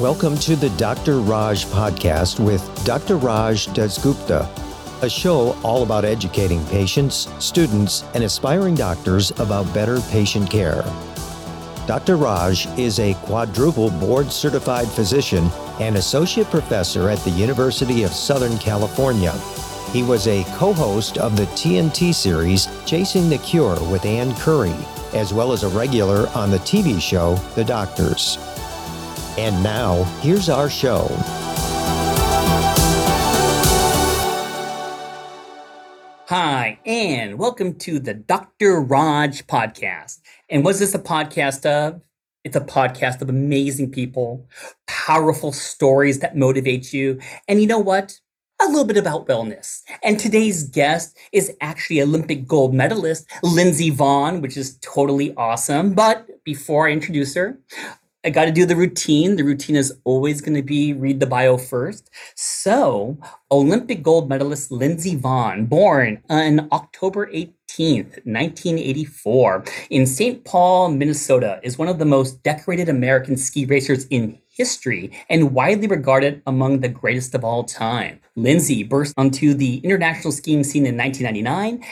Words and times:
Welcome 0.00 0.36
to 0.38 0.56
the 0.56 0.70
Dr. 0.70 1.20
Raj 1.20 1.66
podcast 1.66 2.44
with 2.44 2.84
Dr. 2.84 3.16
Raj 3.16 3.68
Dasgupta, 3.68 4.48
a 5.04 5.08
show 5.08 5.56
all 5.62 5.84
about 5.84 6.04
educating 6.04 6.66
patients, 6.66 7.28
students, 7.38 8.02
and 8.12 8.24
aspiring 8.24 8.74
doctors 8.74 9.30
about 9.38 9.72
better 9.72 10.00
patient 10.10 10.50
care. 10.50 10.82
Dr. 11.86 12.16
Raj 12.16 12.66
is 12.76 12.98
a 12.98 13.14
quadruple 13.22 13.90
board 13.90 14.32
certified 14.32 14.88
physician 14.88 15.48
and 15.78 15.94
associate 15.94 16.50
professor 16.50 17.08
at 17.08 17.20
the 17.20 17.30
University 17.30 18.02
of 18.02 18.10
Southern 18.10 18.58
California. 18.58 19.30
He 19.92 20.02
was 20.02 20.26
a 20.26 20.42
co 20.56 20.72
host 20.72 21.18
of 21.18 21.36
the 21.36 21.46
TNT 21.54 22.12
series 22.12 22.66
Chasing 22.84 23.28
the 23.28 23.38
Cure 23.38 23.78
with 23.92 24.04
Ann 24.04 24.34
Curry, 24.34 24.74
as 25.12 25.32
well 25.32 25.52
as 25.52 25.62
a 25.62 25.68
regular 25.68 26.28
on 26.30 26.50
the 26.50 26.58
TV 26.58 27.00
show 27.00 27.36
The 27.54 27.64
Doctors. 27.64 28.38
And 29.36 29.64
now, 29.64 30.04
here's 30.20 30.48
our 30.48 30.70
show. 30.70 31.08
Hi, 36.28 36.78
and 36.86 37.36
welcome 37.36 37.74
to 37.80 37.98
the 37.98 38.14
Dr. 38.14 38.80
Raj 38.80 39.44
podcast. 39.48 40.20
And 40.48 40.64
what's 40.64 40.78
this 40.78 40.94
a 40.94 41.00
podcast 41.00 41.66
of? 41.66 42.00
It's 42.44 42.54
a 42.54 42.60
podcast 42.60 43.22
of 43.22 43.28
amazing 43.28 43.90
people, 43.90 44.46
powerful 44.86 45.50
stories 45.50 46.20
that 46.20 46.36
motivate 46.36 46.92
you. 46.92 47.18
And 47.48 47.60
you 47.60 47.66
know 47.66 47.80
what? 47.80 48.20
A 48.62 48.68
little 48.68 48.84
bit 48.84 48.96
about 48.96 49.26
wellness. 49.26 49.80
And 50.04 50.16
today's 50.16 50.62
guest 50.68 51.18
is 51.32 51.52
actually 51.60 52.00
Olympic 52.00 52.46
gold 52.46 52.72
medalist 52.72 53.26
Lindsey 53.42 53.90
Vonn, 53.90 54.42
which 54.42 54.56
is 54.56 54.78
totally 54.80 55.34
awesome. 55.36 55.92
But 55.92 56.44
before 56.44 56.86
I 56.86 56.92
introduce 56.92 57.34
her, 57.34 57.58
I 58.24 58.30
got 58.30 58.46
to 58.46 58.52
do 58.52 58.64
the 58.64 58.74
routine. 58.74 59.36
The 59.36 59.42
routine 59.42 59.76
is 59.76 59.92
always 60.04 60.40
going 60.40 60.54
to 60.54 60.62
be 60.62 60.94
read 60.94 61.20
the 61.20 61.26
bio 61.26 61.58
first. 61.58 62.08
So, 62.34 63.18
Olympic 63.50 64.02
gold 64.02 64.30
medalist 64.30 64.72
Lindsey 64.72 65.14
Vonn, 65.14 65.68
born 65.68 66.22
on 66.30 66.66
October 66.72 67.26
18th, 67.26 68.24
1984, 68.24 69.64
in 69.90 70.06
St. 70.06 70.42
Paul, 70.42 70.88
Minnesota, 70.88 71.60
is 71.62 71.76
one 71.76 71.88
of 71.88 71.98
the 71.98 72.06
most 72.06 72.42
decorated 72.42 72.88
American 72.88 73.36
ski 73.36 73.66
racers 73.66 74.06
in 74.06 74.38
history 74.48 75.12
and 75.28 75.52
widely 75.52 75.86
regarded 75.86 76.40
among 76.46 76.80
the 76.80 76.88
greatest 76.88 77.34
of 77.34 77.44
all 77.44 77.64
time. 77.64 78.20
Lindsey 78.36 78.84
burst 78.84 79.12
onto 79.18 79.52
the 79.52 79.78
international 79.78 80.32
skiing 80.32 80.64
scene 80.64 80.86
in 80.86 80.96
1999 80.96 81.84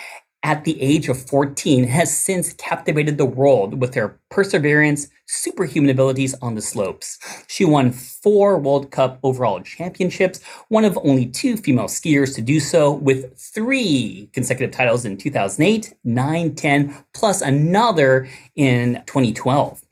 at 0.44 0.64
the 0.64 0.80
age 0.80 1.08
of 1.08 1.28
14 1.28 1.84
has 1.84 2.16
since 2.16 2.52
captivated 2.54 3.16
the 3.16 3.24
world 3.24 3.80
with 3.80 3.94
her 3.94 4.18
perseverance, 4.32 5.08
superhuman 5.26 5.90
abilities 5.90 6.34
on 6.42 6.54
the 6.54 6.62
slopes. 6.62 7.18
She 7.46 7.64
won 7.64 7.92
four 7.92 8.58
World 8.58 8.90
Cup 8.90 9.18
overall 9.22 9.60
championships, 9.60 10.42
one 10.68 10.84
of 10.84 10.98
only 11.04 11.26
two 11.26 11.56
female 11.56 11.86
skiers 11.86 12.34
to 12.34 12.42
do 12.42 12.58
so, 12.58 12.92
with 12.92 13.38
three 13.38 14.28
consecutive 14.32 14.74
titles 14.74 15.04
in 15.04 15.16
2008, 15.16 15.94
9, 16.04 16.54
10, 16.54 17.04
plus 17.14 17.40
another 17.40 18.28
in 18.56 19.02
2012. 19.06 19.82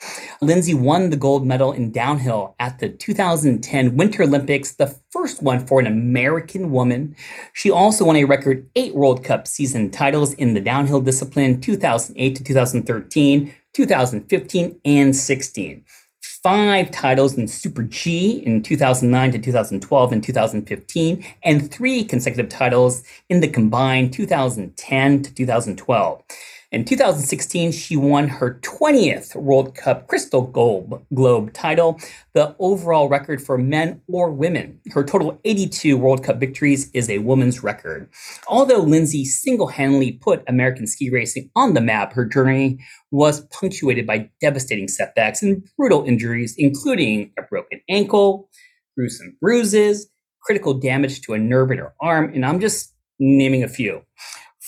Lindsey 0.40 0.74
won 0.74 1.10
the 1.10 1.16
gold 1.16 1.46
medal 1.46 1.72
in 1.72 1.90
downhill 1.92 2.54
at 2.58 2.78
the 2.78 2.88
2010 2.88 3.96
Winter 3.96 4.22
Olympics, 4.22 4.72
the 4.72 4.94
first 5.10 5.42
one 5.42 5.66
for 5.66 5.80
an 5.80 5.86
American 5.86 6.70
woman. 6.70 7.14
She 7.52 7.70
also 7.70 8.04
won 8.04 8.16
a 8.16 8.24
record 8.24 8.68
eight 8.76 8.94
World 8.94 9.24
Cup 9.24 9.46
season 9.46 9.90
titles 9.90 10.34
in 10.34 10.54
the 10.54 10.60
downhill 10.60 11.00
discipline 11.00 11.60
2008 11.60 12.36
to 12.36 12.44
2013, 12.44 13.54
2015, 13.74 14.80
and 14.84 15.14
16 15.14 15.84
five 16.42 16.90
titles 16.90 17.36
in 17.36 17.46
Super 17.46 17.82
G 17.82 18.42
in 18.44 18.62
2009 18.62 19.32
to 19.32 19.38
2012 19.38 20.12
and 20.12 20.24
2015, 20.24 21.24
and 21.42 21.70
three 21.70 22.04
consecutive 22.04 22.48
titles 22.48 23.02
in 23.28 23.40
the 23.40 23.48
combined 23.48 24.12
2010 24.12 25.22
to 25.22 25.34
2012. 25.34 26.22
In 26.72 26.84
2016, 26.84 27.72
she 27.72 27.96
won 27.96 28.28
her 28.28 28.60
20th 28.62 29.34
World 29.34 29.74
Cup 29.74 30.06
Crystal 30.06 30.42
Globe, 30.42 31.04
Globe 31.12 31.52
title, 31.52 31.98
the 32.32 32.54
overall 32.60 33.08
record 33.08 33.42
for 33.42 33.58
men 33.58 34.00
or 34.06 34.30
women. 34.30 34.80
Her 34.92 35.02
total 35.02 35.40
82 35.44 35.96
World 35.96 36.22
Cup 36.22 36.38
victories 36.38 36.88
is 36.94 37.10
a 37.10 37.18
woman's 37.18 37.64
record. 37.64 38.08
Although 38.46 38.82
Lindsey 38.82 39.24
single 39.24 39.66
handedly 39.66 40.12
put 40.12 40.44
American 40.46 40.86
ski 40.86 41.10
racing 41.10 41.50
on 41.56 41.74
the 41.74 41.80
map, 41.80 42.12
her 42.12 42.24
journey 42.24 42.78
was 43.10 43.40
punctuated 43.46 44.06
by 44.06 44.30
devastating 44.40 44.86
setbacks 44.86 45.42
and 45.42 45.68
brutal 45.76 46.04
injuries, 46.04 46.54
including 46.56 47.32
a 47.36 47.42
broken 47.42 47.80
ankle, 47.88 48.48
gruesome 48.96 49.36
bruises, 49.40 50.08
critical 50.40 50.74
damage 50.74 51.20
to 51.22 51.32
a 51.32 51.38
nerve 51.38 51.72
in 51.72 51.78
her 51.78 51.94
arm, 52.00 52.32
and 52.32 52.46
I'm 52.46 52.60
just 52.60 52.94
naming 53.18 53.64
a 53.64 53.68
few. 53.68 54.02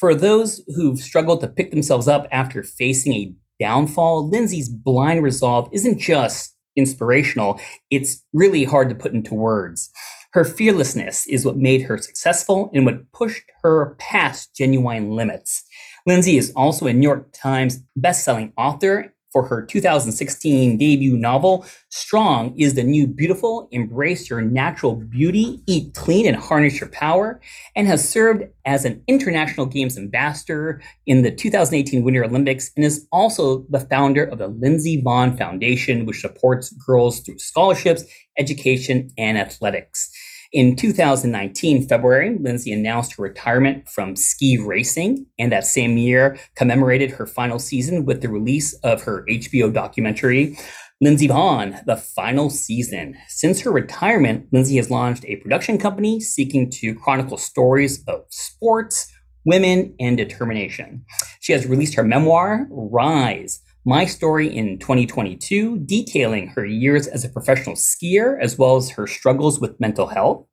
For 0.03 0.17
those 0.17 0.61
who've 0.75 0.99
struggled 0.99 1.43
to 1.43 1.47
pick 1.47 1.71
themselves 1.71 2.09
up 2.09 2.27
after 2.33 2.65
facing 2.65 3.13
a 3.13 3.33
downfall, 3.61 4.29
Lindsey's 4.29 4.69
blind 4.69 5.23
resolve 5.23 5.69
isn't 5.71 6.01
just 6.01 6.57
inspirational, 6.75 7.61
it's 7.89 8.25
really 8.33 8.65
hard 8.65 8.89
to 8.89 8.97
put 8.97 9.13
into 9.13 9.33
words. 9.33 9.93
Her 10.33 10.45
fearlessness 10.45 11.29
is 11.29 11.47
what 11.47 11.57
made 11.57 11.83
her 11.83 11.99
successful 11.99 12.69
and 12.75 12.85
what 12.85 13.13
pushed 13.13 13.45
her 13.63 13.95
past 14.01 14.57
genuine 14.57 15.13
limits. 15.13 15.63
Lindsey 16.05 16.37
is 16.37 16.53
also 16.57 16.89
a 16.89 16.93
New 16.93 17.07
York 17.07 17.33
Times 17.33 17.79
bestselling 17.97 18.53
author 18.59 19.12
for 19.33 19.47
her 19.47 19.65
2016 19.65 20.77
debut 20.77 21.17
novel, 21.17 21.65
Strong 21.89 22.59
is 22.59 22.75
the 22.75 22.83
New 22.83 23.07
Beautiful, 23.07 23.69
Embrace 23.71 24.29
Your 24.29 24.41
Natural 24.41 24.95
Beauty, 24.95 25.61
Eat 25.67 25.95
Clean, 25.95 26.27
and 26.27 26.37
Harness 26.37 26.81
Your 26.81 26.91
Power, 26.91 27.41
and 27.75 27.87
has 27.87 28.09
served 28.09 28.45
as 28.65 28.85
an 28.85 29.03
International 29.09 29.67
Games 29.67 29.99
Ambassador 29.99 30.81
in 31.07 31.23
the 31.23 31.31
2018 31.31 32.03
Winter 32.03 32.25
Olympics, 32.25 32.71
and 32.77 32.85
is 32.85 33.07
also 33.13 33.65
the 33.71 33.81
founder 33.81 34.25
of 34.25 34.39
the 34.39 34.49
Lindsey 34.49 35.03
Vonn 35.03 35.37
Foundation, 35.37 36.07
which 36.07 36.21
supports 36.21 36.71
girls 36.73 37.21
through 37.21 37.39
scholarships, 37.39 38.05
education, 38.39 39.11
and 39.19 39.39
athletics. 39.39 40.11
In 40.53 40.77
2019, 40.77 41.89
February, 41.89 42.37
Lindsey 42.39 42.73
announced 42.73 43.15
her 43.15 43.23
retirement 43.23 43.89
from 43.89 44.17
ski 44.17 44.59
racing, 44.59 45.25
and 45.39 45.51
that 45.51 45.65
same 45.65 45.97
year 45.97 46.39
commemorated 46.57 47.11
her 47.13 47.27
final 47.27 47.59
season 47.59 48.05
with 48.05 48.21
the 48.21 48.29
release 48.29 48.75
of 48.85 49.03
her 49.05 49.25
HBO 49.31 49.73
documentary, 49.73 50.59
Lindsey 51.01 51.27
Vonn, 51.27 51.83
The 51.87 51.97
Final 51.97 52.51
Season. 52.51 53.17
Since 53.29 53.63
her 53.63 53.73
retirement, 53.73 54.49
Lindsey 54.53 54.77
has 54.77 54.91
launched 54.91 55.25
a 55.25 55.37
production 55.37 55.79
company 55.79 56.21
seeking 56.21 56.69
to 56.73 56.95
chronicle 56.97 57.39
stories 57.39 58.05
of 58.07 58.27
sports, 58.29 59.11
women, 59.47 59.95
and 59.99 60.19
determination. 60.19 61.07
She 61.41 61.55
has 61.55 61.67
released 61.67 61.95
her 61.95 62.05
memoir, 62.05 62.67
Rise 62.69 63.63
my 63.85 64.05
story 64.05 64.47
in 64.47 64.79
2022, 64.79 65.79
detailing 65.79 66.49
her 66.49 66.65
years 66.65 67.07
as 67.09 67.25
a 67.25 67.29
professional 67.29 67.75
skier 67.75 68.41
as 68.41 68.57
well 68.57 68.77
as 68.77 68.91
her 68.91 69.07
struggles 69.07 69.61
with 69.61 69.81
mental 69.81 70.07
health. 70.07 70.47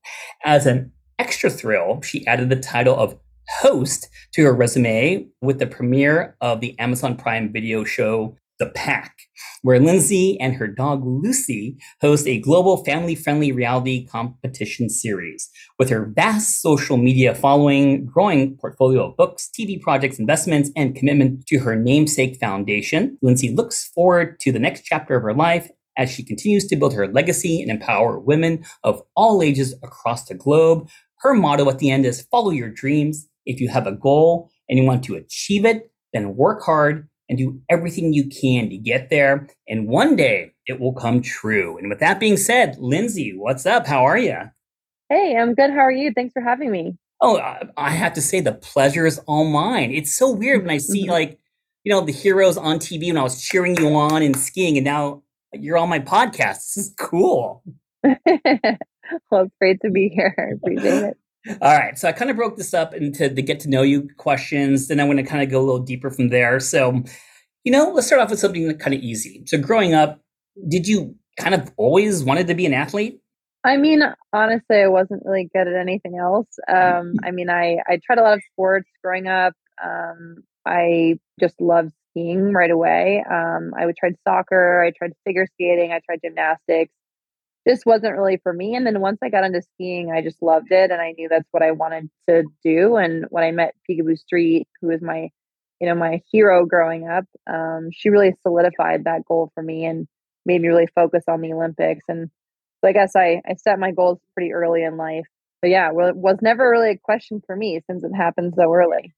As 0.43 0.65
an 0.65 0.91
extra 1.19 1.49
thrill, 1.49 2.01
she 2.01 2.25
added 2.25 2.49
the 2.49 2.55
title 2.55 2.95
of 2.95 3.19
host 3.59 4.09
to 4.33 4.43
her 4.43 4.53
resume 4.53 5.27
with 5.41 5.59
the 5.59 5.67
premiere 5.67 6.35
of 6.41 6.59
the 6.59 6.77
Amazon 6.79 7.15
Prime 7.15 7.51
video 7.51 7.83
show 7.83 8.35
the 8.59 8.67
Pack, 8.67 9.15
where 9.61 9.79
Lindsey 9.79 10.39
and 10.39 10.53
her 10.53 10.67
dog 10.67 11.01
Lucy 11.05 11.77
host 12.01 12.27
a 12.27 12.39
global 12.39 12.83
family 12.83 13.15
friendly 13.15 13.51
reality 13.51 14.05
competition 14.05 14.89
series. 14.89 15.49
With 15.79 15.89
her 15.89 16.05
vast 16.05 16.61
social 16.61 16.97
media 16.97 17.33
following, 17.33 18.05
growing 18.05 18.57
portfolio 18.57 19.09
of 19.09 19.17
books, 19.17 19.49
TV 19.57 19.81
projects, 19.81 20.19
investments, 20.19 20.69
and 20.75 20.95
commitment 20.95 21.47
to 21.47 21.59
her 21.59 21.75
namesake 21.75 22.37
foundation, 22.37 23.17
Lindsey 23.21 23.49
looks 23.49 23.87
forward 23.87 24.39
to 24.41 24.51
the 24.51 24.59
next 24.59 24.83
chapter 24.83 25.15
of 25.15 25.23
her 25.23 25.33
life 25.33 25.69
as 25.97 26.11
she 26.11 26.23
continues 26.23 26.65
to 26.67 26.75
build 26.75 26.93
her 26.93 27.07
legacy 27.07 27.61
and 27.61 27.71
empower 27.71 28.19
women 28.19 28.63
of 28.83 29.01
all 29.15 29.41
ages 29.41 29.73
across 29.83 30.25
the 30.25 30.33
globe. 30.33 30.87
Her 31.19 31.33
motto 31.33 31.69
at 31.69 31.79
the 31.79 31.91
end 31.91 32.05
is 32.05 32.21
follow 32.21 32.51
your 32.51 32.69
dreams. 32.69 33.27
If 33.45 33.59
you 33.59 33.69
have 33.69 33.87
a 33.87 33.91
goal 33.91 34.49
and 34.69 34.77
you 34.77 34.85
want 34.85 35.03
to 35.05 35.15
achieve 35.15 35.65
it, 35.65 35.91
then 36.13 36.35
work 36.35 36.63
hard 36.63 37.09
and 37.29 37.37
do 37.37 37.61
everything 37.69 38.11
you 38.11 38.27
can 38.27 38.69
to 38.69 38.77
get 38.77 39.09
there. 39.09 39.47
And 39.67 39.87
one 39.87 40.15
day 40.15 40.53
it 40.67 40.79
will 40.79 40.93
come 40.93 41.21
true. 41.21 41.77
And 41.77 41.87
with 41.87 41.99
that 41.99 42.19
being 42.19 42.37
said, 42.37 42.77
Lindsey, 42.79 43.33
what's 43.35 43.65
up? 43.65 43.85
How 43.85 44.03
are 44.03 44.17
you? 44.17 44.37
Hey, 45.09 45.37
I'm 45.37 45.53
good. 45.53 45.69
How 45.69 45.79
are 45.79 45.91
you? 45.91 46.11
Thanks 46.13 46.33
for 46.33 46.41
having 46.41 46.71
me. 46.71 46.97
Oh, 47.21 47.39
I 47.77 47.91
have 47.91 48.13
to 48.13 48.21
say 48.21 48.39
the 48.39 48.53
pleasure 48.53 49.05
is 49.05 49.19
all 49.27 49.45
mine. 49.45 49.91
It's 49.91 50.15
so 50.15 50.31
weird 50.31 50.61
when 50.61 50.71
I 50.71 50.77
see 50.77 51.03
mm-hmm. 51.03 51.11
like, 51.11 51.39
you 51.83 51.91
know, 51.91 52.01
the 52.01 52.13
heroes 52.13 52.57
on 52.57 52.79
TV 52.79 53.07
when 53.07 53.17
I 53.17 53.23
was 53.23 53.41
cheering 53.41 53.77
you 53.77 53.93
on 53.95 54.21
and 54.21 54.35
skiing, 54.35 54.77
and 54.77 54.85
now 54.85 55.23
you're 55.53 55.77
on 55.77 55.89
my 55.89 55.99
podcast. 55.99 56.55
This 56.55 56.77
is 56.77 56.95
cool. 56.97 57.63
well, 58.03 58.15
it's 58.23 59.55
great 59.59 59.81
to 59.81 59.89
be 59.89 60.09
here. 60.09 60.35
I 60.37 60.53
appreciate 60.55 61.03
it. 61.03 61.17
All 61.47 61.77
right. 61.77 61.97
So 61.97 62.07
I 62.07 62.11
kind 62.11 62.29
of 62.29 62.37
broke 62.37 62.57
this 62.57 62.73
up 62.73 62.93
into 62.93 63.29
the 63.29 63.41
get 63.41 63.59
to 63.61 63.69
know 63.69 63.81
you 63.81 64.09
questions. 64.17 64.87
Then 64.87 64.99
I'm 64.99 65.07
going 65.07 65.17
to 65.17 65.23
kind 65.23 65.41
of 65.41 65.49
go 65.49 65.59
a 65.59 65.63
little 65.63 65.79
deeper 65.79 66.11
from 66.11 66.29
there. 66.29 66.59
So, 66.59 67.01
you 67.63 67.71
know, 67.71 67.91
let's 67.91 68.07
start 68.07 68.21
off 68.21 68.29
with 68.29 68.39
something 68.39 68.77
kind 68.77 68.93
of 68.93 69.01
easy. 69.01 69.43
So 69.45 69.57
growing 69.57 69.93
up, 69.93 70.21
did 70.67 70.87
you 70.87 71.15
kind 71.37 71.55
of 71.55 71.71
always 71.77 72.23
wanted 72.23 72.47
to 72.47 72.55
be 72.55 72.65
an 72.65 72.73
athlete? 72.73 73.21
I 73.63 73.77
mean, 73.77 74.01
honestly, 74.33 74.77
I 74.77 74.87
wasn't 74.87 75.23
really 75.25 75.49
good 75.53 75.67
at 75.67 75.75
anything 75.75 76.17
else. 76.17 76.47
Um, 76.67 77.15
I 77.23 77.31
mean, 77.31 77.49
I, 77.49 77.77
I 77.87 77.99
tried 78.05 78.19
a 78.19 78.23
lot 78.23 78.33
of 78.33 78.41
sports 78.51 78.89
growing 79.03 79.27
up. 79.27 79.53
Um, 79.83 80.43
I 80.65 81.19
just 81.39 81.59
loved 81.59 81.91
skiing 82.11 82.53
right 82.53 82.71
away. 82.71 83.23
Um, 83.29 83.73
I 83.77 83.85
would 83.85 83.95
try 83.97 84.11
soccer. 84.27 84.83
I 84.83 84.91
tried 84.91 85.13
figure 85.25 85.47
skating. 85.55 85.91
I 85.91 85.99
tried 86.05 86.19
gymnastics 86.23 86.93
this 87.69 87.85
wasn't 87.85 88.17
really 88.17 88.37
for 88.41 88.51
me. 88.51 88.73
And 88.73 88.83
then 88.83 88.99
once 88.99 89.19
I 89.23 89.29
got 89.29 89.43
into 89.43 89.61
skiing, 89.61 90.11
I 90.11 90.23
just 90.23 90.41
loved 90.41 90.71
it. 90.71 90.89
And 90.89 90.99
I 90.99 91.11
knew 91.11 91.29
that's 91.29 91.47
what 91.51 91.61
I 91.61 91.69
wanted 91.69 92.09
to 92.27 92.45
do. 92.63 92.95
And 92.95 93.27
when 93.29 93.43
I 93.43 93.51
met 93.51 93.75
Picabo 93.87 94.17
Street, 94.17 94.67
who 94.81 94.87
was 94.87 95.03
my, 95.03 95.29
you 95.79 95.87
know, 95.87 95.93
my 95.93 96.23
hero 96.31 96.65
growing 96.65 97.07
up, 97.07 97.25
um, 97.45 97.89
she 97.91 98.09
really 98.09 98.33
solidified 98.41 99.03
that 99.03 99.23
goal 99.27 99.51
for 99.53 99.61
me 99.61 99.85
and 99.85 100.07
made 100.47 100.61
me 100.61 100.67
really 100.67 100.87
focus 100.95 101.25
on 101.27 101.41
the 101.41 101.53
Olympics. 101.53 102.03
And 102.09 102.31
so 102.81 102.89
I 102.89 102.91
guess 102.91 103.15
I, 103.15 103.39
I 103.47 103.53
set 103.53 103.77
my 103.77 103.91
goals 103.91 104.17
pretty 104.33 104.51
early 104.51 104.83
in 104.83 104.97
life. 104.97 105.27
But 105.61 105.69
yeah, 105.69 105.91
well, 105.91 106.07
it 106.07 106.15
was 106.15 106.37
never 106.41 106.71
really 106.71 106.91
a 106.91 106.97
question 106.97 107.39
for 107.45 107.55
me 107.55 107.81
since 107.85 108.03
it 108.03 108.15
happened 108.15 108.53
so 108.55 108.73
early. 108.73 109.13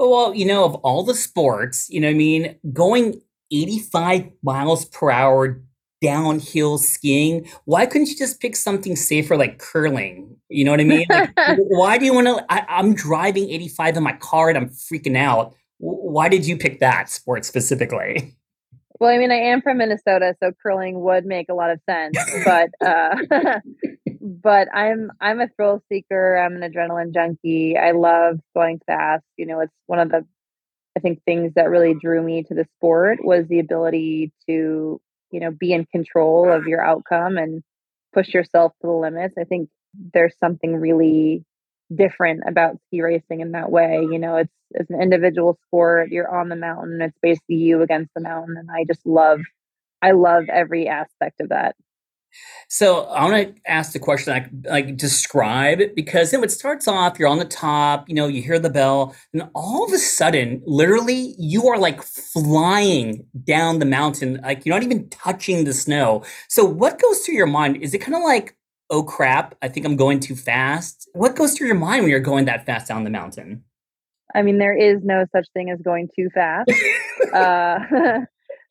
Well, 0.00 0.34
you 0.34 0.46
know, 0.46 0.64
of 0.64 0.74
all 0.76 1.04
the 1.04 1.14
sports, 1.14 1.88
you 1.88 2.00
know, 2.00 2.08
I 2.08 2.14
mean, 2.14 2.56
going 2.72 3.20
85 3.52 4.30
miles 4.42 4.84
per 4.86 5.12
hour 5.12 5.62
downhill 6.00 6.78
skiing. 6.78 7.48
Why 7.64 7.86
couldn't 7.86 8.08
you 8.08 8.16
just 8.16 8.40
pick 8.40 8.56
something 8.56 8.96
safer 8.96 9.36
like 9.36 9.58
curling? 9.58 10.36
You 10.48 10.64
know 10.64 10.70
what 10.70 10.80
I 10.80 10.84
mean? 10.84 11.06
Like, 11.08 11.34
why 11.58 11.98
do 11.98 12.04
you 12.04 12.14
want 12.14 12.26
to? 12.26 12.44
I'm 12.50 12.94
driving 12.94 13.50
85 13.50 13.96
in 13.98 14.02
my 14.02 14.12
car 14.14 14.48
and 14.48 14.58
I'm 14.58 14.68
freaking 14.68 15.16
out. 15.16 15.54
Why 15.78 16.28
did 16.28 16.46
you 16.46 16.56
pick 16.56 16.80
that 16.80 17.08
sport 17.08 17.44
specifically? 17.44 18.34
Well, 19.00 19.10
I 19.10 19.18
mean, 19.18 19.30
I 19.30 19.36
am 19.36 19.62
from 19.62 19.78
Minnesota, 19.78 20.34
so 20.42 20.50
curling 20.60 21.00
would 21.00 21.24
make 21.24 21.48
a 21.48 21.54
lot 21.54 21.70
of 21.70 21.80
sense. 21.88 22.18
But 22.44 22.70
uh, 22.84 23.16
but 24.20 24.68
I'm 24.74 25.12
I'm 25.20 25.40
a 25.40 25.48
thrill 25.48 25.82
seeker. 25.88 26.36
I'm 26.36 26.60
an 26.60 26.68
adrenaline 26.72 27.14
junkie. 27.14 27.76
I 27.76 27.92
love 27.92 28.40
going 28.56 28.80
fast. 28.86 29.24
You 29.36 29.46
know, 29.46 29.60
it's 29.60 29.72
one 29.86 30.00
of 30.00 30.10
the 30.10 30.26
I 30.96 31.00
think 31.00 31.22
things 31.24 31.52
that 31.54 31.70
really 31.70 31.94
drew 31.94 32.20
me 32.20 32.42
to 32.44 32.54
the 32.54 32.66
sport 32.76 33.18
was 33.22 33.46
the 33.46 33.60
ability 33.60 34.32
to 34.48 35.00
you 35.30 35.40
know 35.40 35.50
be 35.50 35.72
in 35.72 35.84
control 35.86 36.50
of 36.50 36.66
your 36.66 36.84
outcome 36.84 37.36
and 37.38 37.62
push 38.12 38.32
yourself 38.32 38.72
to 38.80 38.86
the 38.86 38.92
limits 38.92 39.34
i 39.38 39.44
think 39.44 39.68
there's 40.12 40.34
something 40.38 40.76
really 40.76 41.44
different 41.94 42.42
about 42.46 42.76
ski 42.86 43.00
racing 43.02 43.40
in 43.40 43.52
that 43.52 43.70
way 43.70 44.00
you 44.10 44.18
know 44.18 44.36
it's 44.36 44.52
it's 44.72 44.90
an 44.90 45.00
individual 45.00 45.58
sport 45.66 46.10
you're 46.10 46.28
on 46.34 46.48
the 46.48 46.56
mountain 46.56 47.00
it's 47.00 47.18
basically 47.22 47.56
you 47.56 47.82
against 47.82 48.12
the 48.14 48.20
mountain 48.20 48.56
and 48.58 48.68
i 48.70 48.84
just 48.84 49.04
love 49.06 49.40
i 50.02 50.10
love 50.10 50.44
every 50.50 50.88
aspect 50.88 51.40
of 51.40 51.48
that 51.48 51.74
so 52.68 53.04
I 53.04 53.24
want 53.24 53.56
to 53.56 53.70
ask 53.70 53.92
the 53.92 53.98
question 53.98 54.32
like, 54.32 54.50
like 54.64 54.96
describe 54.96 55.80
it 55.80 55.94
because 55.94 56.32
it 56.32 56.50
starts 56.50 56.86
off, 56.86 57.18
you're 57.18 57.28
on 57.28 57.38
the 57.38 57.44
top, 57.44 58.08
you 58.08 58.14
know, 58.14 58.26
you 58.26 58.42
hear 58.42 58.58
the 58.58 58.70
bell, 58.70 59.14
and 59.32 59.48
all 59.54 59.84
of 59.84 59.92
a 59.92 59.98
sudden, 59.98 60.62
literally, 60.66 61.34
you 61.38 61.66
are 61.68 61.78
like 61.78 62.02
flying 62.02 63.24
down 63.44 63.78
the 63.78 63.86
mountain, 63.86 64.40
like 64.42 64.66
you're 64.66 64.74
not 64.74 64.82
even 64.82 65.08
touching 65.08 65.64
the 65.64 65.72
snow. 65.72 66.22
So 66.48 66.64
what 66.64 67.00
goes 67.00 67.20
through 67.20 67.36
your 67.36 67.46
mind? 67.46 67.78
Is 67.78 67.94
it 67.94 67.98
kind 67.98 68.14
of 68.14 68.22
like, 68.22 68.56
oh 68.90 69.02
crap, 69.02 69.54
I 69.62 69.68
think 69.68 69.86
I'm 69.86 69.96
going 69.96 70.20
too 70.20 70.36
fast? 70.36 71.08
What 71.14 71.36
goes 71.36 71.56
through 71.56 71.68
your 71.68 71.76
mind 71.76 72.02
when 72.02 72.10
you're 72.10 72.20
going 72.20 72.44
that 72.46 72.66
fast 72.66 72.88
down 72.88 73.04
the 73.04 73.10
mountain? 73.10 73.64
I 74.34 74.42
mean, 74.42 74.58
there 74.58 74.76
is 74.76 75.02
no 75.02 75.24
such 75.32 75.46
thing 75.54 75.70
as 75.70 75.80
going 75.80 76.08
too 76.14 76.28
fast. 76.34 76.70
uh, 77.32 77.78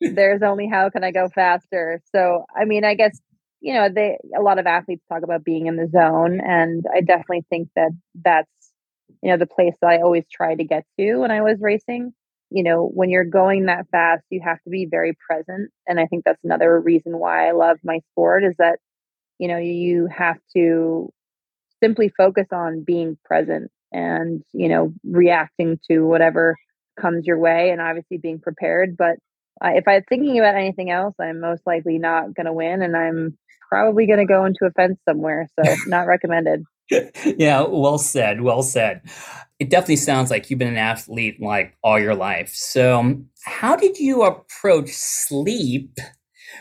there's 0.00 0.42
only 0.42 0.68
how 0.68 0.88
can 0.90 1.02
I 1.02 1.10
go 1.10 1.28
faster. 1.28 2.00
So, 2.14 2.44
I 2.56 2.64
mean, 2.64 2.84
I 2.84 2.94
guess 2.94 3.20
you 3.60 3.74
know, 3.74 3.88
they 3.94 4.18
a 4.36 4.42
lot 4.42 4.58
of 4.58 4.66
athletes 4.66 5.04
talk 5.08 5.22
about 5.22 5.44
being 5.44 5.66
in 5.66 5.76
the 5.76 5.88
zone, 5.88 6.40
and 6.40 6.84
I 6.94 7.00
definitely 7.00 7.44
think 7.50 7.68
that 7.76 7.90
that's 8.14 8.50
you 9.22 9.30
know 9.30 9.36
the 9.38 9.46
place 9.46 9.74
that 9.80 9.88
I 9.90 9.98
always 9.98 10.24
try 10.30 10.54
to 10.54 10.64
get 10.64 10.84
to 10.98 11.16
when 11.18 11.30
I 11.30 11.42
was 11.42 11.58
racing. 11.60 12.12
You 12.50 12.62
know, 12.62 12.86
when 12.86 13.10
you're 13.10 13.24
going 13.24 13.66
that 13.66 13.86
fast, 13.90 14.24
you 14.30 14.40
have 14.44 14.62
to 14.62 14.70
be 14.70 14.86
very 14.90 15.16
present, 15.28 15.70
and 15.86 15.98
I 16.00 16.06
think 16.06 16.24
that's 16.24 16.42
another 16.44 16.80
reason 16.80 17.18
why 17.18 17.48
I 17.48 17.52
love 17.52 17.78
my 17.84 18.00
sport 18.12 18.44
is 18.44 18.54
that 18.58 18.78
you 19.38 19.48
know 19.48 19.58
you 19.58 20.08
have 20.16 20.38
to 20.56 21.12
simply 21.82 22.08
focus 22.16 22.46
on 22.52 22.82
being 22.84 23.18
present 23.24 23.70
and 23.92 24.42
you 24.52 24.68
know 24.68 24.92
reacting 25.04 25.78
to 25.90 26.00
whatever 26.00 26.56
comes 27.00 27.26
your 27.26 27.38
way 27.38 27.70
and 27.70 27.80
obviously 27.80 28.18
being 28.18 28.40
prepared 28.40 28.96
but 28.96 29.16
uh, 29.64 29.70
if 29.74 29.86
I'm 29.88 30.02
thinking 30.08 30.38
about 30.38 30.54
anything 30.54 30.90
else, 30.90 31.14
I'm 31.20 31.40
most 31.40 31.62
likely 31.66 31.98
not 31.98 32.34
going 32.34 32.46
to 32.46 32.52
win, 32.52 32.80
and 32.82 32.96
I'm 32.96 33.36
probably 33.68 34.06
going 34.06 34.18
to 34.18 34.26
go 34.26 34.44
into 34.44 34.64
a 34.64 34.70
fence 34.70 34.98
somewhere. 35.08 35.48
So, 35.58 35.74
not 35.86 36.06
recommended. 36.06 36.62
yeah, 37.24 37.64
well 37.68 37.98
said. 37.98 38.40
Well 38.40 38.62
said. 38.62 39.02
It 39.58 39.70
definitely 39.70 39.96
sounds 39.96 40.30
like 40.30 40.48
you've 40.48 40.58
been 40.58 40.68
an 40.68 40.76
athlete 40.76 41.40
like 41.40 41.76
all 41.82 41.98
your 41.98 42.14
life. 42.14 42.50
So, 42.54 43.20
how 43.44 43.76
did 43.76 43.98
you 43.98 44.22
approach 44.22 44.90
sleep 44.90 45.98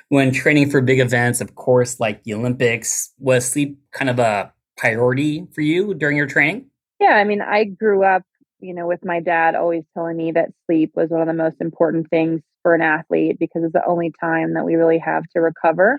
when 0.09 0.31
training 0.31 0.69
for 0.69 0.81
big 0.81 0.99
events? 0.99 1.41
Of 1.41 1.55
course, 1.55 1.99
like 1.99 2.23
the 2.23 2.33
Olympics. 2.33 3.13
Was 3.19 3.49
sleep 3.49 3.77
kind 3.91 4.09
of 4.09 4.19
a 4.19 4.51
priority 4.77 5.47
for 5.53 5.61
you 5.61 5.93
during 5.93 6.17
your 6.17 6.27
training? 6.27 6.69
Yeah, 6.99 7.13
I 7.13 7.23
mean, 7.23 7.41
I 7.41 7.65
grew 7.65 8.03
up, 8.03 8.23
you 8.59 8.73
know, 8.73 8.87
with 8.87 9.05
my 9.05 9.19
dad 9.19 9.55
always 9.55 9.83
telling 9.93 10.17
me 10.17 10.31
that 10.31 10.49
sleep 10.65 10.91
was 10.95 11.09
one 11.09 11.21
of 11.21 11.27
the 11.27 11.33
most 11.33 11.57
important 11.59 12.09
things 12.09 12.41
for 12.63 12.73
an 12.73 12.81
athlete 12.81 13.37
because 13.39 13.63
it's 13.63 13.73
the 13.73 13.85
only 13.85 14.11
time 14.19 14.53
that 14.55 14.65
we 14.65 14.75
really 14.75 14.99
have 14.99 15.23
to 15.33 15.39
recover 15.39 15.97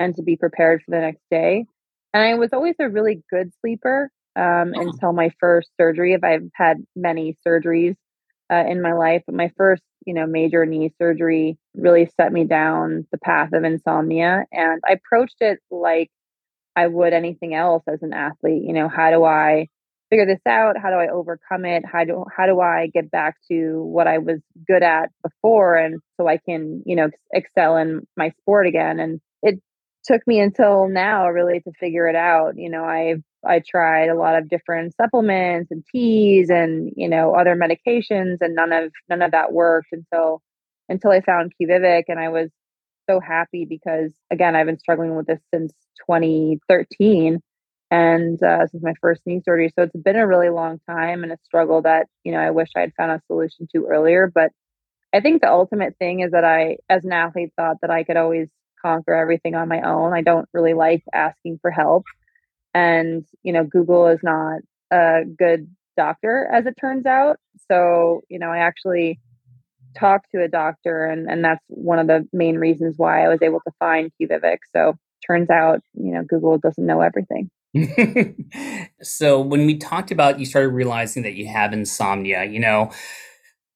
and 0.00 0.16
to 0.16 0.22
be 0.22 0.34
prepared 0.34 0.82
for 0.82 0.90
the 0.90 1.00
next 1.00 1.22
day. 1.30 1.66
And 2.12 2.22
I 2.22 2.34
was 2.34 2.50
always 2.52 2.74
a 2.80 2.88
really 2.88 3.22
good 3.30 3.52
sleeper 3.60 4.10
um, 4.34 4.72
oh. 4.74 4.80
until 4.80 5.12
my 5.12 5.30
first 5.38 5.70
surgery. 5.80 6.14
If 6.14 6.24
I've 6.24 6.48
had 6.54 6.78
many 6.96 7.36
surgeries 7.46 7.94
uh, 8.50 8.64
in 8.68 8.82
my 8.82 8.94
life, 8.94 9.22
but 9.26 9.36
my 9.36 9.52
first, 9.56 9.82
you 10.04 10.14
know, 10.14 10.26
major 10.26 10.66
knee 10.66 10.92
surgery 10.98 11.58
really 11.76 12.10
set 12.16 12.32
me 12.32 12.44
down 12.44 13.06
the 13.12 13.18
path 13.18 13.52
of 13.52 13.62
insomnia. 13.62 14.46
And 14.50 14.80
I 14.88 14.94
approached 14.94 15.36
it 15.40 15.60
like 15.70 16.10
I 16.74 16.86
would 16.86 17.12
anything 17.12 17.54
else 17.54 17.84
as 17.86 18.02
an 18.02 18.12
athlete. 18.12 18.64
You 18.64 18.72
know, 18.72 18.88
how 18.88 19.10
do 19.10 19.22
I 19.24 19.68
figure 20.08 20.26
this 20.26 20.40
out? 20.46 20.76
How 20.76 20.90
do 20.90 20.96
I 20.96 21.08
overcome 21.08 21.64
it? 21.64 21.84
How 21.84 22.04
do 22.04 22.24
how 22.34 22.46
do 22.46 22.60
I 22.60 22.88
get 22.92 23.10
back 23.10 23.36
to 23.50 23.82
what 23.82 24.08
I 24.08 24.18
was 24.18 24.40
good 24.66 24.82
at 24.82 25.10
before, 25.22 25.76
and 25.76 26.00
so 26.16 26.26
I 26.26 26.38
can 26.38 26.82
you 26.86 26.96
know 26.96 27.10
excel 27.32 27.76
in 27.76 28.06
my 28.16 28.32
sport 28.40 28.66
again? 28.66 28.98
And 28.98 29.20
it 29.42 29.60
took 30.04 30.26
me 30.26 30.40
until 30.40 30.88
now 30.88 31.28
really 31.28 31.60
to 31.60 31.72
figure 31.78 32.08
it 32.08 32.16
out. 32.16 32.54
You 32.56 32.70
know, 32.70 32.84
I 32.84 33.16
I 33.44 33.60
tried 33.66 34.08
a 34.08 34.14
lot 34.14 34.36
of 34.36 34.48
different 34.48 34.94
supplements 34.96 35.70
and 35.70 35.84
teas 35.92 36.50
and 36.50 36.92
you 36.96 37.08
know 37.08 37.34
other 37.34 37.56
medications, 37.56 38.38
and 38.40 38.54
none 38.54 38.72
of 38.72 38.92
none 39.08 39.22
of 39.22 39.32
that 39.32 39.52
worked 39.52 39.88
until 39.92 40.42
until 40.88 41.10
I 41.12 41.20
found 41.20 41.52
Quviviq, 41.60 42.04
and 42.08 42.18
I 42.20 42.28
was 42.28 42.50
so 43.08 43.20
happy 43.20 43.64
because 43.64 44.12
again 44.30 44.56
I've 44.56 44.66
been 44.66 44.78
struggling 44.78 45.16
with 45.16 45.26
this 45.26 45.40
since 45.52 45.72
2013 46.06 47.40
and 47.90 48.42
uh, 48.42 48.66
is 48.72 48.82
my 48.82 48.94
first 49.00 49.22
knee 49.26 49.40
surgery 49.44 49.72
so 49.74 49.82
it's 49.84 49.96
been 49.96 50.16
a 50.16 50.26
really 50.26 50.48
long 50.50 50.80
time 50.88 51.22
and 51.24 51.32
a 51.32 51.38
struggle 51.44 51.82
that 51.82 52.06
you 52.24 52.32
know 52.32 52.38
i 52.38 52.50
wish 52.50 52.68
i 52.76 52.80
had 52.80 52.94
found 52.96 53.10
a 53.10 53.20
solution 53.26 53.66
to 53.72 53.86
earlier 53.86 54.30
but 54.32 54.52
i 55.14 55.20
think 55.20 55.42
the 55.42 55.50
ultimate 55.50 55.96
thing 55.98 56.20
is 56.20 56.30
that 56.32 56.44
i 56.44 56.76
as 56.88 57.04
an 57.04 57.12
athlete 57.12 57.52
thought 57.56 57.78
that 57.82 57.90
i 57.90 58.04
could 58.04 58.16
always 58.16 58.48
conquer 58.80 59.14
everything 59.14 59.54
on 59.54 59.68
my 59.68 59.80
own. 59.82 60.12
I 60.12 60.22
don't 60.22 60.48
really 60.52 60.74
like 60.74 61.02
asking 61.12 61.58
for 61.62 61.70
help. 61.70 62.04
And 62.74 63.24
you 63.42 63.52
know 63.52 63.64
google 63.64 64.06
is 64.06 64.20
not 64.22 64.60
a 64.92 65.22
good 65.24 65.68
doctor 65.96 66.48
as 66.52 66.66
it 66.66 66.74
turns 66.80 67.06
out. 67.06 67.38
So 67.70 68.22
you 68.28 68.38
know 68.38 68.50
i 68.50 68.58
actually 68.58 69.20
talked 69.96 70.30
to 70.32 70.42
a 70.42 70.48
doctor 70.48 71.04
and 71.04 71.28
and 71.28 71.44
that's 71.44 71.64
one 71.66 71.98
of 71.98 72.06
the 72.06 72.28
main 72.32 72.56
reasons 72.56 72.94
why 72.96 73.24
i 73.24 73.28
was 73.28 73.42
able 73.42 73.60
to 73.66 73.72
find 73.80 74.12
Quviviq 74.20 74.58
so 74.72 74.94
turns 75.26 75.50
out 75.50 75.80
you 75.94 76.12
know 76.12 76.22
google 76.22 76.58
doesn't 76.58 76.86
know 76.86 77.00
everything. 77.00 77.50
So 79.02 79.40
when 79.40 79.66
we 79.66 79.76
talked 79.76 80.10
about 80.10 80.38
you 80.38 80.46
started 80.46 80.68
realizing 80.68 81.22
that 81.22 81.34
you 81.34 81.46
have 81.46 81.72
insomnia, 81.72 82.44
you 82.44 82.60
know, 82.60 82.90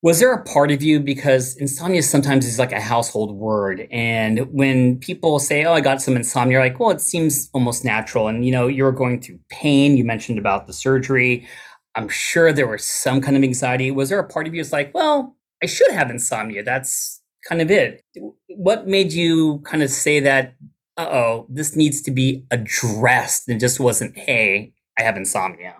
Was 0.04 0.20
there 0.20 0.34
a 0.34 0.44
part 0.44 0.70
of 0.70 0.82
you 0.82 1.00
because 1.00 1.56
insomnia 1.56 2.02
sometimes 2.02 2.46
is 2.46 2.58
like 2.58 2.73
a 2.73 2.80
household 2.80 3.34
word, 3.34 3.88
and 3.90 4.40
when 4.52 4.99
people 4.99 5.38
say, 5.38 5.64
"Oh, 5.64 5.73
I 5.73 5.80
got 5.80 6.02
some 6.02 6.14
insomnia," 6.14 6.58
you're 6.58 6.62
like, 6.62 6.78
well, 6.78 6.90
it 6.90 7.00
seems 7.00 7.49
almost 7.54 7.87
natural. 7.87 8.28
And 8.28 8.44
you 8.44 8.52
know, 8.52 8.66
you're 8.66 8.92
going 8.92 9.23
through 9.23 9.38
pain. 9.49 9.96
You 9.96 10.04
mentioned 10.04 10.38
about 10.38 10.66
the 10.66 10.75
surgery. 10.75 11.49
I'm 11.94 12.11
sure 12.11 12.52
there 12.52 12.66
was 12.66 12.84
some 12.84 13.23
kind 13.23 13.34
of 13.34 13.42
anxiety. 13.42 13.90
Was 13.90 14.11
there 14.11 14.18
a 14.18 14.28
part 14.28 14.46
of 14.46 14.54
you 14.54 14.62
that's 14.62 14.75
like, 14.75 14.92
well, 14.92 15.34
I 15.62 15.66
should 15.66 15.90
have 15.90 16.11
insomnia? 16.11 16.62
That's 16.62 17.23
kind 17.49 17.62
of 17.62 17.70
it. 17.70 18.02
What 18.49 18.87
made 18.87 19.11
you 19.11 19.61
kind 19.61 19.82
of 19.82 19.88
say 19.88 20.20
that? 20.20 20.54
Uh 20.99 21.08
oh, 21.11 21.46
this 21.49 21.76
needs 21.76 22.02
to 22.02 22.11
be 22.11 22.44
addressed, 22.50 23.49
and 23.49 23.58
just 23.58 23.80
wasn't, 23.80 24.18
hey, 24.18 24.75
I 24.99 25.02
have 25.02 25.16
insomnia. 25.16 25.76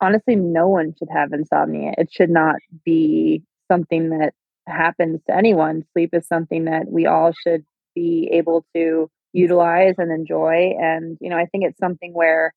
Honestly, 0.00 0.34
no 0.34 0.66
one 0.66 0.92
should 0.98 1.10
have 1.12 1.32
insomnia. 1.32 1.94
It 1.96 2.10
should 2.12 2.30
not 2.30 2.56
be 2.84 3.44
something 3.70 4.10
that 4.10 4.32
happens 4.66 5.20
to 5.26 5.36
anyone. 5.36 5.84
Sleep 5.92 6.10
is 6.12 6.26
something 6.26 6.64
that 6.64 6.90
we 6.90 7.06
all 7.06 7.32
should 7.32 7.64
be 7.94 8.28
able 8.32 8.64
to 8.74 9.08
utilize 9.32 9.94
and 9.98 10.10
enjoy. 10.10 10.74
And, 10.78 11.16
you 11.20 11.30
know, 11.30 11.36
I 11.36 11.46
think 11.46 11.64
it's 11.64 11.78
something 11.78 12.12
where 12.12 12.52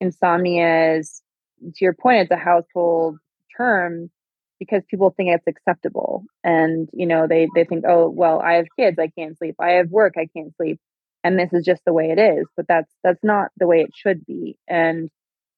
insomnia 0.00 0.96
is, 0.96 1.22
to 1.62 1.84
your 1.84 1.94
point, 1.94 2.22
it's 2.22 2.30
a 2.30 2.36
household 2.36 3.18
term 3.56 4.10
because 4.58 4.82
people 4.90 5.12
think 5.16 5.30
it's 5.30 5.46
acceptable. 5.46 6.24
And, 6.42 6.88
you 6.92 7.06
know, 7.06 7.26
they, 7.28 7.48
they 7.54 7.64
think, 7.64 7.84
oh, 7.86 8.08
well, 8.08 8.40
I 8.40 8.54
have 8.54 8.66
kids, 8.78 8.98
I 8.98 9.10
can't 9.18 9.36
sleep. 9.36 9.56
I 9.60 9.72
have 9.72 9.90
work, 9.90 10.14
I 10.16 10.28
can't 10.36 10.54
sleep. 10.56 10.78
And 11.22 11.38
this 11.38 11.52
is 11.52 11.64
just 11.64 11.82
the 11.86 11.92
way 11.92 12.10
it 12.10 12.18
is. 12.18 12.46
But 12.56 12.66
that's 12.68 12.92
that's 13.02 13.22
not 13.22 13.50
the 13.56 13.66
way 13.66 13.80
it 13.80 13.90
should 13.94 14.26
be. 14.26 14.56
And, 14.68 15.10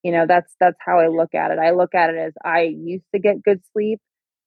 you 0.02 0.12
know, 0.12 0.24
that's 0.26 0.54
that's 0.60 0.76
how 0.78 1.00
I 1.00 1.08
look 1.08 1.34
at 1.34 1.50
it. 1.50 1.58
I 1.58 1.72
look 1.72 1.94
at 1.94 2.10
it 2.10 2.16
as 2.16 2.32
I 2.44 2.62
used 2.62 3.04
to 3.14 3.20
get 3.20 3.42
good 3.42 3.60
sleep 3.72 4.00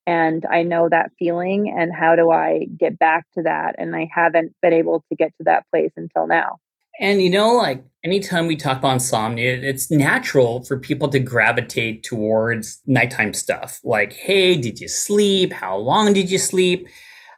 and 0.06 0.46
I 0.50 0.64
know 0.64 0.90
that 0.90 1.12
feeling 1.20 1.74
and 1.78 1.94
how 1.94 2.16
do 2.16 2.32
I 2.32 2.66
get 2.78 2.98
back 2.98 3.26
to 3.36 3.44
that? 3.44 3.76
And 3.78 3.96
I 3.96 4.10
haven't 4.14 4.56
been 4.62 4.74
able 4.74 5.04
to 5.10 5.16
get 5.16 5.34
to 5.38 5.44
that 5.46 5.66
place 5.72 5.92
until 5.96 6.28
now. 6.28 6.58
And 7.00 7.22
you 7.22 7.30
know 7.30 7.54
like 7.54 7.84
anytime 8.04 8.48
we 8.48 8.56
talk 8.56 8.80
about 8.80 8.94
insomnia 8.94 9.56
it's 9.56 9.90
natural 9.90 10.64
for 10.64 10.78
people 10.78 11.08
to 11.10 11.20
gravitate 11.20 12.04
towards 12.04 12.82
nighttime 12.86 13.34
stuff 13.34 13.80
like 13.84 14.14
hey 14.14 14.58
did 14.58 14.80
you 14.80 14.88
sleep? 14.88 15.54
How 15.54 15.78
long 15.78 16.14
did 16.14 16.30
you 16.30 16.38
sleep? 16.38 16.88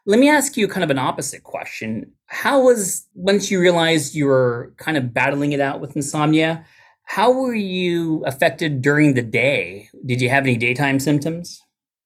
Let 0.07 0.19
me 0.19 0.29
ask 0.29 0.57
you 0.57 0.67
kind 0.67 0.83
of 0.83 0.89
an 0.89 0.97
opposite 0.97 1.43
question. 1.43 2.11
How 2.25 2.61
was 2.61 3.07
once 3.13 3.51
you 3.51 3.59
realized 3.59 4.15
you 4.15 4.25
were 4.25 4.73
kind 4.77 4.97
of 4.97 5.13
battling 5.13 5.51
it 5.51 5.59
out 5.59 5.79
with 5.79 5.95
insomnia 5.95 6.65
how 7.05 7.29
were 7.33 7.53
you 7.53 8.23
affected 8.25 8.81
during 8.81 9.15
the 9.15 9.21
day? 9.21 9.89
Did 10.05 10.21
you 10.21 10.29
have 10.29 10.43
any 10.43 10.55
daytime 10.55 10.97
symptoms 10.97 11.61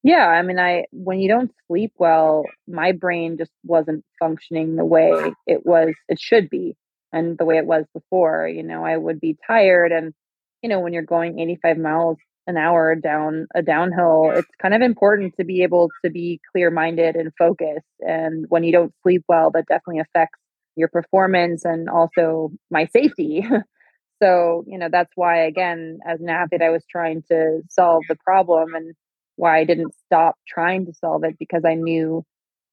yeah, 0.06 0.28
I 0.28 0.44
mean, 0.44 0.60
I 0.60 0.86
when 0.92 1.20
you 1.20 1.28
don't 1.28 1.52
sleep 1.68 1.94
well, 1.98 2.44
my 2.68 2.92
brain 2.92 3.38
just 3.40 3.52
wasn't 3.64 4.06
functioning 4.20 4.76
the 4.76 4.86
way 4.86 5.34
it 5.48 5.66
was 5.66 5.96
it 6.08 6.20
should 6.20 6.48
be 6.50 6.76
and 7.12 7.38
the 7.40 7.46
way 7.46 7.58
it 7.58 7.66
was 7.66 7.86
before. 7.94 8.48
You 8.48 8.62
know, 8.64 8.86
I 8.86 8.98
would 8.98 9.20
be 9.20 9.36
tired 9.48 9.92
and 9.92 10.14
you 10.62 10.70
know, 10.70 10.80
when 10.80 10.94
you're 10.94 11.04
going 11.04 11.40
85 11.40 11.78
miles 11.80 12.18
an 12.48 12.56
hour 12.58 12.96
down 12.96 13.48
a 13.56 13.64
downhill, 13.64 14.32
it's 14.36 14.48
kind 14.62 14.76
of 14.76 14.82
important 14.82 15.34
to 15.40 15.44
be 15.46 15.64
able 15.64 15.90
to 16.04 16.12
be 16.12 16.40
clear-minded 16.52 17.16
and 17.16 17.32
focused. 17.40 17.86
And 18.02 18.46
when 18.50 18.64
you 18.64 18.72
don't 18.72 18.94
sleep 19.02 19.24
well, 19.28 19.50
that 19.52 19.66
definitely 19.68 20.02
affects 20.02 20.40
your 20.76 20.90
performance 20.90 21.66
and 21.66 21.90
also 21.90 22.52
my 22.70 22.86
safety. 22.88 23.44
so, 24.24 24.64
you 24.68 24.78
know, 24.78 24.90
that's 24.92 25.12
why 25.16 25.46
again, 25.46 26.00
as 26.08 26.22
an 26.22 26.30
athlete, 26.30 26.62
I 26.62 26.70
was 26.70 26.86
trying 26.92 27.24
to 27.32 27.62
solve 27.70 28.04
the 28.08 28.18
problem 28.24 28.76
and 28.76 28.94
why 29.36 29.60
I 29.60 29.64
didn't 29.66 29.94
stop 30.06 30.36
trying 30.48 30.86
to 30.86 30.94
solve 30.94 31.24
it 31.24 31.38
because 31.40 31.64
I 31.66 31.76
knew 31.76 32.24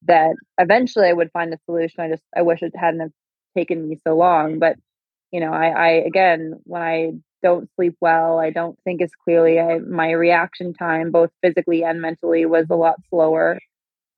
that 0.04 0.34
eventually 0.58 1.08
I 1.08 1.12
would 1.12 1.32
find 1.32 1.52
a 1.54 1.58
solution. 1.66 2.00
I 2.00 2.08
just 2.08 2.22
I 2.36 2.42
wish 2.42 2.62
it 2.62 2.74
hadn't 2.76 3.12
taken 3.56 3.88
me 3.88 3.98
so 4.06 4.16
long. 4.16 4.58
But 4.58 4.76
you 5.30 5.40
know, 5.40 5.52
I, 5.52 5.68
I 5.68 5.88
again 5.90 6.60
when 6.64 6.82
I 6.82 7.12
don't 7.42 7.68
sleep 7.76 7.96
well, 8.00 8.38
I 8.38 8.50
don't 8.50 8.78
think 8.84 9.02
as 9.02 9.10
clearly. 9.24 9.58
I, 9.60 9.78
my 9.78 10.12
reaction 10.12 10.72
time, 10.74 11.10
both 11.10 11.30
physically 11.42 11.82
and 11.84 12.00
mentally, 12.00 12.46
was 12.46 12.66
a 12.70 12.76
lot 12.76 12.96
slower. 13.10 13.58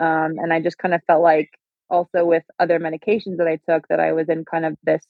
Um, 0.01 0.35
and 0.39 0.53
I 0.53 0.61
just 0.61 0.79
kind 0.79 0.95
of 0.95 1.01
felt 1.07 1.23
like 1.23 1.51
also 1.89 2.25
with 2.25 2.43
other 2.59 2.79
medications 2.79 3.39
that 3.39 3.49
I 3.49 3.59
took 3.69 3.89
that 3.89 4.01
I 4.01 4.13
was 4.13 4.29
in 4.29 4.45
kind 4.45 4.67
of 4.67 4.77
this 4.83 5.07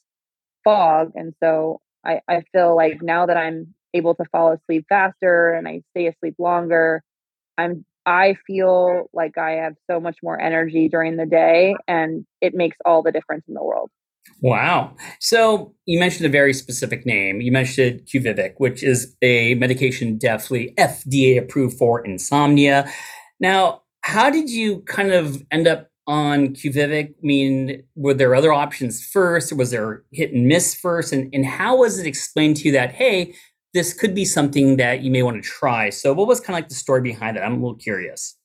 fog. 0.63 1.13
And 1.15 1.35
so 1.43 1.81
I, 2.05 2.21
I 2.29 2.43
feel 2.53 2.77
like 2.77 3.03
now 3.03 3.27
that 3.27 3.37
I'm 3.37 3.75
able 3.95 4.15
to 4.17 4.25
fall 4.31 4.53
asleep 4.53 4.87
faster 4.89 5.53
and 5.53 5.67
I 5.67 5.83
stay 5.91 6.07
asleep 6.07 6.35
longer, 6.39 7.03
I'm 7.59 7.85
I 8.07 8.37
feel 8.47 9.09
like 9.13 9.39
I 9.39 9.53
have 9.53 9.75
so 9.91 9.99
much 9.99 10.19
more 10.23 10.39
energy 10.41 10.89
during 10.89 11.17
the 11.17 11.27
day 11.27 11.75
and 11.89 12.27
it 12.41 12.55
makes 12.55 12.77
all 12.85 13.03
the 13.03 13.13
difference 13.13 13.45
in 13.49 13.55
the 13.55 13.65
world. 13.65 13.91
Wow. 14.41 14.95
So 15.21 15.75
you 15.87 15.99
mentioned 15.99 16.27
a 16.27 16.31
very 16.31 16.53
specific 16.53 17.07
name. 17.07 17.41
You 17.41 17.53
mentioned 17.53 18.03
Quviviq, 18.03 18.55
which 18.59 18.83
is 18.83 19.17
a 19.23 19.55
medication 19.55 20.19
definitely 20.19 20.75
FDA 20.79 21.39
approved 21.39 21.79
for 21.79 22.05
insomnia. 22.05 22.91
Now, 23.41 23.83
how 24.03 24.31
did 24.31 24.51
you 24.51 24.81
kind 24.81 25.13
of 25.13 25.43
end 25.51 25.67
up 25.67 25.91
on 26.07 26.49
Quviviq? 26.49 27.09
I 27.11 27.15
mean, 27.23 27.85
were 27.95 28.15
there 28.15 28.35
other 28.35 28.53
options 28.53 29.05
first? 29.05 29.51
Or 29.51 29.57
was 29.57 29.71
there 29.71 30.05
hit 30.13 30.33
and 30.33 30.47
miss 30.47 30.75
first? 30.75 31.13
And, 31.13 31.35
and 31.35 31.47
how 31.47 31.79
was 31.79 31.99
it 31.99 32.07
explained 32.07 32.57
to 32.59 32.65
you 32.65 32.73
that, 32.73 32.93
hey, 32.93 33.35
this 33.75 33.93
could 33.93 34.15
be 34.15 34.25
something 34.25 34.77
that 34.77 35.03
you 35.03 35.11
may 35.11 35.23
want 35.23 35.43
to 35.43 35.47
try. 35.47 35.91
So, 35.91 36.15
what 36.15 36.29
was 36.29 36.41
kind 36.41 36.57
of 36.57 36.63
like 36.63 36.69
the 36.69 36.77
story 36.77 37.03
behind 37.03 37.37
that? 37.37 37.45
I'm 37.45 37.55
a 37.55 37.57
little 37.57 37.75
curious. 37.75 38.37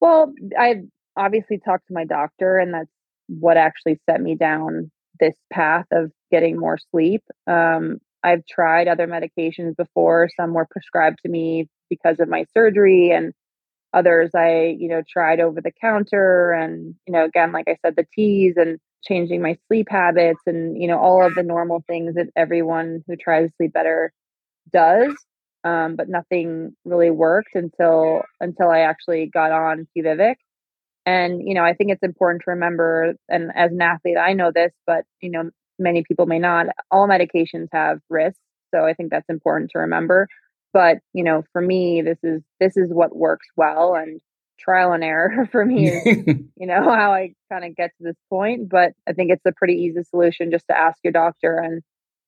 Well, 0.00 0.32
I 0.58 0.82
obviously 1.16 1.58
talked 1.58 1.88
to 1.88 1.94
my 1.94 2.04
doctor, 2.04 2.58
and 2.58 2.74
that's 2.74 2.90
what 3.26 3.56
actually 3.56 3.98
set 4.08 4.20
me 4.20 4.34
down 4.34 4.90
this 5.18 5.34
path 5.50 5.86
of 5.90 6.12
getting 6.30 6.58
more 6.58 6.78
sleep. 6.90 7.22
Um, 7.46 7.98
I've 8.22 8.44
tried 8.46 8.86
other 8.86 9.06
medications 9.06 9.76
before. 9.76 10.28
Some 10.38 10.52
were 10.52 10.66
prescribed 10.70 11.20
to 11.22 11.30
me 11.30 11.68
because 11.88 12.20
of 12.20 12.28
my 12.28 12.44
surgery, 12.54 13.10
and 13.10 13.32
others 13.94 14.30
I, 14.34 14.76
you 14.78 14.88
know, 14.88 15.02
tried 15.10 15.40
over 15.40 15.62
the 15.62 15.72
counter. 15.80 16.52
And 16.52 16.94
you 17.06 17.14
know, 17.14 17.24
again, 17.24 17.50
like 17.52 17.66
I 17.66 17.78
said, 17.82 17.96
the 17.96 18.06
teas 18.14 18.54
and 18.58 18.78
changing 19.02 19.40
my 19.40 19.56
sleep 19.68 19.86
habits, 19.88 20.40
and 20.44 20.80
you 20.80 20.86
know, 20.86 20.98
all 20.98 21.24
of 21.24 21.34
the 21.34 21.42
normal 21.42 21.82
things 21.88 22.14
that 22.16 22.28
everyone 22.36 23.02
who 23.06 23.16
tries 23.16 23.48
to 23.48 23.54
sleep 23.56 23.72
better 23.72 24.12
does, 24.74 25.14
um, 25.64 25.96
but 25.96 26.08
nothing 26.08 26.76
really 26.84 27.10
worked 27.10 27.54
until 27.54 28.22
until 28.40 28.68
I 28.68 28.80
actually 28.80 29.30
got 29.32 29.52
on 29.52 29.86
Quviviq. 29.96 30.34
And 31.06 31.46
you 31.46 31.54
know, 31.54 31.64
I 31.64 31.74
think 31.74 31.90
it's 31.90 32.02
important 32.02 32.42
to 32.44 32.50
remember, 32.50 33.14
and 33.28 33.50
as 33.54 33.72
an 33.72 33.80
athlete, 33.80 34.18
I 34.18 34.34
know 34.34 34.50
this, 34.54 34.72
but 34.86 35.04
you 35.20 35.30
know, 35.30 35.50
many 35.78 36.02
people 36.06 36.26
may 36.26 36.38
not. 36.38 36.66
All 36.90 37.08
medications 37.08 37.68
have 37.72 38.00
risks, 38.10 38.40
so 38.74 38.84
I 38.84 38.94
think 38.94 39.10
that's 39.10 39.28
important 39.28 39.70
to 39.72 39.78
remember. 39.78 40.28
But 40.72 40.98
you 41.12 41.24
know, 41.24 41.44
for 41.52 41.62
me, 41.62 42.02
this 42.02 42.18
is 42.22 42.42
this 42.60 42.76
is 42.76 42.90
what 42.92 43.16
works 43.16 43.46
well, 43.56 43.94
and 43.94 44.20
trial 44.58 44.92
and 44.92 45.04
error 45.04 45.48
for 45.52 45.64
me 45.64 45.88
is, 45.88 46.04
you 46.56 46.66
know, 46.66 46.82
how 46.82 47.12
I 47.12 47.34
kind 47.50 47.64
of 47.64 47.76
get 47.76 47.90
to 47.98 48.04
this 48.04 48.16
point. 48.30 48.68
But 48.68 48.92
I 49.08 49.12
think 49.12 49.30
it's 49.30 49.46
a 49.46 49.52
pretty 49.56 49.74
easy 49.74 50.02
solution 50.04 50.50
just 50.50 50.66
to 50.68 50.76
ask 50.76 50.98
your 51.04 51.12
doctor 51.12 51.58
and 51.58 51.82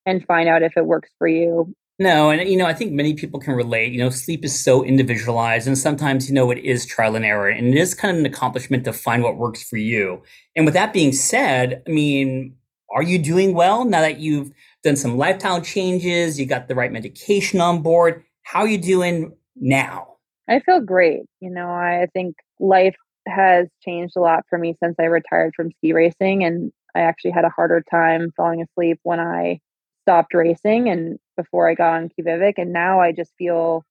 and 0.07 0.25
find 0.25 0.49
out 0.49 0.63
if 0.63 0.77
it 0.77 0.87
works 0.87 1.11
for 1.19 1.29
you. 1.29 1.75
No, 1.99 2.29
and 2.29 2.47
you 2.47 2.59
know, 2.59 2.67
I 2.67 2.75
think 2.75 2.93
many 2.93 3.15
people 3.15 3.41
can 3.41 3.55
relate. 3.55 3.93
You 3.93 3.99
know, 3.99 4.11
sleep 4.11 4.45
is 4.45 4.63
so 4.63 4.85
individualized, 4.85 5.67
and 5.67 5.79
sometimes 5.79 6.29
you 6.29 6.35
know 6.35 6.51
it 6.51 6.59
is 6.59 6.85
trial 6.85 7.17
and 7.17 7.25
error, 7.25 7.49
and 7.49 7.69
it 7.69 7.77
is 7.77 7.95
kind 7.95 8.15
of 8.15 8.21
an 8.21 8.27
accomplishment 8.27 8.85
to 8.85 8.93
find 8.93 9.23
what 9.23 9.39
works 9.39 9.63
for 9.63 9.79
you. 9.79 10.23
And 10.55 10.67
with 10.67 10.75
that 10.75 10.93
being 10.93 11.13
said, 11.13 11.83
I 11.87 11.91
mean, 11.91 12.55
are 12.95 13.03
you 13.03 13.19
doing 13.19 13.55
well 13.55 13.87
now 13.87 14.03
that 14.03 14.19
you've 14.19 14.51
done 14.85 14.97
some 14.97 15.17
lifestyle 15.17 15.63
changes? 15.63 16.39
You 16.39 16.45
got 16.45 16.69
the 16.69 16.75
right 16.75 16.93
medication 16.93 17.63
on 17.63 17.81
board. 17.81 18.23
How 18.43 18.61
are 18.61 18.69
you 18.69 18.79
doing 18.79 19.33
now? 19.57 20.17
I 20.49 20.61
feel 20.61 20.81
great. 20.81 21.23
You 21.41 21.51
know, 21.51 21.69
I 21.69 22.09
think 22.13 22.37
life 22.61 22.95
has 23.27 23.69
changed 23.83 24.17
a 24.17 24.21
lot 24.21 24.45
for 24.51 24.59
me 24.59 24.77
since 24.83 24.97
I 25.01 25.05
retired 25.05 25.55
from 25.57 25.73
ski 25.79 25.95
racing, 25.95 26.45
and 26.45 26.73
I 26.95 27.01
actually 27.01 27.31
had 27.31 27.47
a 27.47 27.51
harder 27.51 27.83
time 27.91 28.33
falling 28.37 28.63
asleep 28.63 29.01
when 29.03 29.19
I 29.19 29.61
stopped 30.05 30.35
racing 30.35 30.91
and 30.91 31.19
before 31.37 31.69
I 31.69 31.75
got 31.75 31.95
on 31.95 32.11
Quviviq. 32.11 32.55
And 32.57 32.73
now 32.73 33.01
I 33.01 33.13
just 33.13 33.33
feel, 33.39 33.85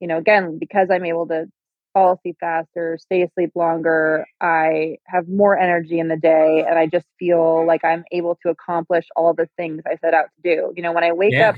you 0.00 0.08
know, 0.08 0.18
again, 0.18 0.58
because 0.58 0.88
I'm 0.90 1.04
able 1.04 1.26
to 1.28 1.46
fall 1.92 2.14
asleep 2.14 2.36
faster, 2.38 2.98
stay 3.00 3.22
asleep 3.22 3.50
longer, 3.54 4.26
I 4.40 4.98
have 5.06 5.28
more 5.28 5.58
energy 5.58 5.98
in 5.98 6.08
the 6.08 6.16
day. 6.16 6.64
And 6.68 6.78
I 6.78 6.86
just 6.86 7.06
feel 7.18 7.66
like 7.66 7.84
I'm 7.84 8.04
able 8.12 8.38
to 8.42 8.50
accomplish 8.50 9.06
all 9.16 9.34
the 9.34 9.48
things 9.56 9.82
I 9.86 9.96
set 9.96 10.14
out 10.14 10.26
to 10.36 10.42
do. 10.42 10.72
You 10.76 10.82
know, 10.82 10.92
when 10.92 11.04
I 11.04 11.12
wake 11.12 11.32
yeah. 11.32 11.50
up 11.50 11.56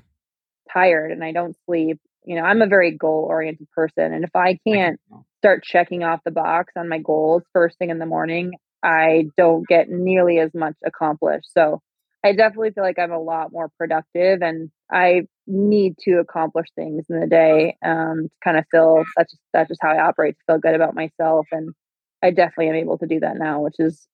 tired 0.73 1.13
and 1.13 1.23
I 1.23 1.33
don't 1.33 1.57
sleep, 1.67 1.99
you 2.25 2.37
know, 2.37 2.43
I'm 2.43 2.63
a 2.63 2.67
very 2.67 2.97
goal 2.97 3.27
oriented 3.29 3.69
person. 3.73 4.13
And 4.13 4.25
if 4.25 4.35
I 4.35 4.59
can't 4.67 5.01
start 5.39 5.65
checking 5.65 6.03
off 6.03 6.21
the 6.25 6.31
box 6.31 6.73
on 6.77 6.89
my 6.89 6.99
goals 6.99 7.43
first 7.53 7.79
thing 7.79 7.91
in 7.91 7.99
the 7.99 8.07
morning, 8.07 8.53
I 8.83 9.27
don't 9.37 9.67
get 9.67 9.89
nearly 9.89 10.39
as 10.39 10.51
much 10.55 10.75
accomplished. 10.85 11.53
So 11.53 11.81
I 12.25 12.33
definitely 12.33 12.71
feel 12.71 12.85
like 12.85 12.99
I'm 12.99 13.13
a 13.13 13.21
lot 13.21 13.53
more 13.53 13.71
productive 13.77 14.43
and 14.43 14.71
I 14.93 15.23
need 15.47 15.97
to 16.03 16.19
accomplish 16.19 16.69
things 16.77 17.07
in 17.09 17.21
the 17.21 17.27
day 17.27 17.77
um, 17.85 18.29
to 18.29 18.37
kind 18.45 18.59
of 18.59 18.65
feel 18.71 19.05
that's 19.17 19.33
just 19.33 19.43
that's 19.53 19.69
just 19.69 19.81
how 19.83 19.91
I 19.91 20.05
operate 20.07 20.37
to 20.37 20.45
feel 20.47 20.59
good 20.61 20.75
about 20.75 20.95
myself 20.95 21.47
and 21.53 21.75
I 22.23 22.31
definitely 22.31 22.69
am 22.69 22.77
able 22.77 22.99
to 22.99 23.07
do 23.07 23.21
that 23.21 23.37
now 23.39 23.61
which 23.61 23.77
is 23.79 24.07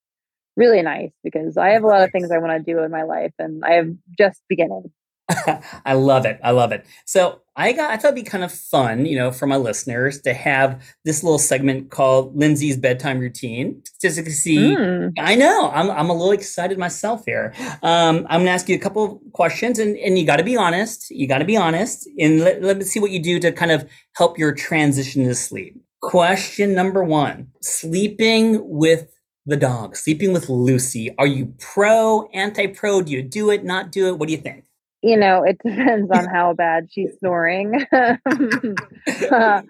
really 0.57 0.83
nice 0.83 1.13
because 1.23 1.57
I 1.57 1.71
have 1.71 1.85
a 1.85 1.87
lot 1.87 2.03
of 2.03 2.11
things 2.13 2.31
I 2.31 2.39
want 2.39 2.65
to 2.65 2.73
do 2.73 2.83
in 2.83 2.91
my 2.91 3.03
life 3.05 3.33
and 3.39 3.63
I 3.65 3.75
have 3.75 3.89
just 4.19 4.43
beginning 4.49 4.91
I 5.85 5.93
love 5.93 6.25
it. 6.25 6.41
I 6.43 6.53
love 6.53 6.73
it. 6.73 6.87
So 7.05 7.43
I 7.55 7.73
got 7.73 7.91
I 7.91 7.97
thought 7.97 8.13
it'd 8.13 8.25
be 8.25 8.29
kind 8.29 8.45
of 8.45 8.53
fun, 8.53 9.05
you 9.05 9.17
know, 9.17 9.31
for 9.31 9.47
my 9.47 9.57
listeners 9.57 10.21
to 10.23 10.33
have 10.33 10.83
this 11.05 11.23
little 11.23 11.39
segment 11.39 11.91
called 11.91 12.35
Lindsey's 12.35 12.77
bedtime 12.77 13.19
routine. 13.19 13.83
Just 14.01 14.17
to 14.17 14.31
see, 14.31 14.57
mm. 14.57 15.13
I 15.19 15.35
know 15.35 15.71
I'm 15.75 15.91
I'm 15.91 16.09
a 16.09 16.15
little 16.15 16.33
excited 16.33 16.79
myself 16.79 17.25
here. 17.27 17.53
Um, 17.83 18.27
I'm 18.31 18.41
gonna 18.41 18.51
ask 18.53 18.69
you 18.69 18.77
a 18.77 18.79
couple 18.79 19.21
questions, 19.33 19.79
and 19.79 19.97
and 19.99 20.19
you 20.19 20.25
got 20.25 20.37
to 20.37 20.45
be 20.45 20.57
honest. 20.57 21.11
You 21.11 21.27
got 21.29 21.39
to 21.39 21.45
be 21.45 21.57
honest, 21.57 22.09
and 22.19 22.41
let, 22.41 22.63
let 22.63 22.79
me 22.79 22.85
see 22.85 23.01
what 23.01 23.11
you 23.11 23.23
do 23.23 23.39
to 23.41 23.53
kind 23.53 23.73
of 23.73 23.89
help 24.17 24.39
your 24.39 24.53
transition 24.53 25.25
to 25.25 25.35
sleep. 25.35 25.77
Question 26.01 26.75
number 26.75 27.05
one: 27.05 27.49
Sleeping 27.61 28.61
with 28.67 29.13
the 29.45 29.57
dog, 29.57 29.97
sleeping 29.97 30.33
with 30.33 30.49
Lucy. 30.49 31.15
Are 31.19 31.27
you 31.27 31.55
pro, 31.59 32.29
anti 32.33 32.69
pro? 32.69 33.03
Do 33.03 33.13
you 33.13 33.23
do 33.23 33.51
it, 33.51 33.65
not 33.65 33.91
do 33.91 34.07
it? 34.07 34.19
What 34.19 34.29
do 34.29 34.33
you 34.33 34.41
think? 34.41 34.65
You 35.03 35.17
know, 35.17 35.45
it 35.45 35.59
depends 35.65 36.11
on 36.11 36.27
how 36.27 36.55
bad 36.55 36.89
she's 36.91 37.11
snoring. 37.19 37.85
uh, 37.93 39.63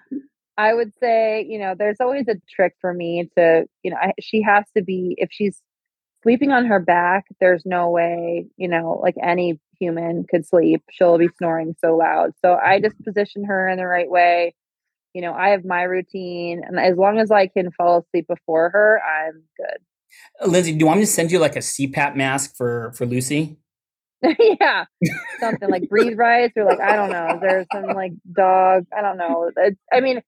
I 0.57 0.73
would 0.73 0.91
say, 0.99 1.45
you 1.47 1.59
know, 1.59 1.73
there's 1.77 2.01
always 2.01 2.27
a 2.27 2.35
trick 2.49 2.73
for 2.81 2.93
me 2.93 3.29
to, 3.37 3.65
you 3.83 3.91
know, 3.91 3.97
I, 3.97 4.13
she 4.19 4.41
has 4.41 4.65
to 4.75 4.83
be, 4.83 5.15
if 5.17 5.29
she's 5.31 5.61
sleeping 6.23 6.51
on 6.51 6.65
her 6.65 6.79
back, 6.79 7.25
there's 7.39 7.65
no 7.65 7.89
way, 7.89 8.47
you 8.57 8.67
know, 8.67 8.99
like 9.01 9.15
any 9.21 9.59
human 9.79 10.25
could 10.29 10.45
sleep. 10.45 10.83
She'll 10.91 11.17
be 11.17 11.29
snoring 11.37 11.75
so 11.79 11.95
loud. 11.95 12.31
So 12.43 12.55
I 12.55 12.81
just 12.81 13.01
position 13.03 13.45
her 13.45 13.67
in 13.69 13.77
the 13.77 13.87
right 13.87 14.09
way. 14.09 14.53
You 15.13 15.21
know, 15.21 15.33
I 15.33 15.49
have 15.49 15.65
my 15.65 15.83
routine, 15.83 16.61
and 16.63 16.79
as 16.79 16.95
long 16.95 17.19
as 17.19 17.31
I 17.31 17.47
can 17.47 17.71
fall 17.71 17.99
asleep 17.99 18.27
before 18.27 18.69
her, 18.69 19.01
I'm 19.01 19.41
good. 19.57 20.49
Lindsey, 20.51 20.73
do 20.73 20.79
you 20.79 20.85
want 20.85 20.99
me 20.99 21.05
to 21.05 21.11
send 21.11 21.31
you 21.31 21.39
like 21.39 21.55
a 21.55 21.59
CPAP 21.59 22.15
mask 22.15 22.55
for 22.55 22.91
for 22.93 23.07
Lucy? 23.07 23.57
yeah, 24.59 24.85
something 25.39 25.69
like 25.69 25.87
breathe 25.89 26.17
right 26.17 26.51
or 26.55 26.65
like 26.65 26.79
I 26.79 26.95
don't 26.95 27.11
know. 27.11 27.39
There's 27.41 27.65
some 27.73 27.85
like 27.95 28.13
dog. 28.31 28.85
I 28.95 29.01
don't 29.01 29.17
know. 29.17 29.51
I 29.91 29.99
mean, 30.01 30.21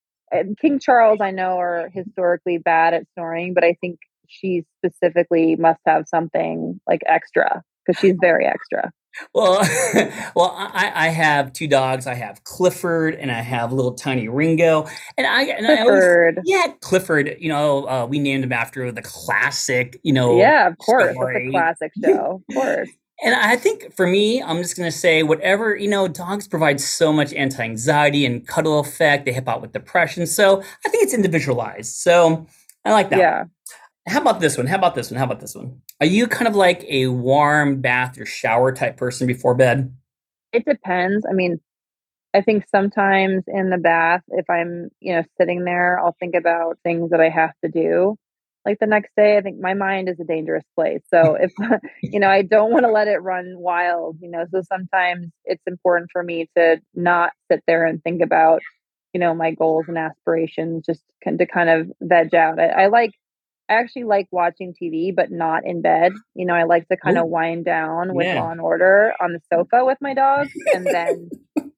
King 0.59 0.79
Charles 0.79 1.19
I 1.21 1.31
know 1.31 1.59
are 1.59 1.89
historically 1.93 2.57
bad 2.57 2.93
at 2.93 3.03
snoring, 3.13 3.53
but 3.53 3.63
I 3.63 3.77
think 3.81 3.99
she 4.27 4.63
specifically 4.77 5.55
must 5.55 5.81
have 5.85 6.05
something 6.07 6.79
like 6.87 7.01
extra 7.05 7.63
because 7.85 7.99
she's 7.99 8.15
very 8.21 8.45
extra. 8.45 8.91
Well, 9.33 9.59
well, 10.35 10.53
I, 10.55 10.91
I 10.95 11.07
have 11.09 11.53
two 11.53 11.67
dogs. 11.67 12.07
I 12.07 12.13
have 12.13 12.43
Clifford 12.43 13.15
and 13.15 13.29
I 13.31 13.41
have 13.41 13.73
little 13.73 13.93
tiny 13.93 14.29
Ringo. 14.29 14.87
And 15.17 15.27
I, 15.27 15.43
and 15.43 15.65
Clifford. 15.65 16.35
I 16.37 16.39
always, 16.39 16.43
yeah, 16.45 16.73
Clifford. 16.79 17.35
You 17.39 17.49
know, 17.49 17.87
uh, 17.87 18.05
we 18.05 18.19
named 18.19 18.43
him 18.43 18.53
after 18.53 18.91
the 18.91 19.01
classic. 19.01 19.99
You 20.03 20.13
know, 20.13 20.37
yeah, 20.37 20.67
of 20.67 20.77
course, 20.77 21.15
a 21.15 21.49
classic 21.51 21.91
show, 22.01 22.41
of 22.49 22.55
course. 22.55 22.89
And 23.23 23.35
I 23.35 23.55
think 23.55 23.93
for 23.93 24.07
me, 24.07 24.41
I'm 24.41 24.57
just 24.57 24.75
going 24.75 24.89
to 24.89 24.97
say 24.97 25.21
whatever, 25.21 25.75
you 25.75 25.87
know, 25.87 26.07
dogs 26.07 26.47
provide 26.47 26.81
so 26.81 27.13
much 27.13 27.33
anti 27.33 27.61
anxiety 27.61 28.25
and 28.25 28.47
cuddle 28.47 28.79
effect. 28.79 29.25
They 29.25 29.31
help 29.31 29.47
out 29.47 29.61
with 29.61 29.73
depression. 29.73 30.25
So 30.25 30.61
I 30.85 30.89
think 30.89 31.03
it's 31.03 31.13
individualized. 31.13 31.95
So 31.95 32.47
I 32.83 32.91
like 32.91 33.09
that. 33.11 33.19
Yeah. 33.19 33.43
How 34.07 34.21
about 34.21 34.39
this 34.39 34.57
one? 34.57 34.65
How 34.65 34.77
about 34.77 34.95
this 34.95 35.11
one? 35.11 35.19
How 35.19 35.25
about 35.25 35.39
this 35.39 35.53
one? 35.53 35.79
Are 35.99 36.07
you 36.07 36.27
kind 36.27 36.47
of 36.47 36.55
like 36.55 36.83
a 36.89 37.07
warm 37.07 37.81
bath 37.81 38.19
or 38.19 38.25
shower 38.25 38.71
type 38.71 38.97
person 38.97 39.27
before 39.27 39.53
bed? 39.53 39.95
It 40.51 40.65
depends. 40.65 41.23
I 41.29 41.33
mean, 41.33 41.61
I 42.33 42.41
think 42.41 42.65
sometimes 42.69 43.43
in 43.47 43.69
the 43.69 43.77
bath, 43.77 44.23
if 44.29 44.49
I'm, 44.49 44.89
you 44.99 45.13
know, 45.13 45.23
sitting 45.39 45.65
there, 45.65 45.99
I'll 45.99 46.15
think 46.19 46.33
about 46.33 46.79
things 46.83 47.11
that 47.11 47.21
I 47.21 47.29
have 47.29 47.53
to 47.63 47.69
do 47.69 48.17
like 48.65 48.77
the 48.79 48.87
next 48.87 49.11
day 49.15 49.37
i 49.37 49.41
think 49.41 49.59
my 49.59 49.73
mind 49.73 50.09
is 50.09 50.19
a 50.19 50.23
dangerous 50.23 50.63
place 50.75 51.01
so 51.09 51.35
if 51.39 51.51
you 52.03 52.19
know 52.19 52.29
i 52.29 52.41
don't 52.41 52.71
want 52.71 52.85
to 52.85 52.91
let 52.91 53.07
it 53.07 53.17
run 53.17 53.55
wild 53.57 54.17
you 54.21 54.29
know 54.29 54.45
so 54.51 54.61
sometimes 54.61 55.27
it's 55.45 55.63
important 55.67 56.09
for 56.11 56.23
me 56.23 56.49
to 56.55 56.77
not 56.93 57.31
sit 57.51 57.61
there 57.67 57.85
and 57.85 58.03
think 58.03 58.21
about 58.21 58.61
you 59.13 59.19
know 59.19 59.33
my 59.33 59.51
goals 59.51 59.85
and 59.87 59.97
aspirations 59.97 60.85
just 60.85 61.03
to 61.25 61.45
kind 61.45 61.69
of 61.69 61.91
veg 62.01 62.33
out 62.33 62.59
i, 62.59 62.83
I 62.83 62.87
like 62.87 63.11
I 63.69 63.75
actually 63.75 64.03
like 64.03 64.27
watching 64.31 64.73
TV, 64.73 65.15
but 65.15 65.31
not 65.31 65.65
in 65.65 65.81
bed. 65.81 66.11
You 66.35 66.45
know, 66.45 66.53
I 66.53 66.63
like 66.63 66.89
to 66.89 66.97
kind 66.97 67.17
of 67.17 67.27
wind 67.27 67.63
down 67.63 68.13
with 68.13 68.25
yeah. 68.25 68.41
Law 68.41 68.51
and 68.51 68.59
Order 68.59 69.13
on 69.21 69.31
the 69.31 69.39
sofa 69.49 69.85
with 69.85 69.97
my 70.01 70.13
dog, 70.13 70.49
and 70.73 70.85
then, 70.85 71.29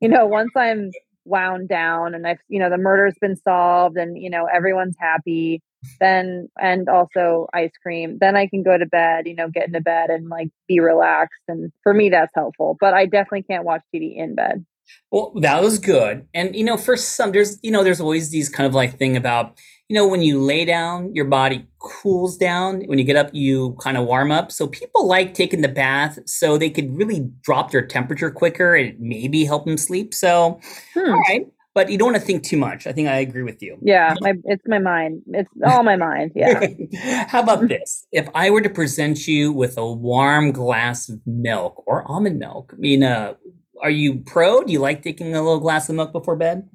you 0.02 0.10
know, 0.10 0.26
once 0.26 0.50
I'm 0.56 0.90
wound 1.26 1.70
down 1.70 2.16
and 2.16 2.28
I've, 2.28 2.40
you 2.48 2.60
know, 2.60 2.70
the 2.70 2.78
murder's 2.78 3.16
been 3.20 3.36
solved, 3.38 3.98
and 3.98 4.18
you 4.22 4.30
know, 4.30 4.46
everyone's 4.46 4.96
happy 5.00 5.62
then 6.00 6.50
and 6.60 6.90
also 6.90 7.48
ice 7.54 7.72
cream 7.82 8.18
then 8.20 8.36
i 8.36 8.48
can 8.48 8.64
go 8.64 8.78
to 8.78 8.86
bed 8.86 9.28
you 9.28 9.36
know 9.36 9.50
get 9.50 9.68
into 9.68 9.82
bed 9.82 10.10
and 10.10 10.30
like 10.30 10.50
be 10.68 10.80
relaxed 10.80 11.42
and 11.48 11.72
for 11.82 11.94
me 11.94 12.10
that's 12.10 12.32
helpful 12.36 12.78
but 12.80 12.94
i 12.94 13.06
definitely 13.06 13.44
can't 13.44 13.66
watch 13.66 13.82
tv 13.94 14.16
in 14.16 14.36
bed. 14.36 14.66
Well 15.12 15.32
that 15.42 15.62
was 15.64 15.80
good 15.80 16.28
and 16.34 16.56
you 16.56 16.64
know 16.64 16.78
for 16.78 16.98
some 16.98 17.32
there's 17.32 17.58
you 17.64 17.72
know 17.72 17.84
there's 17.84 18.02
always 18.02 18.30
these 18.30 18.50
kind 18.50 18.68
of 18.68 18.76
like 18.76 18.98
thing 18.98 19.16
about 19.16 19.58
you 19.90 19.96
know 19.96 20.08
when 20.08 20.22
you 20.22 20.42
lay 20.42 20.66
down 20.66 21.14
your 21.14 21.26
body 21.26 21.68
cools 21.80 22.38
down 22.38 22.82
when 22.86 22.98
you 22.98 23.04
get 23.04 23.16
up 23.16 23.30
you 23.34 23.76
kind 23.82 23.98
of 23.98 24.06
warm 24.06 24.32
up 24.32 24.52
so 24.52 24.68
people 24.68 25.08
like 25.08 25.34
taking 25.34 25.62
the 25.62 25.68
bath 25.68 26.20
so 26.26 26.58
they 26.58 26.70
could 26.70 26.96
really 26.96 27.30
drop 27.42 27.72
their 27.72 27.86
temperature 27.86 28.32
quicker 28.32 28.76
and 28.76 29.00
maybe 29.00 29.46
help 29.46 29.66
them 29.66 29.78
sleep 29.78 30.14
so 30.14 30.60
hmm. 30.94 31.00
all 31.00 31.20
right 31.30 31.48
but 31.74 31.90
you 31.90 31.98
don't 31.98 32.12
want 32.12 32.22
to 32.22 32.26
think 32.26 32.44
too 32.44 32.58
much. 32.58 32.86
I 32.86 32.92
think 32.92 33.08
I 33.08 33.18
agree 33.18 33.42
with 33.42 33.62
you. 33.62 33.78
Yeah, 33.82 34.14
my, 34.22 34.34
it's 34.46 34.64
my 34.68 34.80
mind. 34.80 35.24
It's 35.28 35.50
all 35.66 35.84
my 35.84 35.96
mind. 35.96 36.32
Yeah. 36.36 37.26
How 37.28 37.42
about 37.42 37.68
this? 37.68 38.06
If 38.12 38.28
I 38.36 38.50
were 38.50 38.62
to 38.62 38.70
present 38.70 39.28
you 39.28 39.52
with 39.52 39.78
a 39.78 39.92
warm 39.92 40.52
glass 40.52 41.10
of 41.10 41.20
milk 41.26 41.84
or 41.86 42.10
almond 42.10 42.40
milk, 42.40 42.74
I 42.74 42.78
mean, 42.78 43.04
uh, 43.04 43.36
are 43.82 43.90
you 43.90 44.20
pro? 44.20 44.64
Do 44.64 44.72
you 44.72 44.80
like 44.80 45.04
taking 45.04 45.36
a 45.36 45.42
little 45.42 45.60
glass 45.60 45.90
of 45.90 45.96
milk 45.96 46.12
before 46.12 46.36
bed? 46.36 46.68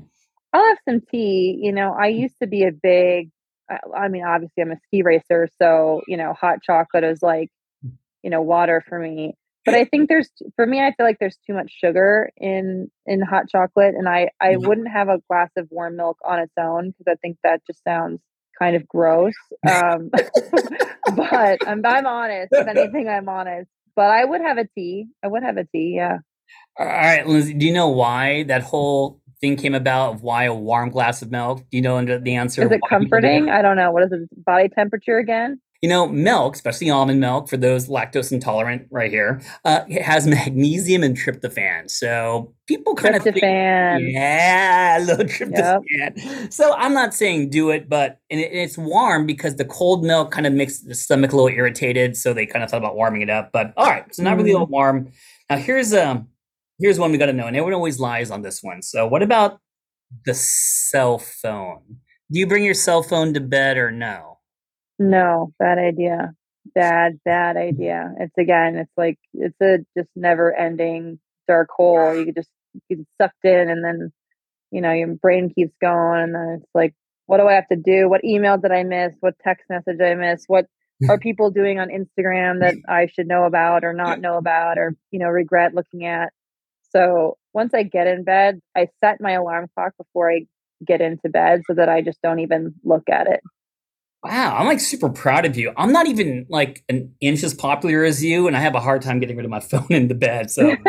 I'll 0.52 0.66
have 0.66 0.78
some 0.88 1.00
tea. 1.00 1.58
You 1.60 1.72
know, 1.72 1.92
I 1.92 2.08
used 2.08 2.36
to 2.40 2.46
be 2.46 2.64
a 2.64 2.72
big, 2.72 3.30
I 3.94 4.08
mean, 4.08 4.24
obviously 4.24 4.62
I'm 4.62 4.72
a 4.72 4.80
ski 4.86 5.02
racer, 5.02 5.48
so, 5.60 6.02
you 6.06 6.16
know, 6.16 6.32
hot 6.32 6.58
chocolate 6.62 7.04
is 7.04 7.22
like, 7.22 7.50
you 8.22 8.30
know, 8.30 8.42
water 8.42 8.82
for 8.88 8.98
me 8.98 9.34
but 9.68 9.74
I 9.74 9.84
think 9.84 10.08
there's 10.08 10.30
for 10.56 10.66
me 10.66 10.80
I 10.80 10.94
feel 10.96 11.04
like 11.04 11.18
there's 11.20 11.38
too 11.46 11.52
much 11.52 11.70
sugar 11.78 12.30
in 12.38 12.90
in 13.04 13.20
hot 13.20 13.50
chocolate 13.50 13.94
and 13.94 14.08
I 14.08 14.30
I 14.40 14.56
wouldn't 14.56 14.88
have 14.88 15.08
a 15.08 15.18
glass 15.28 15.50
of 15.56 15.68
warm 15.70 15.96
milk 15.96 16.16
on 16.24 16.38
its 16.38 16.54
own 16.58 16.90
because 16.90 17.04
I 17.06 17.16
think 17.16 17.36
that 17.44 17.60
just 17.66 17.84
sounds 17.84 18.20
kind 18.58 18.76
of 18.76 18.88
gross. 18.88 19.34
Um, 19.70 20.10
but 21.16 21.58
I'm 21.66 21.84
I'm 21.84 22.06
honest. 22.06 22.48
If 22.52 22.66
anything, 22.76 23.08
I'm 23.08 23.28
honest. 23.28 23.68
But 23.94 24.10
I 24.10 24.24
would 24.24 24.40
have 24.40 24.56
a 24.58 24.66
tea. 24.74 25.06
I 25.22 25.28
would 25.28 25.42
have 25.42 25.58
a 25.58 25.64
tea. 25.64 25.94
Yeah. 25.96 26.18
All 26.78 26.86
right, 26.86 27.26
Lindsey. 27.26 27.52
Do 27.52 27.66
you 27.66 27.72
know 27.72 27.88
why 27.88 28.44
that 28.44 28.62
whole 28.62 29.20
thing 29.40 29.56
came 29.56 29.74
about? 29.74 30.14
Of 30.14 30.22
why 30.22 30.44
a 30.44 30.54
warm 30.54 30.90
glass 30.90 31.22
of 31.22 31.30
milk? 31.30 31.58
Do 31.70 31.76
you 31.76 31.82
know 31.82 32.02
the 32.04 32.34
answer? 32.34 32.62
Is 32.62 32.70
it 32.70 32.80
comforting? 32.88 33.48
I 33.48 33.62
don't 33.62 33.76
know. 33.76 33.90
What 33.90 34.04
is 34.04 34.12
it? 34.12 34.44
Body 34.44 34.68
temperature 34.68 35.18
again? 35.18 35.60
You 35.80 35.88
know, 35.88 36.08
milk, 36.08 36.56
especially 36.56 36.90
almond 36.90 37.20
milk, 37.20 37.48
for 37.48 37.56
those 37.56 37.88
lactose 37.88 38.32
intolerant 38.32 38.88
right 38.90 39.12
here, 39.12 39.40
uh, 39.64 39.82
has 40.02 40.26
magnesium 40.26 41.04
and 41.04 41.16
tryptophan. 41.16 41.88
So 41.88 42.52
people 42.66 42.96
kind 42.96 43.14
tryptophan. 43.14 43.28
of 43.28 43.34
think, 44.00 44.12
yeah, 44.12 44.98
a 44.98 45.00
little 45.04 45.24
tryptophan. 45.24 45.84
Yep. 45.88 46.52
So 46.52 46.74
I'm 46.74 46.94
not 46.94 47.14
saying 47.14 47.50
do 47.50 47.70
it, 47.70 47.88
but 47.88 48.18
and 48.28 48.40
it, 48.40 48.50
it's 48.52 48.76
warm 48.76 49.24
because 49.24 49.54
the 49.54 49.64
cold 49.64 50.04
milk 50.04 50.32
kind 50.32 50.48
of 50.48 50.52
makes 50.52 50.80
the 50.80 50.96
stomach 50.96 51.32
a 51.32 51.36
little 51.36 51.56
irritated. 51.56 52.16
So 52.16 52.34
they 52.34 52.44
kind 52.44 52.64
of 52.64 52.70
thought 52.70 52.78
about 52.78 52.96
warming 52.96 53.22
it 53.22 53.30
up. 53.30 53.52
But 53.52 53.72
all 53.76 53.86
right, 53.86 54.12
so 54.12 54.24
not 54.24 54.36
really 54.36 54.52
mm. 54.54 54.68
warm. 54.68 55.12
Now 55.48 55.58
here's 55.58 55.94
um 55.94 56.26
here's 56.78 56.98
one 56.98 57.12
we 57.12 57.18
got 57.18 57.26
to 57.26 57.32
know, 57.32 57.46
and 57.46 57.56
everyone 57.56 57.74
always 57.74 57.98
lies 57.98 58.30
on 58.30 58.42
this 58.42 58.62
one. 58.62 58.82
So 58.82 59.06
what 59.06 59.22
about 59.22 59.60
the 60.24 60.34
cell 60.34 61.18
phone? 61.18 61.82
Do 62.30 62.38
you 62.38 62.46
bring 62.46 62.64
your 62.64 62.74
cell 62.74 63.02
phone 63.02 63.34
to 63.34 63.40
bed 63.40 63.78
or 63.78 63.90
no? 63.90 64.38
No, 64.98 65.52
bad 65.58 65.78
idea. 65.78 66.32
Bad, 66.74 67.20
bad 67.24 67.56
idea. 67.56 68.12
It's 68.18 68.36
again, 68.36 68.76
it's 68.76 68.92
like 68.96 69.18
it's 69.32 69.60
a 69.62 69.78
just 69.96 70.10
never 70.14 70.54
ending 70.54 71.18
dark 71.46 71.68
hole. 71.70 72.14
You 72.14 72.32
just 72.32 72.50
get 72.88 72.98
sucked 73.20 73.44
in 73.44 73.70
and 73.70 73.84
then 73.84 74.12
you 74.70 74.80
know, 74.80 74.92
your 74.92 75.08
brain 75.14 75.50
keeps 75.54 75.74
going 75.80 76.22
and 76.22 76.34
then 76.34 76.58
it's 76.60 76.70
like, 76.74 76.94
what 77.26 77.38
do 77.38 77.46
I 77.46 77.54
have 77.54 77.68
to 77.68 77.76
do? 77.76 78.08
What 78.08 78.24
email 78.24 78.58
did 78.58 78.72
I 78.72 78.82
miss? 78.82 79.12
What 79.20 79.34
text 79.42 79.64
message 79.68 80.00
I 80.00 80.14
miss? 80.14 80.44
What 80.46 80.66
are 81.08 81.18
people 81.18 81.50
doing 81.50 81.78
on 81.78 81.88
Instagram 81.88 82.60
that 82.60 82.74
I 82.88 83.06
should 83.06 83.28
know 83.28 83.44
about 83.44 83.84
or 83.84 83.92
not 83.92 84.20
know 84.20 84.36
about 84.36 84.78
or, 84.78 84.94
you 85.10 85.18
know, 85.18 85.28
regret 85.28 85.74
looking 85.74 86.04
at? 86.04 86.32
So 86.90 87.36
once 87.52 87.74
I 87.74 87.82
get 87.82 88.06
in 88.06 88.24
bed, 88.24 88.60
I 88.76 88.88
set 89.00 89.20
my 89.20 89.32
alarm 89.32 89.66
clock 89.74 89.92
before 89.96 90.30
I 90.30 90.46
get 90.86 91.00
into 91.00 91.28
bed 91.28 91.62
so 91.66 91.74
that 91.74 91.88
I 91.88 92.02
just 92.02 92.20
don't 92.22 92.40
even 92.40 92.74
look 92.84 93.08
at 93.08 93.26
it. 93.26 93.40
Wow, 94.24 94.56
I'm 94.56 94.66
like 94.66 94.80
super 94.80 95.08
proud 95.08 95.44
of 95.44 95.56
you. 95.56 95.72
I'm 95.76 95.92
not 95.92 96.08
even 96.08 96.46
like 96.48 96.82
an 96.88 97.14
inch 97.20 97.44
as 97.44 97.54
popular 97.54 98.02
as 98.02 98.24
you, 98.24 98.48
and 98.48 98.56
I 98.56 98.60
have 98.60 98.74
a 98.74 98.80
hard 98.80 99.02
time 99.02 99.20
getting 99.20 99.36
rid 99.36 99.44
of 99.44 99.50
my 99.50 99.60
phone 99.70 99.86
in 99.90 100.08
the 100.08 100.14
bed. 100.14 100.50
So 100.50 100.74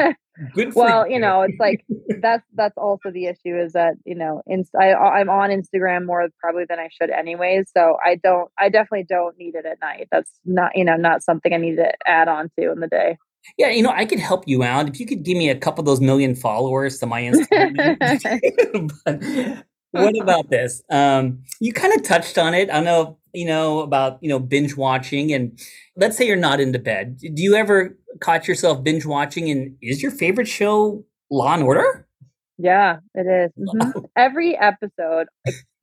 Good. 0.54 0.74
well, 0.74 1.08
you 1.08 1.20
know, 1.20 1.42
it's 1.42 1.60
like 1.60 1.86
that's 2.22 2.44
that's 2.56 2.78
also 2.78 3.12
the 3.12 3.26
issue 3.26 3.60
is 3.60 3.74
that 3.74 3.96
you 4.06 4.16
know, 4.16 4.42
inst- 4.48 4.76
I 4.76 4.94
I'm 4.94 5.30
on 5.30 5.50
Instagram 5.50 6.06
more 6.06 6.28
probably 6.40 6.66
than 6.68 6.80
I 6.80 6.90
should 6.90 7.10
anyways. 7.10 7.70
So 7.76 7.98
I 8.04 8.16
don't, 8.16 8.50
I 8.58 8.70
definitely 8.70 9.06
don't 9.08 9.38
need 9.38 9.56
it 9.56 9.66
at 9.66 9.82
night. 9.82 10.08
That's 10.12 10.32
not 10.46 10.72
you 10.76 10.86
know 10.86 10.96
not 10.96 11.24
something 11.24 11.54
I 11.54 11.58
need 11.58 11.76
to 11.76 11.92
add 12.06 12.28
on 12.30 12.50
to 12.58 12.72
in 12.72 12.80
the 12.80 12.88
day. 12.88 13.18
Yeah, 13.58 13.70
you 13.70 13.82
know, 13.82 13.92
I 13.92 14.06
could 14.06 14.20
help 14.20 14.48
you 14.48 14.64
out 14.64 14.88
if 14.88 15.00
you 15.00 15.06
could 15.06 15.24
give 15.24 15.38
me 15.38 15.50
a 15.50 15.56
couple 15.56 15.82
of 15.82 15.86
those 15.86 16.02
million 16.02 16.36
followers 16.36 17.00
to 17.00 17.06
my 17.06 17.22
Instagram. 17.22 18.92
but 19.94 20.04
what 20.04 20.22
about 20.22 20.50
this? 20.50 20.84
Um, 20.90 21.44
you 21.60 21.74
kind 21.74 21.94
of 21.94 22.04
touched 22.04 22.38
on 22.38 22.54
it. 22.54 22.70
I 22.72 22.80
know, 22.82 23.18
you 23.34 23.46
know, 23.46 23.80
about 23.80 24.20
you 24.22 24.30
know 24.30 24.40
binge 24.40 24.78
watching, 24.78 25.34
and 25.34 25.60
let's 25.96 26.18
say 26.18 26.28
you're 26.28 26.36
not 26.36 26.60
into 26.60 26.80
bed. 26.80 27.18
Do 27.20 27.42
you 27.42 27.56
ever 27.56 27.98
caught 28.20 28.48
yourself 28.48 28.84
binge 28.84 29.06
watching? 29.06 29.50
And 29.50 29.76
is 29.82 30.02
your 30.02 30.12
favorite 30.12 30.48
show 30.48 31.04
Law 31.32 31.54
and 31.54 31.64
Order? 31.64 32.08
Yeah, 32.58 33.00
it 33.16 33.26
is. 33.28 33.52
Mm-hmm. 33.74 34.06
Every 34.16 34.58
episode, 34.58 35.28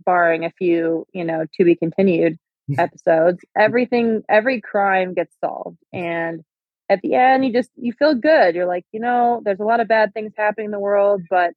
barring 0.04 0.44
a 0.44 0.50
few, 0.50 1.06
you 1.12 1.24
know, 1.24 1.46
to 1.54 1.64
be 1.64 1.74
continued 1.74 2.38
episodes, 2.78 3.44
everything, 3.56 4.22
every 4.28 4.60
crime 4.60 5.14
gets 5.14 5.34
solved, 5.42 5.78
and 5.92 6.42
at 6.88 7.00
the 7.02 7.14
end, 7.14 7.44
you 7.44 7.52
just 7.52 7.70
you 7.76 7.92
feel 7.92 8.14
good. 8.14 8.54
You're 8.54 8.66
like, 8.66 8.84
you 8.92 9.00
know, 9.00 9.40
there's 9.44 9.60
a 9.60 9.64
lot 9.64 9.80
of 9.80 9.88
bad 9.88 10.14
things 10.14 10.32
happening 10.36 10.66
in 10.66 10.70
the 10.70 10.78
world, 10.78 11.22
but 11.28 11.52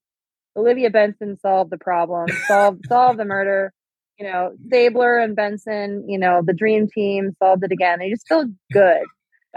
Olivia 0.56 0.90
Benson 0.90 1.38
solved 1.40 1.72
the 1.72 1.78
problem, 1.78 2.28
solved 2.48 2.86
solved 2.88 3.20
the 3.20 3.26
murder. 3.26 3.72
You 4.18 4.30
know, 4.30 4.52
Stabler 4.68 5.18
and 5.18 5.36
Benson, 5.36 6.04
you 6.08 6.20
know, 6.20 6.42
the 6.46 6.54
dream 6.54 6.88
team 6.88 7.32
solved 7.42 7.64
it 7.64 7.72
again. 7.72 8.00
They 8.00 8.10
just 8.10 8.28
feel 8.28 8.46
good. 8.74 9.04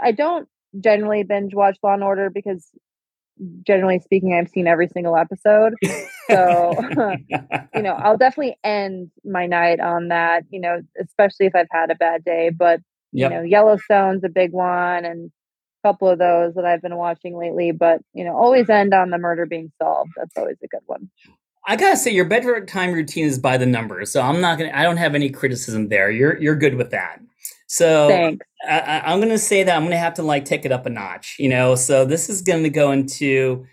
I 0.01 0.11
don't 0.11 0.47
generally 0.79 1.23
binge 1.23 1.53
watch 1.53 1.77
Law 1.83 1.95
and 1.95 2.03
Order 2.03 2.29
because 2.29 2.69
generally 3.65 3.99
speaking, 3.99 4.33
I've 4.33 4.49
seen 4.49 4.67
every 4.67 4.87
single 4.87 5.17
episode. 5.17 5.73
So, 6.29 6.73
you 7.75 7.81
know, 7.81 7.93
I'll 7.93 8.17
definitely 8.17 8.57
end 8.63 9.11
my 9.25 9.47
night 9.47 9.79
on 9.79 10.09
that, 10.09 10.43
you 10.49 10.61
know, 10.61 10.81
especially 11.01 11.47
if 11.47 11.55
I've 11.55 11.67
had 11.71 11.91
a 11.91 11.95
bad 11.95 12.23
day. 12.23 12.49
But, 12.49 12.79
yep. 13.11 13.31
you 13.31 13.37
know, 13.37 13.43
Yellowstone's 13.43 14.23
a 14.23 14.29
big 14.29 14.51
one 14.51 15.05
and 15.05 15.31
couple 15.83 16.07
of 16.07 16.17
those 16.17 16.55
that 16.55 16.65
I've 16.65 16.81
been 16.81 16.95
watching 16.95 17.37
lately, 17.37 17.71
but 17.71 18.01
you 18.13 18.23
know, 18.23 18.35
always 18.35 18.69
end 18.69 18.93
on 18.93 19.09
the 19.09 19.17
murder 19.17 19.45
being 19.45 19.71
solved. 19.81 20.11
That's 20.17 20.35
always 20.37 20.57
a 20.63 20.67
good 20.67 20.81
one. 20.85 21.09
I 21.65 21.75
gotta 21.75 21.97
say, 21.97 22.11
your 22.11 22.25
bedtime 22.25 22.93
routine 22.93 23.25
is 23.25 23.39
by 23.39 23.57
the 23.57 23.65
numbers, 23.65 24.11
so 24.11 24.21
I'm 24.21 24.41
not 24.41 24.57
gonna. 24.57 24.71
I 24.73 24.83
don't 24.83 24.97
have 24.97 25.15
any 25.15 25.29
criticism 25.29 25.89
there. 25.89 26.09
You're 26.09 26.41
you're 26.41 26.55
good 26.55 26.75
with 26.75 26.91
that. 26.91 27.19
So 27.67 28.07
Thanks. 28.09 28.45
I, 28.67 29.01
I'm 29.05 29.19
gonna 29.19 29.37
say 29.37 29.63
that 29.63 29.75
I'm 29.75 29.83
gonna 29.83 29.97
have 29.97 30.15
to 30.15 30.23
like 30.23 30.45
take 30.45 30.65
it 30.65 30.71
up 30.71 30.85
a 30.85 30.89
notch. 30.89 31.35
You 31.39 31.49
know, 31.49 31.75
so 31.75 32.05
this 32.05 32.29
is 32.29 32.41
gonna 32.41 32.69
go 32.69 32.91
into. 32.91 33.65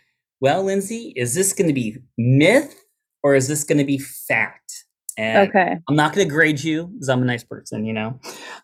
Well, 0.43 0.65
Lindsey, 0.65 1.13
is 1.17 1.35
this 1.35 1.53
to 1.53 1.75
be 1.75 1.99
myth 2.17 2.75
or 3.23 3.35
is 3.35 3.47
this 3.47 3.65
to 3.79 3.85
be 3.85 3.99
fact? 3.99 4.85
And 5.19 5.49
okay. 5.49 5.77
I'm 5.87 5.97
not 5.97 6.15
to 6.15 6.25
grade 6.25 6.63
you 6.65 6.87
because 6.87 7.11
I'm 7.11 7.21
a 7.21 7.27
nice 7.27 7.45
person, 7.45 7.85
you 7.85 7.93
know. 7.93 8.19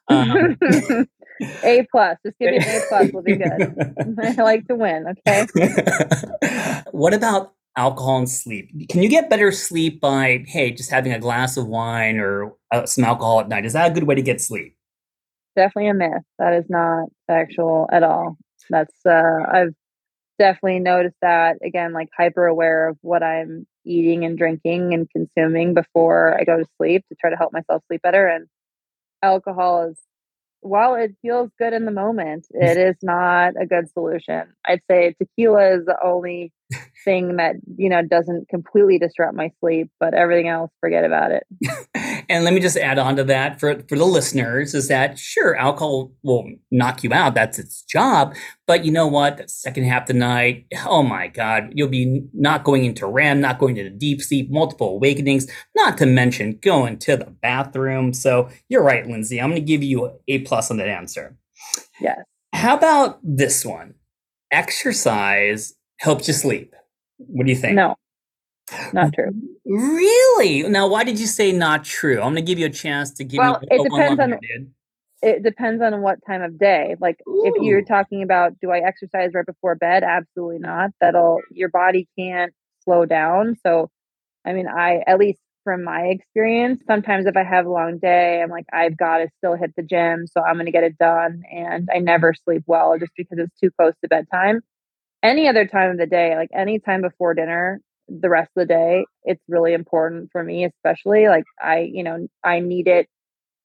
Um, 0.09 0.57
a 1.41 1.87
plus. 1.91 2.19
Just 2.25 2.39
give 2.39 2.51
me 2.51 2.59
an 2.59 2.63
A 2.63 2.81
plus. 2.89 3.11
We'll 3.13 3.23
be 3.23 3.37
good. 3.37 4.19
I 4.39 4.43
like 4.43 4.67
to 4.69 4.75
win. 4.75 5.07
Okay. 5.27 5.47
what 6.91 7.15
about 7.15 7.53
alcohol 7.77 8.19
and 8.19 8.31
sleep? 8.31 8.71
Can 8.89 9.03
you 9.03 9.09
get 9.09 9.31
better 9.31 9.53
sleep 9.53 10.01
by 10.01 10.45
hey, 10.47 10.73
just 10.73 10.91
having 10.91 11.13
a 11.13 11.19
glass 11.19 11.57
of 11.57 11.67
wine 11.67 12.19
or 12.19 12.55
uh, 12.73 12.87
some 12.87 13.05
alcohol 13.05 13.41
at 13.41 13.49
night? 13.49 13.67
Is 13.67 13.75
that 13.75 13.91
a 13.91 13.95
good 13.95 14.05
way 14.05 14.15
to 14.15 14.23
get 14.23 14.41
sleep? 14.41 14.77
Definitely 15.55 15.91
a 15.91 15.95
myth. 15.95 16.23
That 16.39 16.53
is 16.55 16.67
not 16.69 17.09
factual 17.27 17.89
at 17.91 18.03
all. 18.03 18.37
That's 18.71 18.95
uh, 19.07 19.39
I've 19.51 19.75
definitely 20.39 20.81
noticed 20.81 21.17
that 21.23 21.57
again, 21.65 21.93
like 21.93 22.09
hyper 22.17 22.47
aware 22.47 22.89
of 22.89 22.99
what 23.01 23.23
I'm 23.23 23.67
eating 23.85 24.25
and 24.25 24.37
drinking 24.37 24.93
and 24.93 25.09
consuming 25.11 25.73
before 25.73 26.39
I 26.39 26.45
go 26.45 26.59
to 26.59 26.67
sleep 26.77 27.05
to 27.09 27.15
try 27.15 27.31
to 27.31 27.37
help 27.37 27.53
myself 27.53 27.83
sleep 27.87 28.03
better. 28.03 28.27
And 28.27 28.47
alcohol 29.23 29.91
is 29.91 29.99
while 30.61 30.95
it 30.95 31.15
feels 31.23 31.51
good 31.59 31.73
in 31.73 31.85
the 31.85 31.93
moment, 31.93 32.47
mm. 32.55 32.63
it 32.63 32.77
is 32.77 32.97
not 33.03 33.55
a 33.61 33.67
good 33.67 33.91
solution. 33.93 34.43
I'd 34.65 34.83
say 34.91 35.15
tequila 35.19 35.77
is 35.77 35.85
the 35.87 35.97
only 36.05 36.53
thing 37.05 37.37
that, 37.37 37.57
you 37.77 37.89
know, 37.89 38.03
doesn't 38.03 38.49
completely 38.49 38.99
disrupt 38.99 39.35
my 39.35 39.51
sleep, 39.61 39.91
but 40.01 40.15
everything 40.15 40.49
else, 40.49 40.71
forget 40.81 41.05
about 41.05 41.31
it. 41.31 41.47
and 42.29 42.45
let 42.45 42.55
me 42.55 42.61
just 42.61 42.77
add 42.77 42.99
on 42.99 43.17
to 43.17 43.25
that 43.25 43.61
for, 43.61 43.75
for 43.89 43.97
the 43.97 44.05
listeners 44.05 44.75
is 44.75 44.89
that 44.89 45.19
sure, 45.19 45.57
alcohol 45.57 46.13
will 46.23 46.51
knock 46.71 47.03
you 47.03 47.13
out. 47.13 47.35
That's 47.35 47.59
its 47.59 47.83
job. 47.83 48.35
But 48.67 48.85
you 48.85 48.93
know 48.93 49.07
what? 49.07 49.37
The 49.37 49.49
second 49.49 49.85
half 49.85 50.03
of 50.03 50.09
the 50.09 50.15
night, 50.15 50.67
oh 50.87 51.03
my 51.03 51.29
God, 51.29 51.71
you'll 51.73 51.89
be 51.89 52.25
not 52.33 52.65
going 52.65 52.85
into 52.85 53.07
REM, 53.07 53.41
not 53.41 53.59
going 53.59 53.77
into 53.77 53.91
deep 53.91 54.23
sleep, 54.23 54.51
multiple 54.51 54.91
awakenings, 54.91 55.47
not 55.75 55.99
to 55.99 56.07
mention 56.07 56.59
going 56.63 56.99
to 57.01 57.17
the 57.17 57.27
bathroom. 57.27 58.13
So 58.13 58.49
you're 58.69 58.83
right, 58.83 59.07
Lindsey. 59.07 59.41
I'm 59.41 59.51
going 59.51 59.61
to 59.61 59.67
give 59.67 59.83
you 59.83 60.19
a 60.29 60.41
plus 60.41 60.71
on 60.71 60.77
that 60.79 60.89
answer. 60.89 61.37
Yes. 62.01 62.19
How 62.53 62.77
about 62.77 63.19
this 63.23 63.65
one? 63.65 63.95
Exercise 64.51 65.75
helps 65.99 66.29
you 66.29 66.35
sleep. 66.35 66.75
What 67.19 67.47
do 67.47 67.53
you 67.53 67.59
think? 67.59 67.75
No, 67.75 67.97
not 68.93 69.13
true. 69.15 69.33
Really? 69.65 70.63
Now, 70.65 70.89
why 70.89 71.05
did 71.05 71.19
you 71.19 71.27
say 71.27 71.53
not 71.53 71.85
true? 71.85 72.17
I'm 72.17 72.33
going 72.33 72.37
to 72.37 72.43
give 72.43 72.59
you 72.59 72.67
a 72.67 72.71
chance 72.71 73.13
to 73.13 73.25
give 73.25 73.39
well, 73.39 73.61
me. 73.61 73.69
It 73.71 73.83
depends 73.83 74.21
on. 74.21 74.39
It 75.23 75.43
depends 75.43 75.83
on 75.83 76.03
what 76.03 76.19
time 76.27 76.43
of 76.43 76.59
day. 76.59 76.95
Like 77.01 77.17
Ooh. 77.27 77.45
if 77.47 77.63
you're 77.63 77.83
talking 77.83 78.23
about, 78.23 78.53
do 78.61 78.71
I 78.71 78.79
exercise 78.79 79.31
right 79.35 79.47
before 79.47 79.75
bed? 79.75 80.05
Absolutely 80.05 80.59
not. 80.59 80.91
That'll 81.01 81.41
your 81.51 81.71
body 81.71 82.07
can't 82.19 82.53
slow 82.85 83.07
down. 83.07 83.57
So, 83.67 83.91
I 84.45 84.53
mean, 84.53 84.69
I 84.69 85.03
at 85.07 85.19
least 85.19 85.41
from 85.65 85.83
my 85.83 86.03
experience, 86.03 86.81
sometimes 86.87 87.27
if 87.27 87.37
I 87.37 87.43
have 87.43 87.67
a 87.67 87.71
long 87.71 87.99
day, 87.99 88.41
I'm 88.41 88.51
like, 88.51 88.67
I've 88.73 88.97
got 88.97 89.19
to 89.19 89.29
still 89.39 89.57
hit 89.57 89.73
the 89.77 89.83
gym, 89.83 90.27
so 90.29 90.41
I'm 90.41 90.55
going 90.55 90.67
to 90.67 90.73
get 90.73 90.85
it 90.85 90.97
done, 90.97 91.43
and 91.51 91.89
I 91.93 91.99
never 91.99 92.35
sleep 92.35 92.63
well 92.67 92.97
just 93.01 93.11
because 93.17 93.39
it's 93.41 93.59
too 93.59 93.71
close 93.77 93.95
to 94.03 94.09
bedtime 94.09 94.61
any 95.27 95.49
other 95.49 95.67
time 95.67 95.91
of 95.91 95.99
the 95.99 96.07
day, 96.07 96.37
like 96.37 96.51
any 96.55 96.79
time 96.79 97.03
before 97.03 97.35
dinner, 97.35 97.81
the 98.09 98.29
rest 98.29 98.51
of 98.57 98.63
the 98.63 98.67
day, 98.67 99.05
it's 99.25 99.43
really 99.49 99.73
important 99.73 100.31
for 100.33 100.43
me, 100.43 100.65
especially 100.65 101.29
like 101.29 101.45
I, 101.61 101.81
you 101.81 102.03
know, 102.03 102.29
I 102.45 102.61
need 102.61 102.89
it 102.89 103.09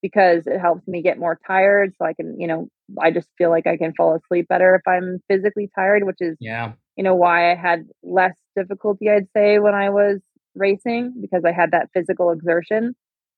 because 0.02 0.46
it 0.46 0.58
helps 0.58 0.86
me 0.88 1.02
get 1.02 1.18
more 1.18 1.38
tired. 1.46 1.94
So 1.98 2.04
I 2.04 2.12
can, 2.12 2.40
you 2.40 2.46
know, 2.46 2.68
I 3.00 3.10
just 3.10 3.28
feel 3.38 3.50
like 3.50 3.66
I 3.66 3.76
can 3.76 3.94
fall 3.94 4.16
asleep 4.16 4.48
better 4.48 4.74
if 4.74 4.82
I'm 4.86 5.20
physically 5.28 5.70
tired, 5.74 6.04
which 6.04 6.20
is, 6.20 6.36
yeah, 6.40 6.72
you 6.96 7.04
know, 7.04 7.14
why 7.14 7.52
I 7.52 7.54
had 7.54 7.86
less 8.02 8.34
difficulty, 8.56 9.08
I'd 9.08 9.28
say, 9.34 9.58
when 9.58 9.74
I 9.74 9.90
was 9.90 10.20
racing 10.54 11.14
because 11.20 11.44
I 11.46 11.52
had 11.52 11.70
that 11.70 11.88
physical 11.94 12.30
exertion 12.30 12.94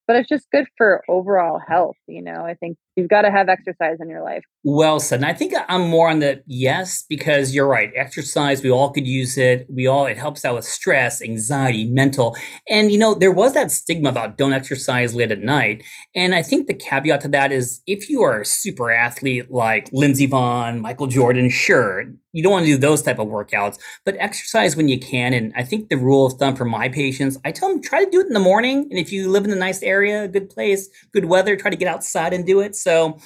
but 0.07 0.17
it's 0.17 0.29
just 0.29 0.51
good 0.51 0.67
for 0.77 1.03
overall 1.09 1.59
health. 1.59 1.97
You 2.07 2.23
know, 2.23 2.45
I 2.45 2.55
think 2.55 2.77
you've 2.97 3.09
got 3.09 3.23
to 3.23 3.31
have 3.31 3.49
exercise 3.49 3.99
in 4.01 4.09
your 4.09 4.23
life. 4.23 4.45
Well 4.63 5.01
said. 5.01 5.17
And 5.17 5.27
I 5.27 5.35
think 5.35 5.53
I'm 5.69 5.89
more 5.89 6.09
on 6.09 6.21
the 6.21 6.43
yes, 6.47 7.05
because 7.09 7.55
you're 7.55 7.67
right. 7.67 7.93
Exercise, 7.95 8.63
we 8.63 8.71
all 8.71 8.91
could 8.91 9.07
use 9.07 9.37
it. 9.37 9.67
We 9.69 9.87
all, 9.87 10.07
it 10.07 10.17
helps 10.17 10.45
out 10.45 10.55
with 10.55 10.65
stress, 10.65 11.21
anxiety, 11.21 11.87
mental. 11.87 12.37
And, 12.69 12.91
you 12.91 12.99
know, 12.99 13.15
there 13.15 13.33
was 13.33 13.53
that 13.55 13.71
stigma 13.71 14.09
about 14.09 14.39
don't 14.39 14.53
exercise 14.53 15.15
late 15.15 15.33
at 15.33 15.41
night. 15.41 15.83
And 16.15 16.35
I 16.35 16.43
think 16.43 16.67
the 16.67 16.75
caveat 16.75 17.21
to 17.23 17.29
that 17.29 17.53
is 17.53 17.83
if 17.87 18.09
you 18.09 18.23
are 18.23 18.41
a 18.41 18.47
super 18.47 18.91
athlete 18.91 19.51
like 19.51 19.89
Lindsey 19.93 20.29
Vonn, 20.29 20.81
Michael 20.81 21.07
Jordan, 21.07 21.51
sure, 21.51 22.05
you 22.35 22.43
don't 22.43 22.53
want 22.53 22.67
to 22.67 22.73
do 22.73 22.77
those 22.77 23.01
type 23.01 23.21
of 23.21 23.29
workouts, 23.29 23.79
but 24.05 24.17
exercise 24.19 24.77
when 24.77 24.89
you 24.89 24.99
can. 24.99 25.33
And 25.33 25.53
I 25.57 25.63
think 25.63 25.89
the 25.89 25.97
rule 25.97 26.27
of 26.27 26.33
thumb 26.35 26.57
for 26.57 26.65
my 26.65 26.89
patients, 26.89 27.39
I 27.45 27.53
tell 27.53 27.69
them 27.69 27.81
try 27.81 28.05
to 28.05 28.11
do 28.11 28.21
it 28.21 28.27
in 28.27 28.33
the 28.33 28.41
morning. 28.41 28.89
And 28.91 28.99
if 28.99 29.13
you 29.13 29.31
live 29.31 29.45
in 29.45 29.53
a 29.53 29.57
nice 29.57 29.83
area, 29.83 30.25
a 30.25 30.29
good 30.29 30.51
place, 30.51 30.89
good 31.13 31.27
weather, 31.27 31.57
try 31.57 31.71
to 31.71 31.77
get 31.77 31.87
outside 31.87 32.33
and 32.33 32.45
do 32.45 32.59
it. 32.59 32.75
So 32.85 33.19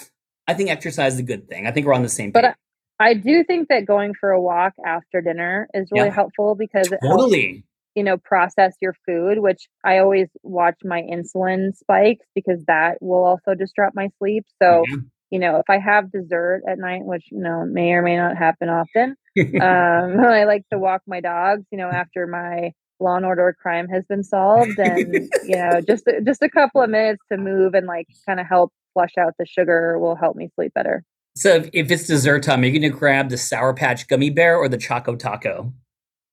I 0.47 0.55
think 0.55 0.71
exercise 0.71 1.15
is 1.15 1.21
a 1.21 1.25
good 1.25 1.49
thing. 1.49 1.67
I 1.67 1.73
think 1.73 1.87
we're 1.87 1.95
on 1.95 2.03
the 2.03 2.09
same 2.09 2.33
page. 2.33 2.43
But 2.43 2.57
I, 3.01 3.11
I 3.11 3.15
do 3.15 3.45
think 3.45 3.69
that 3.69 3.85
going 3.85 4.15
for 4.19 4.31
a 4.31 4.41
walk 4.41 4.73
after 4.85 5.21
dinner 5.21 5.69
is 5.75 5.89
really 5.93 6.09
yeah. 6.09 6.15
helpful 6.15 6.55
because 6.55 6.91
it 6.91 7.01
totally. 7.03 7.49
Helps, 7.49 7.65
you 7.95 8.05
know, 8.05 8.17
process 8.17 8.75
your 8.81 8.95
food, 9.05 9.41
which 9.41 9.69
I 9.85 9.99
always 9.99 10.29
watch 10.43 10.77
my 10.85 11.03
insulin 11.03 11.77
spikes 11.77 12.27
because 12.35 12.65
that 12.67 12.99
will 13.01 13.25
also 13.25 13.55
disrupt 13.55 13.97
my 13.97 14.09
sleep. 14.19 14.45
So, 14.63 14.85
mm-hmm 14.89 15.09
you 15.31 15.39
know, 15.39 15.57
if 15.57 15.69
I 15.69 15.79
have 15.79 16.11
dessert 16.11 16.63
at 16.69 16.79
night, 16.79 17.05
which, 17.05 17.25
you 17.31 17.41
know, 17.41 17.65
may 17.67 17.93
or 17.93 18.03
may 18.03 18.17
not 18.17 18.37
happen 18.37 18.69
often, 18.69 19.15
um, 19.39 20.25
I 20.25 20.45
like 20.45 20.65
to 20.73 20.79
walk 20.79 21.03
my 21.07 21.21
dogs, 21.21 21.65
you 21.71 21.79
know, 21.79 21.89
after 21.89 22.27
my 22.27 22.73
law 23.01 23.17
and 23.17 23.27
order 23.27 23.55
crime 23.61 23.89
has 23.89 24.05
been 24.07 24.25
solved 24.25 24.79
and, 24.79 25.29
you 25.45 25.57
know, 25.57 25.81
just, 25.87 26.09
just 26.25 26.43
a 26.43 26.49
couple 26.49 26.83
of 26.83 26.91
minutes 26.91 27.23
to 27.31 27.39
move 27.39 27.75
and 27.75 27.87
like 27.87 28.07
kind 28.27 28.41
of 28.41 28.47
help 28.47 28.73
flush 28.99 29.13
out 29.19 29.35
the 29.39 29.47
sugar 29.47 29.99
will 29.99 30.17
help 30.17 30.37
me 30.37 30.49
sleep 30.55 30.75
better. 30.75 31.05
So 31.37 31.55
if, 31.55 31.71
if 31.73 31.91
it's 31.91 32.07
dessert 32.07 32.43
time, 32.43 32.63
are 32.63 32.67
you 32.67 32.73
going 32.73 32.91
to 32.91 32.97
grab 32.97 33.29
the 33.29 33.39
Sour 33.39 33.75
Patch 33.75 34.09
Gummy 34.09 34.31
Bear 34.31 34.57
or 34.57 34.69
the 34.69 34.77
Choco 34.77 35.15
Taco? 35.15 35.73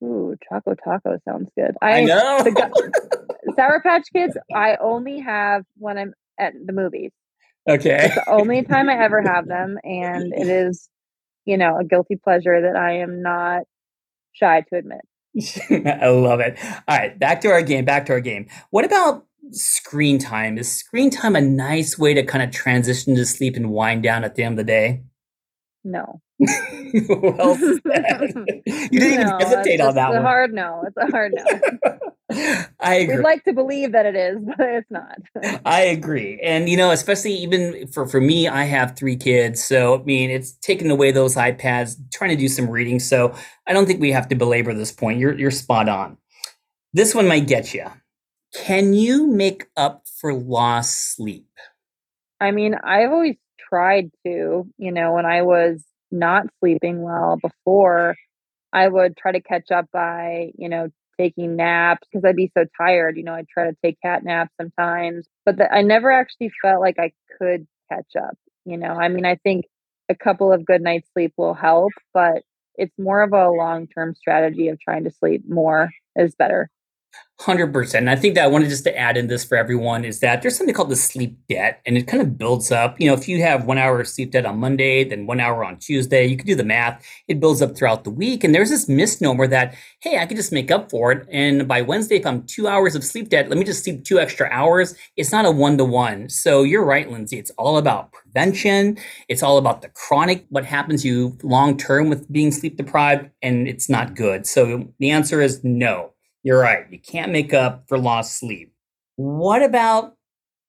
Ooh, 0.03 0.35
Choco 0.49 0.73
Taco 0.73 1.17
sounds 1.27 1.49
good. 1.57 1.75
I, 1.81 1.99
I 1.99 2.03
know. 2.05 2.39
The, 2.43 3.53
Sour 3.55 3.81
Patch 3.81 4.07
Kids, 4.11 4.35
I 4.53 4.77
only 4.81 5.19
have 5.19 5.63
when 5.77 5.97
I'm 5.97 6.13
at 6.39 6.53
the 6.65 6.73
movies. 6.73 7.11
Okay. 7.69 8.05
It's 8.05 8.15
the 8.15 8.29
only 8.29 8.63
time 8.63 8.89
I 8.89 9.03
ever 9.03 9.21
have 9.21 9.47
them. 9.47 9.77
And 9.83 10.33
it 10.33 10.47
is, 10.47 10.89
you 11.45 11.57
know, 11.57 11.77
a 11.77 11.83
guilty 11.83 12.15
pleasure 12.15 12.61
that 12.61 12.75
I 12.75 12.99
am 12.99 13.21
not 13.21 13.63
shy 14.33 14.61
to 14.69 14.77
admit. 14.77 15.01
I 15.69 16.07
love 16.07 16.39
it. 16.39 16.57
All 16.87 16.97
right, 16.97 17.17
back 17.19 17.41
to 17.41 17.49
our 17.49 17.61
game. 17.61 17.85
Back 17.85 18.05
to 18.05 18.13
our 18.13 18.21
game. 18.21 18.47
What 18.71 18.85
about 18.85 19.25
screen 19.51 20.19
time? 20.19 20.57
Is 20.57 20.71
screen 20.71 21.09
time 21.09 21.35
a 21.35 21.41
nice 21.41 21.97
way 21.97 22.13
to 22.13 22.23
kind 22.23 22.43
of 22.43 22.51
transition 22.51 23.15
to 23.15 23.25
sleep 23.25 23.55
and 23.55 23.71
wind 23.71 24.03
down 24.03 24.23
at 24.23 24.35
the 24.35 24.43
end 24.43 24.53
of 24.53 24.65
the 24.65 24.71
day? 24.71 25.03
No. 25.83 26.21
Who 26.39 27.35
else 27.39 27.61
is 27.61 27.79
that? 27.85 28.61
You 28.91 28.99
didn't 28.99 29.27
no, 29.27 29.37
even 29.37 29.39
hesitate 29.39 29.79
on 29.79 29.95
that 29.95 30.09
it's 30.09 30.15
one. 30.15 30.17
a 30.17 30.21
hard 30.21 30.53
no. 30.53 30.83
It's 30.87 30.97
a 30.97 31.11
hard 31.11 31.33
no. 31.33 31.99
I 32.79 32.95
agree. 32.95 33.17
We'd 33.17 33.23
like 33.23 33.43
to 33.43 33.53
believe 33.53 33.91
that 33.91 34.05
it 34.05 34.15
is, 34.15 34.37
but 34.57 34.67
it's 34.67 34.89
not. 34.89 35.19
I 35.65 35.81
agree. 35.81 36.39
And 36.43 36.67
you 36.67 36.77
know, 36.77 36.91
especially 36.91 37.33
even 37.33 37.87
for 37.87 38.07
for 38.07 38.19
me, 38.19 38.47
I 38.47 38.63
have 38.63 38.95
three 38.95 39.15
kids, 39.15 39.63
so 39.63 39.99
I 39.99 40.03
mean, 40.03 40.29
it's 40.29 40.53
taking 40.53 40.89
away 40.89 41.11
those 41.11 41.35
iPads, 41.35 41.95
trying 42.11 42.31
to 42.31 42.35
do 42.35 42.47
some 42.47 42.69
reading. 42.69 42.99
So 42.99 43.33
I 43.67 43.73
don't 43.73 43.85
think 43.85 44.01
we 44.01 44.11
have 44.11 44.27
to 44.29 44.35
belabor 44.35 44.73
this 44.73 44.91
point. 44.91 45.19
You're 45.19 45.37
you're 45.37 45.51
spot 45.51 45.87
on. 45.87 46.17
This 46.93 47.13
one 47.13 47.27
might 47.27 47.47
get 47.47 47.73
you. 47.73 47.85
Can 48.55 48.93
you 48.93 49.27
make 49.27 49.65
up 49.75 50.03
for 50.19 50.33
lost 50.33 51.15
sleep? 51.15 51.47
I 52.39 52.51
mean, 52.51 52.75
I've 52.75 53.11
always 53.11 53.35
tried 53.59 54.11
to, 54.25 54.65
you 54.77 54.91
know, 54.91 55.13
when 55.13 55.25
I 55.25 55.41
was 55.41 55.83
not 56.11 56.47
sleeping 56.59 57.01
well 57.01 57.37
before, 57.41 58.15
I 58.71 58.87
would 58.87 59.17
try 59.17 59.31
to 59.31 59.41
catch 59.41 59.71
up 59.71 59.87
by, 59.91 60.51
you 60.57 60.69
know, 60.69 60.89
taking 61.17 61.55
naps 61.55 62.07
because 62.11 62.25
I'd 62.25 62.35
be 62.35 62.51
so 62.57 62.65
tired. 62.77 63.17
You 63.17 63.23
know, 63.23 63.33
I'd 63.33 63.47
try 63.47 63.65
to 63.65 63.77
take 63.83 63.97
cat 64.01 64.23
naps 64.23 64.51
sometimes, 64.59 65.27
but 65.45 65.57
the, 65.57 65.71
I 65.71 65.81
never 65.81 66.11
actually 66.11 66.51
felt 66.61 66.81
like 66.81 66.97
I 66.99 67.11
could 67.37 67.67
catch 67.91 68.15
up. 68.17 68.37
You 68.65 68.77
know, 68.77 68.93
I 68.93 69.09
mean, 69.09 69.25
I 69.25 69.35
think 69.35 69.65
a 70.09 70.15
couple 70.15 70.51
of 70.51 70.65
good 70.65 70.81
nights 70.81 71.09
sleep 71.13 71.33
will 71.37 71.53
help, 71.53 71.91
but 72.13 72.43
it's 72.75 72.97
more 72.97 73.21
of 73.21 73.33
a 73.33 73.49
long 73.49 73.87
term 73.87 74.13
strategy 74.15 74.69
of 74.69 74.79
trying 74.79 75.03
to 75.05 75.11
sleep 75.11 75.43
more 75.47 75.91
is 76.15 76.35
better. 76.35 76.69
Hundred 77.41 77.73
percent. 77.73 78.07
I 78.07 78.15
think 78.15 78.35
that 78.35 78.45
I 78.45 78.47
wanted 78.47 78.69
just 78.69 78.85
to 78.85 78.97
add 78.97 79.17
in 79.17 79.27
this 79.27 79.43
for 79.43 79.57
everyone 79.57 80.05
is 80.05 80.21
that 80.21 80.41
there's 80.41 80.57
something 80.57 80.73
called 80.73 80.89
the 80.89 80.95
sleep 80.95 81.37
debt, 81.49 81.81
and 81.85 81.97
it 81.97 82.07
kind 82.07 82.23
of 82.23 82.37
builds 82.37 82.71
up. 82.71 82.95
You 82.97 83.07
know, 83.07 83.13
if 83.13 83.27
you 83.27 83.41
have 83.41 83.65
one 83.65 83.77
hour 83.77 83.99
of 83.99 84.07
sleep 84.07 84.31
debt 84.31 84.45
on 84.45 84.57
Monday, 84.57 85.03
then 85.03 85.27
one 85.27 85.41
hour 85.41 85.65
on 85.65 85.77
Tuesday, 85.77 86.25
you 86.25 86.37
can 86.37 86.47
do 86.47 86.55
the 86.55 86.63
math. 86.63 87.05
It 87.27 87.41
builds 87.41 87.61
up 87.61 87.75
throughout 87.75 88.05
the 88.05 88.09
week, 88.09 88.45
and 88.45 88.55
there's 88.55 88.69
this 88.69 88.87
misnomer 88.87 89.47
that 89.47 89.75
hey, 89.99 90.17
I 90.17 90.25
can 90.25 90.37
just 90.37 90.53
make 90.53 90.71
up 90.71 90.89
for 90.89 91.11
it, 91.11 91.27
and 91.29 91.67
by 91.67 91.81
Wednesday, 91.81 92.15
if 92.15 92.25
I'm 92.25 92.43
two 92.43 92.69
hours 92.69 92.95
of 92.95 93.03
sleep 93.03 93.27
debt, 93.27 93.49
let 93.49 93.57
me 93.57 93.65
just 93.65 93.83
sleep 93.83 94.05
two 94.05 94.17
extra 94.17 94.47
hours. 94.49 94.95
It's 95.17 95.33
not 95.33 95.43
a 95.43 95.51
one 95.51 95.77
to 95.77 95.83
one. 95.83 96.29
So 96.29 96.63
you're 96.63 96.85
right, 96.85 97.11
Lindsey. 97.11 97.37
It's 97.37 97.51
all 97.57 97.77
about 97.77 98.13
prevention. 98.13 98.97
It's 99.27 99.43
all 99.43 99.57
about 99.57 99.81
the 99.81 99.89
chronic, 99.89 100.45
what 100.49 100.63
happens 100.63 101.01
to 101.01 101.09
you 101.09 101.37
long 101.43 101.77
term 101.77 102.07
with 102.07 102.31
being 102.31 102.53
sleep 102.53 102.77
deprived, 102.77 103.29
and 103.41 103.67
it's 103.67 103.89
not 103.89 104.15
good. 104.15 104.47
So 104.47 104.87
the 104.99 105.11
answer 105.11 105.41
is 105.41 105.61
no. 105.65 106.13
You're 106.45 106.59
right. 106.59 106.85
You 106.91 106.99
can't 106.99 107.31
make 107.31 107.55
up 107.55 107.85
for 107.87 107.97
lost 107.97 108.37
sleep. 108.37 108.71
What 109.15 109.63
about 109.63 110.15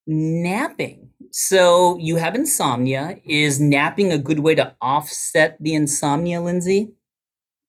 napping? 0.07 1.11
So 1.33 1.99
you 1.99 2.17
have 2.17 2.35
insomnia. 2.35 3.19
Is 3.27 3.61
napping 3.61 4.11
a 4.11 4.17
good 4.17 4.39
way 4.39 4.55
to 4.55 4.75
offset 4.81 5.59
the 5.61 5.75
insomnia, 5.75 6.41
Lindsey? 6.41 6.93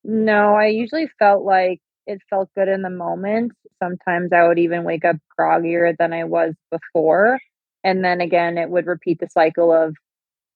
No, 0.05 0.53
I 0.53 0.67
usually 0.67 1.09
felt 1.19 1.43
like 1.43 1.81
it 2.05 2.21
felt 2.29 2.49
good 2.55 2.69
in 2.69 2.81
the 2.81 2.89
moment. 2.89 3.51
Sometimes 3.83 4.31
I 4.31 4.47
would 4.47 4.57
even 4.57 4.85
wake 4.85 5.03
up 5.03 5.17
groggier 5.37 5.93
than 5.99 6.13
I 6.13 6.23
was 6.23 6.53
before. 6.71 7.39
And 7.83 8.05
then 8.05 8.21
again, 8.21 8.57
it 8.57 8.69
would 8.69 8.87
repeat 8.87 9.19
the 9.19 9.27
cycle 9.29 9.73
of 9.73 9.97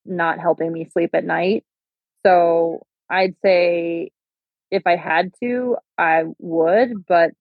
not 0.06 0.40
helping 0.40 0.72
me 0.72 0.88
sleep 0.94 1.10
at 1.14 1.26
night. 1.26 1.66
So 2.26 2.84
I'd 3.10 3.36
say 3.44 4.12
if 4.72 4.84
I 4.86 4.96
had 4.96 5.34
to, 5.44 5.76
I 5.98 6.24
would, 6.40 7.06
but 7.06 7.32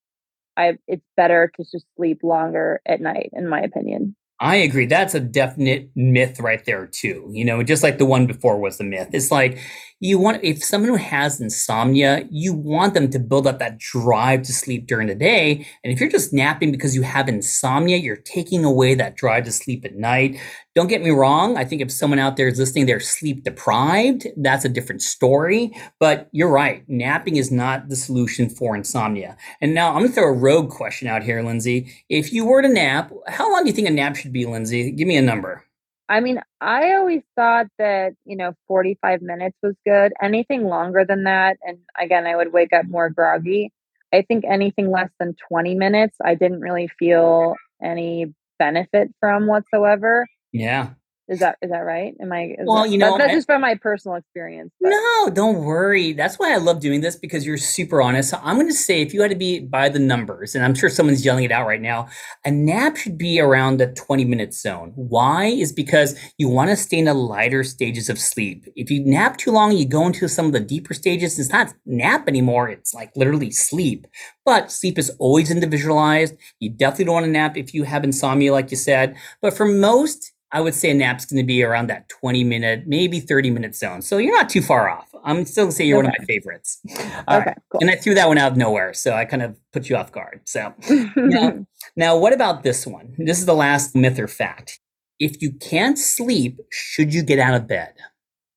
I 0.56 0.78
it's 0.86 1.04
better 1.16 1.50
to 1.56 1.64
just 1.64 1.86
sleep 1.96 2.20
longer 2.22 2.80
at 2.86 3.00
night, 3.00 3.30
in 3.32 3.48
my 3.48 3.60
opinion. 3.60 4.16
I 4.42 4.56
agree. 4.56 4.86
That's 4.86 5.14
a 5.14 5.20
definite 5.20 5.90
myth 5.94 6.40
right 6.40 6.64
there 6.64 6.86
too. 6.86 7.28
You 7.30 7.44
know, 7.44 7.62
just 7.62 7.82
like 7.82 7.98
the 7.98 8.06
one 8.06 8.26
before 8.26 8.58
was 8.58 8.80
a 8.80 8.84
myth. 8.84 9.10
It's 9.12 9.30
like 9.30 9.58
you 10.00 10.18
want 10.18 10.42
if 10.42 10.64
someone 10.64 10.88
who 10.88 10.96
has 10.96 11.42
insomnia, 11.42 12.26
you 12.30 12.54
want 12.54 12.94
them 12.94 13.10
to 13.10 13.18
build 13.18 13.46
up 13.46 13.58
that 13.58 13.76
drive 13.78 14.42
to 14.44 14.52
sleep 14.54 14.86
during 14.86 15.08
the 15.08 15.14
day. 15.14 15.66
And 15.84 15.92
if 15.92 16.00
you're 16.00 16.08
just 16.08 16.32
napping 16.32 16.72
because 16.72 16.96
you 16.96 17.02
have 17.02 17.28
insomnia, 17.28 17.98
you're 17.98 18.16
taking 18.16 18.64
away 18.64 18.94
that 18.94 19.14
drive 19.14 19.44
to 19.44 19.52
sleep 19.52 19.84
at 19.84 19.96
night. 19.96 20.40
Don't 20.76 20.86
get 20.86 21.02
me 21.02 21.10
wrong. 21.10 21.56
I 21.56 21.64
think 21.64 21.82
if 21.82 21.90
someone 21.90 22.20
out 22.20 22.36
there 22.36 22.46
is 22.46 22.58
listening, 22.58 22.86
they're 22.86 23.00
sleep 23.00 23.42
deprived, 23.42 24.28
that's 24.36 24.64
a 24.64 24.68
different 24.68 25.02
story. 25.02 25.72
But 25.98 26.28
you're 26.30 26.50
right. 26.50 26.84
Napping 26.88 27.36
is 27.36 27.50
not 27.50 27.88
the 27.88 27.96
solution 27.96 28.48
for 28.48 28.76
insomnia. 28.76 29.36
And 29.60 29.74
now 29.74 29.88
I'm 29.88 29.98
going 29.98 30.08
to 30.08 30.14
throw 30.14 30.28
a 30.28 30.32
rogue 30.32 30.70
question 30.70 31.08
out 31.08 31.24
here, 31.24 31.42
Lindsey. 31.42 31.92
If 32.08 32.32
you 32.32 32.44
were 32.44 32.62
to 32.62 32.68
nap, 32.68 33.12
how 33.26 33.50
long 33.52 33.64
do 33.64 33.68
you 33.68 33.74
think 33.74 33.88
a 33.88 33.92
nap 33.92 34.14
should 34.14 34.32
be, 34.32 34.46
Lindsey? 34.46 34.92
Give 34.92 35.08
me 35.08 35.16
a 35.16 35.22
number. 35.22 35.64
I 36.08 36.20
mean, 36.20 36.40
I 36.60 36.92
always 36.94 37.22
thought 37.36 37.66
that, 37.78 38.14
you 38.24 38.36
know, 38.36 38.52
45 38.68 39.22
minutes 39.22 39.56
was 39.62 39.74
good. 39.86 40.12
Anything 40.22 40.64
longer 40.64 41.04
than 41.04 41.24
that, 41.24 41.56
and 41.62 41.78
again, 42.00 42.26
I 42.26 42.34
would 42.34 42.52
wake 42.52 42.72
up 42.72 42.86
more 42.86 43.10
groggy. 43.10 43.72
I 44.12 44.22
think 44.22 44.44
anything 44.44 44.90
less 44.90 45.10
than 45.20 45.36
20 45.48 45.76
minutes, 45.76 46.16
I 46.24 46.34
didn't 46.34 46.60
really 46.60 46.88
feel 46.98 47.54
any 47.80 48.34
benefit 48.58 49.14
from 49.20 49.46
whatsoever. 49.46 50.26
Yeah. 50.52 50.90
Is 51.30 51.38
that 51.38 51.58
is 51.62 51.70
that 51.70 51.78
right? 51.78 52.12
Am 52.20 52.32
I? 52.32 52.56
well, 52.64 52.82
that, 52.82 52.90
you 52.90 52.98
know, 52.98 53.16
that's 53.16 53.30
I, 53.30 53.34
just 53.34 53.46
from 53.46 53.60
my 53.60 53.76
personal 53.76 54.16
experience. 54.16 54.72
But. 54.80 54.88
No, 54.88 55.30
don't 55.32 55.58
worry. 55.64 56.12
That's 56.12 56.40
why 56.40 56.52
I 56.52 56.56
love 56.56 56.80
doing 56.80 57.02
this 57.02 57.14
because 57.14 57.46
you're 57.46 57.56
super 57.56 58.02
honest. 58.02 58.30
So 58.30 58.40
I'm 58.42 58.56
going 58.56 58.66
to 58.66 58.74
say, 58.74 59.00
if 59.00 59.14
you 59.14 59.22
had 59.22 59.30
to 59.30 59.36
be 59.36 59.60
by 59.60 59.88
the 59.88 60.00
numbers, 60.00 60.56
and 60.56 60.64
I'm 60.64 60.74
sure 60.74 60.90
someone's 60.90 61.24
yelling 61.24 61.44
it 61.44 61.52
out 61.52 61.68
right 61.68 61.80
now, 61.80 62.08
a 62.44 62.50
nap 62.50 62.96
should 62.96 63.16
be 63.16 63.38
around 63.38 63.76
the 63.76 63.86
20 63.92 64.24
minute 64.24 64.52
zone. 64.52 64.90
Why? 64.96 65.44
Is 65.44 65.72
because 65.72 66.18
you 66.36 66.48
want 66.48 66.70
to 66.70 66.76
stay 66.76 66.98
in 66.98 67.04
the 67.04 67.14
lighter 67.14 67.62
stages 67.62 68.08
of 68.08 68.18
sleep. 68.18 68.66
If 68.74 68.90
you 68.90 69.04
nap 69.04 69.36
too 69.36 69.52
long, 69.52 69.76
you 69.76 69.86
go 69.86 70.04
into 70.08 70.26
some 70.26 70.46
of 70.46 70.52
the 70.52 70.58
deeper 70.58 70.94
stages. 70.94 71.38
It's 71.38 71.50
not 71.50 71.72
nap 71.86 72.26
anymore. 72.26 72.68
It's 72.68 72.92
like 72.92 73.12
literally 73.14 73.52
sleep. 73.52 74.08
But 74.44 74.72
sleep 74.72 74.98
is 74.98 75.10
always 75.20 75.52
individualized. 75.52 76.34
You 76.58 76.70
definitely 76.70 77.04
don't 77.04 77.14
want 77.14 77.26
to 77.26 77.30
nap 77.30 77.56
if 77.56 77.72
you 77.72 77.84
have 77.84 78.02
insomnia, 78.02 78.52
like 78.52 78.72
you 78.72 78.76
said. 78.76 79.14
But 79.40 79.56
for 79.56 79.64
most 79.64 80.32
I 80.52 80.60
would 80.60 80.74
say 80.74 80.90
a 80.90 80.94
nap's 80.94 81.24
going 81.24 81.40
to 81.42 81.46
be 81.46 81.62
around 81.62 81.88
that 81.88 82.08
20 82.08 82.42
minute, 82.44 82.84
maybe 82.86 83.20
30 83.20 83.50
minute 83.50 83.76
zone. 83.76 84.02
So 84.02 84.18
you're 84.18 84.36
not 84.36 84.48
too 84.48 84.62
far 84.62 84.88
off. 84.88 85.08
I'm 85.24 85.44
still 85.44 85.64
going 85.64 85.70
to 85.70 85.76
say 85.76 85.84
you're 85.84 85.98
okay. 85.98 86.06
one 86.06 86.14
of 86.14 86.20
my 86.20 86.24
favorites. 86.24 86.80
All 87.28 87.38
okay, 87.38 87.46
right. 87.50 87.58
cool. 87.70 87.80
And 87.80 87.90
I 87.90 87.96
threw 87.96 88.14
that 88.14 88.26
one 88.26 88.38
out 88.38 88.52
of 88.52 88.58
nowhere. 88.58 88.92
So 88.92 89.14
I 89.14 89.24
kind 89.24 89.42
of 89.42 89.56
put 89.72 89.88
you 89.88 89.96
off 89.96 90.10
guard. 90.10 90.40
So 90.46 90.74
now, 91.16 91.66
now, 91.96 92.16
what 92.16 92.32
about 92.32 92.62
this 92.62 92.86
one? 92.86 93.14
This 93.18 93.38
is 93.38 93.46
the 93.46 93.54
last 93.54 93.94
myth 93.94 94.18
or 94.18 94.28
fact. 94.28 94.80
If 95.18 95.40
you 95.42 95.52
can't 95.52 95.98
sleep, 95.98 96.58
should 96.70 97.14
you 97.14 97.22
get 97.22 97.38
out 97.38 97.54
of 97.54 97.66
bed? 97.68 97.92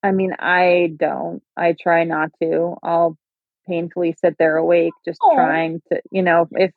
I 0.01 0.11
mean, 0.11 0.33
I 0.39 0.93
don't. 0.97 1.41
I 1.55 1.75
try 1.79 2.03
not 2.03 2.31
to. 2.41 2.75
I'll 2.81 3.17
painfully 3.67 4.15
sit 4.19 4.35
there 4.39 4.57
awake, 4.57 4.93
just 5.05 5.19
Aww. 5.21 5.35
trying 5.35 5.81
to, 5.91 6.01
you 6.11 6.21
know, 6.21 6.47
if 6.51 6.71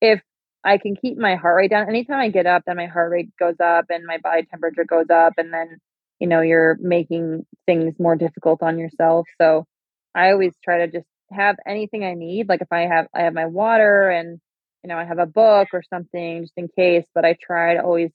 if 0.00 0.20
I 0.64 0.78
can 0.78 0.96
keep 0.96 1.18
my 1.18 1.36
heart 1.36 1.56
rate 1.56 1.70
down. 1.70 1.88
Anytime 1.88 2.20
I 2.20 2.30
get 2.30 2.46
up, 2.46 2.62
then 2.66 2.76
my 2.76 2.86
heart 2.86 3.10
rate 3.10 3.30
goes 3.38 3.56
up 3.62 3.86
and 3.90 4.04
my 4.06 4.18
body 4.18 4.46
temperature 4.50 4.84
goes 4.84 5.10
up. 5.10 5.34
And 5.36 5.52
then, 5.52 5.78
you 6.18 6.26
know, 6.26 6.40
you're 6.40 6.78
making 6.80 7.44
things 7.66 7.94
more 7.98 8.16
difficult 8.16 8.62
on 8.62 8.78
yourself. 8.78 9.26
So 9.40 9.66
I 10.14 10.30
always 10.30 10.54
try 10.64 10.78
to 10.78 10.88
just 10.90 11.06
have 11.30 11.56
anything 11.66 12.04
I 12.04 12.14
need. 12.14 12.48
Like 12.48 12.62
if 12.62 12.72
I 12.72 12.82
have, 12.82 13.08
I 13.14 13.22
have 13.22 13.34
my 13.34 13.46
water 13.46 14.08
and, 14.08 14.40
you 14.82 14.88
know, 14.88 14.96
I 14.96 15.04
have 15.04 15.18
a 15.18 15.26
book 15.26 15.68
or 15.72 15.82
something 15.82 16.42
just 16.42 16.54
in 16.56 16.68
case, 16.68 17.04
but 17.14 17.24
I 17.24 17.36
try 17.40 17.74
to 17.74 17.82
always 17.82 18.10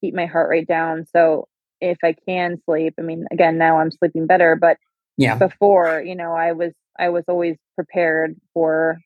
keep 0.00 0.14
my 0.14 0.26
heart 0.26 0.48
rate 0.48 0.68
down. 0.68 1.06
So 1.06 1.48
if 1.80 1.98
I 2.04 2.14
can 2.26 2.58
sleep, 2.66 2.94
I 2.98 3.02
mean, 3.02 3.26
again, 3.32 3.58
now 3.58 3.78
I'm 3.78 3.90
sleeping 3.90 4.26
better, 4.26 4.56
but 4.56 4.76
yeah, 5.16 5.36
before, 5.36 6.00
you 6.00 6.14
know, 6.14 6.32
I 6.32 6.52
was, 6.52 6.72
I 6.98 7.08
was 7.08 7.24
always 7.28 7.56
prepared 7.74 8.36
for 8.54 8.98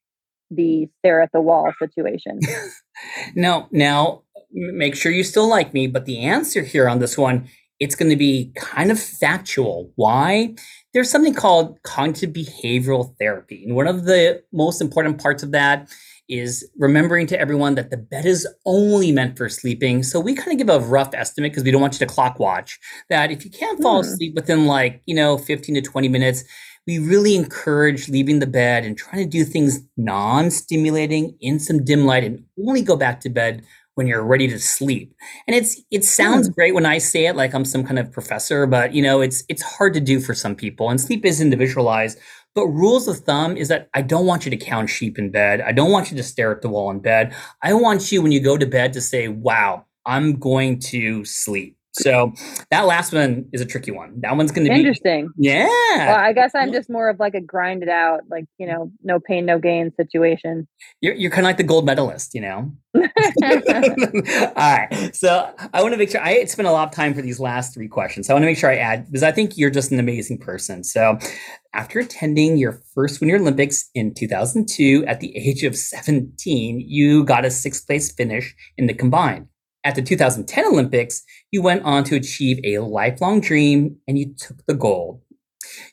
the 0.51 0.89
stare 0.99 1.23
at 1.23 1.31
the 1.33 1.41
wall 1.41 1.73
situation. 1.79 2.41
no, 3.35 3.69
now 3.71 4.23
make 4.53 4.95
sure 4.95 5.13
you 5.13 5.25
still 5.25 5.49
like 5.49 5.75
me, 5.75 5.87
but 5.87 6.05
the 6.05 6.21
answer 6.21 6.63
here 6.63 6.89
on 6.89 6.99
this 6.99 7.19
one, 7.19 7.49
it's 7.81 7.97
going 7.97 8.11
to 8.11 8.17
be 8.17 8.53
kind 8.55 8.91
of 8.91 9.01
factual. 9.01 9.91
Why? 9.97 10.55
There's 10.93 11.11
something 11.11 11.35
called 11.35 11.83
cognitive 11.83 12.31
behavioral 12.31 13.15
therapy. 13.19 13.65
And 13.65 13.75
one 13.75 13.89
of 13.89 14.05
the 14.05 14.43
most 14.53 14.81
important 14.81 15.21
parts 15.21 15.43
of 15.43 15.51
that 15.51 15.89
is 16.29 16.69
remembering 16.79 17.27
to 17.27 17.39
everyone 17.39 17.75
that 17.75 17.91
the 17.91 17.97
bed 17.97 18.25
is 18.25 18.49
only 18.65 19.13
meant 19.13 19.37
for 19.37 19.49
sleeping. 19.49 20.03
So 20.03 20.19
we 20.21 20.35
kind 20.35 20.53
of 20.53 20.59
give 20.59 20.75
a 20.75 20.81
rough 20.85 21.13
estimate 21.13 21.53
because 21.53 21.65
we 21.65 21.71
don't 21.71 21.83
want 21.83 21.95
you 21.95 22.07
to 22.07 22.13
clock 22.13 22.39
watch 22.39 22.79
that 23.11 23.31
if 23.31 23.45
you 23.45 23.51
can't 23.51 23.83
fall 23.83 24.03
hmm. 24.03 24.09
asleep 24.09 24.35
within 24.35 24.67
like, 24.67 25.03
you 25.05 25.15
know, 25.15 25.37
15 25.37 25.75
to 25.75 25.83
20 25.83 26.09
minutes, 26.09 26.45
we 26.87 26.99
really 26.99 27.35
encourage 27.35 28.09
leaving 28.09 28.39
the 28.39 28.47
bed 28.47 28.85
and 28.85 28.97
trying 28.97 29.23
to 29.23 29.29
do 29.29 29.45
things 29.45 29.81
non-stimulating 29.97 31.37
in 31.41 31.59
some 31.59 31.85
dim 31.85 32.05
light 32.05 32.25
and 32.25 32.45
only 32.59 32.83
go 32.83 32.97
back 32.97 33.21
to 33.21 33.29
bed 33.31 33.63
when 33.95 34.07
you're 34.07 34.25
ready 34.25 34.49
to 34.49 34.59
sleep. 34.59 35.15
And 35.47 35.55
it's 35.55 35.81
it 35.91 36.05
sounds 36.05 36.49
mm. 36.49 36.55
great 36.55 36.75
when 36.75 36.87
I 36.87 36.99
say 36.99 37.27
it 37.27 37.37
like 37.37 37.55
I'm 37.55 37.65
some 37.65 37.85
kind 37.85 37.99
of 37.99 38.13
professor, 38.13 38.67
but 38.67 38.93
you 38.93 39.03
know, 39.03 39.21
it's 39.21 39.45
it's 39.49 39.63
hard 39.63 39.95
to 39.95 40.01
do 40.01 40.21
for 40.21 40.35
some 40.35 40.55
people 40.57 40.91
and 40.91 41.01
sleep 41.01 41.25
is 41.25 41.41
individualized. 41.41 42.19
But 42.55 42.69
rules 42.69 43.09
of 43.09 43.19
thumb 43.19 43.57
is 43.57 43.69
that 43.69 43.89
I 43.95 44.03
don't 44.03 44.27
want 44.27 44.45
you 44.45 44.51
to 44.51 44.57
count 44.57 44.89
sheep 44.89 45.19
in 45.19 45.31
bed. 45.31 45.61
I 45.61 45.73
don't 45.73 45.91
want 45.91 46.11
you 46.11 46.17
to 46.17 46.23
stare 46.23 46.53
at 46.53 46.63
the 46.63 46.69
wall 46.69 46.91
in 46.91 47.01
bed. 47.01 47.35
I 47.63 47.75
want 47.75 48.13
you, 48.13 48.23
when 48.23 48.31
you 48.31 48.41
go 48.41 48.57
to 48.57 48.67
bed, 48.67 48.93
to 48.93 49.01
say, 49.01 49.27
wow, 49.27 49.87
I'm 50.07 50.39
going 50.39 50.79
to 50.81 51.25
sleep. 51.25 51.77
So 51.95 52.33
that 52.71 52.87
last 52.87 53.13
one 53.13 53.47
is 53.53 53.61
a 53.61 53.67
tricky 53.67 53.93
one. 53.93 54.21
That 54.21 54.37
one's 54.37 54.51
going 54.51 54.67
to 54.67 54.73
be 54.73 54.81
interesting. 54.81 55.31
Yeah. 55.37 55.67
Well, 55.67 56.17
I 56.17 56.33
guess 56.33 56.53
I'm 56.55 56.73
just 56.73 56.91
more 56.91 57.09
of 57.09 57.21
like 57.21 57.35
a 57.35 57.41
grind 57.41 57.83
it 57.83 57.89
out, 57.89 58.21
like 58.29 58.47
you 58.59 58.67
know, 58.67 58.91
no 59.03 59.21
pain, 59.21 59.47
no 59.47 59.59
gain 59.59 59.93
situation. 59.97 60.67
You're 61.01 61.15
you're 61.15 61.31
kind 61.31 61.47
of 61.47 61.49
like 61.49 61.57
the 61.57 61.63
gold 61.63 61.87
medalist, 61.87 62.35
you 62.35 62.41
know. 62.41 62.73
All 62.95 63.03
right. 64.57 65.11
So 65.13 65.55
I 65.73 65.83
want 65.83 65.95
to 65.95 65.99
make 65.99 66.11
sure 66.11 66.21
I 66.21 66.45
spent 66.47 66.67
a 66.67 66.73
lot 66.73 66.89
of 66.89 66.95
time 66.95 67.15
for 67.15 67.23
these 67.23 67.39
last 67.39 67.75
three 67.75 67.89
questions. 67.89 68.27
So 68.27 68.33
I 68.33 68.35
want 68.35 68.43
to 68.43 68.47
make 68.47 68.59
sure 68.59 68.71
I 68.71 68.77
add 68.77 69.07
because 69.07 69.23
I 69.23 69.31
think 69.31 69.57
you're 69.57 69.71
just 69.71 69.93
an 69.93 70.01
amazing 70.01 70.39
person. 70.39 70.83
So 70.83 71.19
after 71.75 72.01
attending 72.01 72.57
your 72.57 72.81
first 72.95 73.21
Winter 73.21 73.37
Olympics 73.37 73.89
in 73.95 74.15
2002 74.15 75.05
at 75.07 75.21
the 75.21 75.37
age 75.37 75.63
of 75.63 75.77
17, 75.77 76.81
you 76.81 77.25
got 77.25 77.45
a 77.45 77.51
sixth 77.51 77.87
place 77.87 78.13
finish 78.13 78.55
in 78.77 78.87
the 78.87 78.95
combined. 78.95 79.49
At 79.85 79.97
the 79.97 80.03
2010 80.03 80.65
Olympics, 80.65 81.23
you 81.51 81.61
went 81.61 81.85
on 81.85 82.05
to 82.05 82.17
achieve 82.17 82.59
a 82.65 82.79
lifelong 82.79 83.41
dream 83.41 83.97
and 84.09 84.19
you 84.19 84.35
took 84.35 84.65
the 84.67 84.75
gold. 84.75 85.21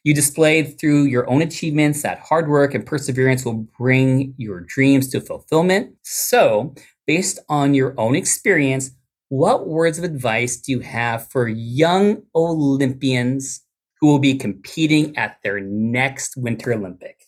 You 0.04 0.14
displayed 0.14 0.80
through 0.80 1.06
your 1.06 1.30
own 1.30 1.42
achievements 1.42 2.02
that 2.04 2.20
hard 2.20 2.48
work 2.48 2.74
and 2.74 2.86
perseverance 2.86 3.44
will 3.44 3.68
bring 3.78 4.34
your 4.38 4.62
dreams 4.62 5.10
to 5.10 5.20
fulfillment. 5.20 5.96
So, 6.04 6.74
based 7.06 7.40
on 7.50 7.74
your 7.74 7.94
own 7.98 8.16
experience, 8.16 8.92
what 9.28 9.68
words 9.68 9.98
of 9.98 10.06
advice 10.06 10.58
do 10.58 10.72
you 10.72 10.80
have 10.80 11.30
for 11.30 11.50
young 11.50 12.24
Olympians 12.34 13.62
who 14.00 14.08
will 14.08 14.20
be 14.20 14.36
competing 14.36 15.16
at 15.18 15.38
their 15.44 15.60
next 15.60 16.38
Winter 16.38 16.74
Olympics? 16.74 17.26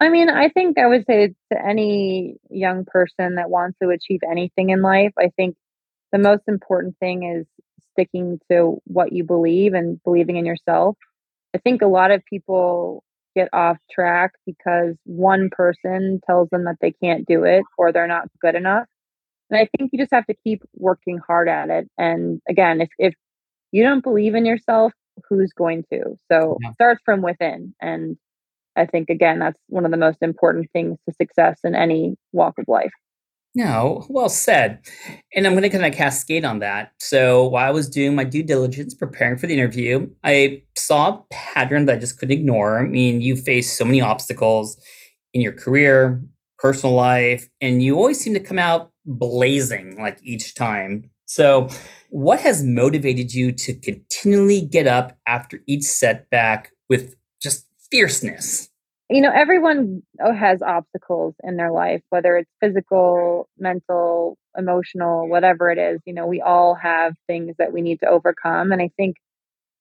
I 0.00 0.08
mean, 0.08 0.28
I 0.30 0.48
think 0.48 0.78
I 0.78 0.86
would 0.86 1.04
say 1.06 1.34
to 1.52 1.66
any 1.66 2.36
young 2.48 2.84
person 2.84 3.34
that 3.34 3.50
wants 3.50 3.78
to 3.82 3.90
achieve 3.90 4.20
anything 4.28 4.70
in 4.70 4.82
life, 4.82 5.12
I 5.18 5.30
think 5.36 5.56
the 6.12 6.18
most 6.18 6.42
important 6.48 6.96
thing 6.98 7.22
is 7.24 7.46
sticking 7.92 8.40
to 8.50 8.80
what 8.84 9.12
you 9.12 9.24
believe 9.24 9.74
and 9.74 10.02
believing 10.02 10.36
in 10.36 10.46
yourself. 10.46 10.96
I 11.54 11.58
think 11.58 11.82
a 11.82 11.86
lot 11.86 12.10
of 12.10 12.24
people 12.24 13.02
get 13.36 13.48
off 13.52 13.76
track 13.90 14.32
because 14.46 14.96
one 15.04 15.50
person 15.50 16.20
tells 16.26 16.48
them 16.50 16.64
that 16.64 16.76
they 16.80 16.92
can't 16.92 17.26
do 17.26 17.44
it 17.44 17.62
or 17.78 17.92
they're 17.92 18.06
not 18.06 18.28
good 18.40 18.54
enough. 18.54 18.86
And 19.50 19.58
I 19.58 19.68
think 19.76 19.90
you 19.92 19.98
just 19.98 20.12
have 20.12 20.26
to 20.26 20.34
keep 20.44 20.62
working 20.74 21.18
hard 21.18 21.48
at 21.48 21.70
it. 21.70 21.88
And 21.98 22.40
again, 22.48 22.80
if, 22.80 22.88
if 22.98 23.14
you 23.72 23.82
don't 23.82 24.02
believe 24.02 24.34
in 24.34 24.46
yourself, 24.46 24.92
who's 25.28 25.52
going 25.52 25.84
to? 25.92 26.16
So 26.30 26.58
yeah. 26.60 26.72
start 26.74 26.98
from 27.04 27.22
within. 27.22 27.74
And 27.80 28.16
I 28.76 28.86
think, 28.86 29.10
again, 29.10 29.40
that's 29.40 29.58
one 29.68 29.84
of 29.84 29.90
the 29.90 29.96
most 29.96 30.18
important 30.22 30.70
things 30.72 30.98
to 31.08 31.14
success 31.14 31.60
in 31.64 31.74
any 31.74 32.14
walk 32.32 32.54
of 32.58 32.66
life. 32.68 32.92
No, 33.54 34.06
well 34.08 34.28
said. 34.28 34.80
And 35.34 35.46
I'm 35.46 35.54
going 35.54 35.64
to 35.64 35.70
kind 35.70 35.84
of 35.84 35.92
cascade 35.92 36.44
on 36.44 36.60
that. 36.60 36.92
So 36.98 37.48
while 37.48 37.66
I 37.66 37.72
was 37.72 37.88
doing 37.88 38.14
my 38.14 38.22
due 38.24 38.44
diligence, 38.44 38.94
preparing 38.94 39.38
for 39.38 39.48
the 39.48 39.54
interview, 39.54 40.08
I 40.22 40.62
saw 40.76 41.08
a 41.08 41.24
pattern 41.30 41.86
that 41.86 41.96
I 41.96 41.98
just 41.98 42.18
couldn't 42.18 42.36
ignore. 42.36 42.78
I 42.78 42.86
mean, 42.86 43.20
you 43.20 43.36
face 43.36 43.76
so 43.76 43.84
many 43.84 44.00
obstacles 44.00 44.80
in 45.34 45.40
your 45.40 45.52
career, 45.52 46.22
personal 46.58 46.94
life, 46.94 47.48
and 47.60 47.82
you 47.82 47.96
always 47.96 48.20
seem 48.20 48.34
to 48.34 48.40
come 48.40 48.58
out 48.58 48.92
blazing 49.04 49.96
like 50.00 50.18
each 50.22 50.54
time. 50.54 51.10
So, 51.26 51.68
what 52.10 52.40
has 52.40 52.64
motivated 52.64 53.32
you 53.32 53.52
to 53.52 53.74
continually 53.74 54.62
get 54.62 54.88
up 54.88 55.16
after 55.28 55.60
each 55.68 55.84
setback 55.84 56.72
with 56.88 57.14
just 57.40 57.66
fierceness? 57.90 58.69
You 59.10 59.20
know 59.20 59.32
everyone 59.34 60.02
has 60.20 60.62
obstacles 60.62 61.34
in 61.44 61.56
their 61.56 61.72
life 61.72 62.02
whether 62.10 62.36
it's 62.36 62.50
physical 62.60 63.48
mental 63.58 64.38
emotional 64.56 65.28
whatever 65.28 65.70
it 65.70 65.78
is 65.78 66.00
you 66.06 66.14
know 66.14 66.26
we 66.26 66.40
all 66.40 66.74
have 66.74 67.14
things 67.26 67.54
that 67.58 67.72
we 67.72 67.82
need 67.82 68.00
to 68.00 68.06
overcome. 68.08 68.72
And 68.72 68.82
i 68.82 68.90
think 68.96 69.16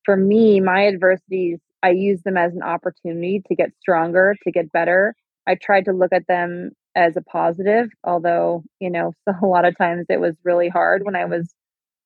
for 0.05 0.15
me 0.17 0.59
my 0.61 0.87
adversities 0.87 1.59
i 1.83 1.89
use 1.91 2.21
them 2.23 2.37
as 2.37 2.53
an 2.55 2.63
opportunity 2.63 3.43
to 3.47 3.55
get 3.55 3.71
stronger 3.81 4.35
to 4.43 4.51
get 4.51 4.71
better. 4.71 5.15
I 5.47 5.55
tried 5.55 5.85
to 5.85 5.93
look 5.93 6.13
at 6.13 6.27
them 6.27 6.71
as 6.95 7.17
a 7.17 7.21
positive 7.21 7.89
although 8.03 8.63
you 8.79 8.89
know 8.91 9.13
a 9.43 9.45
lot 9.45 9.65
of 9.65 9.77
times 9.77 10.05
it 10.09 10.19
was 10.19 10.35
really 10.43 10.69
hard 10.69 11.03
when 11.05 11.15
i 11.15 11.25
was 11.25 11.53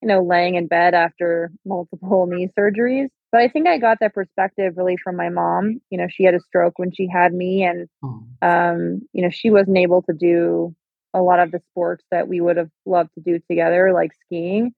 you 0.01 0.07
know 0.07 0.23
laying 0.23 0.55
in 0.55 0.67
bed 0.67 0.93
after 0.93 1.51
multiple 1.65 2.25
knee 2.29 2.49
surgeries 2.57 3.09
but 3.33 3.41
I 3.41 3.47
think 3.47 3.67
I 3.67 3.79
got 3.79 3.97
that 3.99 4.13
perspective 4.13 4.75
really 4.77 4.95
from 4.95 5.15
my 5.15 5.29
mom. 5.29 5.81
You 5.89 5.97
know, 5.97 6.07
she 6.07 6.23
had 6.23 6.35
a 6.35 6.39
stroke 6.39 6.77
when 6.77 6.91
she 6.91 7.07
had 7.11 7.33
me, 7.33 7.63
and 7.63 7.89
oh. 8.03 8.23
um, 8.43 9.01
you 9.11 9.23
know, 9.23 9.31
she 9.31 9.49
wasn't 9.49 9.79
able 9.79 10.03
to 10.03 10.13
do 10.13 10.75
a 11.15 11.21
lot 11.21 11.39
of 11.39 11.49
the 11.49 11.59
sports 11.71 12.05
that 12.11 12.27
we 12.27 12.41
would 12.41 12.57
have 12.57 12.69
loved 12.85 13.09
to 13.15 13.21
do 13.21 13.39
together, 13.49 13.91
like 13.91 14.11
skiing, 14.25 14.71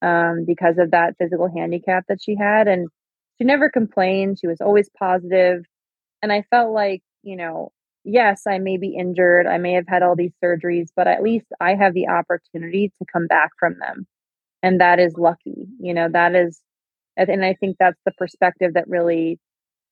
um, 0.00 0.46
because 0.46 0.78
of 0.78 0.90
that 0.92 1.16
physical 1.18 1.50
handicap 1.54 2.06
that 2.08 2.22
she 2.22 2.34
had. 2.34 2.66
And 2.66 2.88
she 3.36 3.44
never 3.44 3.68
complained. 3.68 4.38
She 4.40 4.46
was 4.46 4.62
always 4.62 4.88
positive. 4.98 5.66
And 6.22 6.32
I 6.32 6.44
felt 6.50 6.72
like, 6.72 7.02
you 7.22 7.36
know, 7.36 7.72
yes, 8.04 8.44
I 8.48 8.58
may 8.58 8.78
be 8.78 8.96
injured. 8.96 9.46
I 9.46 9.58
may 9.58 9.74
have 9.74 9.86
had 9.86 10.02
all 10.02 10.16
these 10.16 10.32
surgeries, 10.42 10.88
but 10.96 11.08
at 11.08 11.22
least 11.22 11.46
I 11.60 11.74
have 11.74 11.92
the 11.92 12.08
opportunity 12.08 12.90
to 12.98 13.06
come 13.12 13.26
back 13.26 13.50
from 13.58 13.76
them. 13.78 14.06
And 14.62 14.80
that 14.80 14.98
is 14.98 15.14
lucky. 15.18 15.66
You 15.78 15.92
know, 15.92 16.08
that 16.10 16.34
is 16.34 16.62
and 17.28 17.44
i 17.44 17.54
think 17.54 17.76
that's 17.78 18.00
the 18.04 18.12
perspective 18.12 18.74
that 18.74 18.88
really 18.88 19.38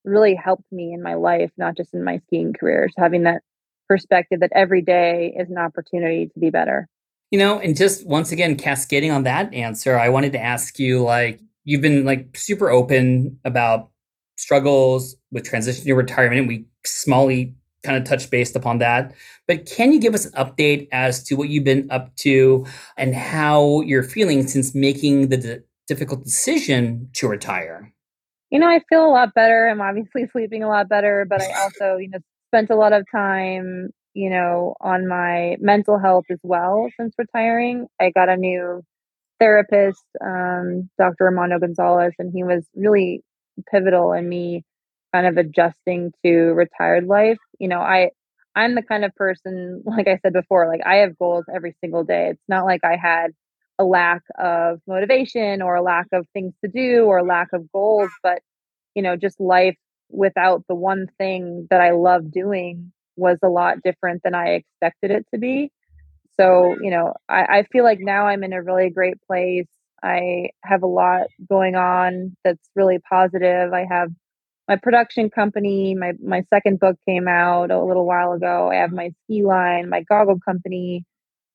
really 0.04 0.34
helped 0.34 0.70
me 0.70 0.92
in 0.92 1.02
my 1.02 1.14
life 1.14 1.50
not 1.56 1.76
just 1.76 1.92
in 1.94 2.04
my 2.04 2.18
skiing 2.26 2.52
career 2.52 2.88
having 2.96 3.24
that 3.24 3.42
perspective 3.88 4.40
that 4.40 4.52
every 4.54 4.82
day 4.82 5.34
is 5.38 5.48
an 5.48 5.58
opportunity 5.58 6.26
to 6.26 6.40
be 6.40 6.50
better. 6.50 6.88
You 7.30 7.38
know 7.38 7.58
and 7.58 7.76
just 7.76 8.06
once 8.06 8.30
again 8.32 8.56
cascading 8.56 9.10
on 9.10 9.24
that 9.24 9.52
answer 9.52 9.98
i 9.98 10.08
wanted 10.08 10.32
to 10.32 10.40
ask 10.40 10.78
you 10.78 11.02
like 11.02 11.40
you've 11.64 11.82
been 11.82 12.04
like 12.04 12.36
super 12.36 12.70
open 12.70 13.38
about 13.44 13.90
struggles 14.36 15.16
with 15.32 15.44
transition 15.44 15.84
to 15.84 15.94
retirement 15.94 16.46
we 16.46 16.66
smallly 16.86 17.54
kind 17.86 17.96
of 17.96 18.04
touched 18.04 18.30
based 18.30 18.56
upon 18.56 18.78
that. 18.78 19.14
But 19.46 19.64
can 19.64 19.92
you 19.92 20.00
give 20.00 20.14
us 20.14 20.26
an 20.26 20.32
update 20.32 20.88
as 20.92 21.22
to 21.24 21.36
what 21.36 21.48
you've 21.48 21.64
been 21.64 21.86
up 21.90 22.14
to 22.16 22.66
and 22.96 23.14
how 23.14 23.80
you're 23.82 24.02
feeling 24.02 24.46
since 24.46 24.74
making 24.74 25.28
the 25.28 25.62
difficult 25.86 26.24
decision 26.24 27.10
to 27.14 27.28
retire? 27.28 27.92
You 28.50 28.60
know, 28.60 28.68
I 28.68 28.80
feel 28.88 29.04
a 29.04 29.10
lot 29.10 29.34
better. 29.34 29.68
I'm 29.68 29.80
obviously 29.80 30.26
sleeping 30.32 30.62
a 30.62 30.68
lot 30.68 30.88
better, 30.88 31.26
but 31.28 31.42
I 31.42 31.62
also, 31.62 31.96
you 31.96 32.10
know, 32.10 32.18
spent 32.50 32.70
a 32.70 32.76
lot 32.76 32.92
of 32.92 33.04
time, 33.10 33.90
you 34.14 34.30
know, 34.30 34.74
on 34.80 35.08
my 35.08 35.56
mental 35.60 35.98
health 35.98 36.24
as 36.30 36.38
well 36.42 36.88
since 36.98 37.14
retiring. 37.18 37.86
I 38.00 38.10
got 38.10 38.28
a 38.28 38.36
new 38.36 38.82
therapist, 39.38 40.04
um, 40.24 40.88
Dr. 40.98 41.26
Armando 41.26 41.58
Gonzalez, 41.58 42.14
and 42.18 42.32
he 42.34 42.42
was 42.42 42.66
really 42.74 43.22
pivotal 43.70 44.12
in 44.12 44.28
me 44.28 44.64
kind 45.12 45.26
of 45.26 45.36
adjusting 45.36 46.12
to 46.24 46.30
retired 46.30 47.06
life. 47.06 47.38
You 47.58 47.68
know, 47.68 47.80
I 47.80 48.10
I'm 48.54 48.74
the 48.74 48.82
kind 48.82 49.04
of 49.04 49.14
person, 49.14 49.82
like 49.84 50.08
I 50.08 50.18
said 50.22 50.32
before, 50.32 50.68
like 50.68 50.80
I 50.84 50.96
have 50.96 51.18
goals 51.18 51.44
every 51.54 51.76
single 51.80 52.04
day. 52.04 52.30
It's 52.30 52.42
not 52.48 52.64
like 52.64 52.80
I 52.84 52.96
had 52.96 53.32
a 53.78 53.84
lack 53.84 54.22
of 54.38 54.80
motivation 54.86 55.62
or 55.62 55.76
a 55.76 55.82
lack 55.82 56.06
of 56.12 56.26
things 56.32 56.54
to 56.64 56.70
do 56.70 57.04
or 57.04 57.18
a 57.18 57.24
lack 57.24 57.48
of 57.52 57.70
goals 57.72 58.10
but 58.22 58.40
you 58.94 59.02
know 59.02 59.16
just 59.16 59.40
life 59.40 59.76
without 60.10 60.64
the 60.68 60.74
one 60.74 61.06
thing 61.18 61.66
that 61.70 61.80
i 61.80 61.90
love 61.90 62.30
doing 62.30 62.92
was 63.16 63.38
a 63.42 63.48
lot 63.48 63.82
different 63.82 64.22
than 64.24 64.34
i 64.34 64.48
expected 64.50 65.10
it 65.10 65.26
to 65.32 65.38
be. 65.38 65.70
So 66.38 66.76
you 66.80 66.90
know 66.90 67.14
I, 67.28 67.58
I 67.58 67.62
feel 67.72 67.84
like 67.84 67.98
now 68.00 68.26
i'm 68.26 68.44
in 68.44 68.52
a 68.52 68.62
really 68.62 68.90
great 68.90 69.16
place. 69.26 69.66
I 70.02 70.50
have 70.62 70.82
a 70.82 70.86
lot 70.86 71.28
going 71.48 71.74
on 71.76 72.36
that's 72.44 72.68
really 72.76 72.98
positive. 72.98 73.72
I 73.72 73.86
have 73.90 74.10
my 74.68 74.76
production 74.76 75.30
company 75.30 75.94
my 75.94 76.12
my 76.22 76.44
second 76.52 76.80
book 76.80 76.96
came 77.08 77.28
out 77.28 77.70
a 77.70 77.82
little 77.82 78.06
while 78.06 78.32
ago. 78.32 78.70
I 78.70 78.76
have 78.76 78.92
my 78.92 79.10
ski 79.24 79.42
line 79.44 79.88
my 79.90 80.02
goggle 80.02 80.40
company 80.40 81.04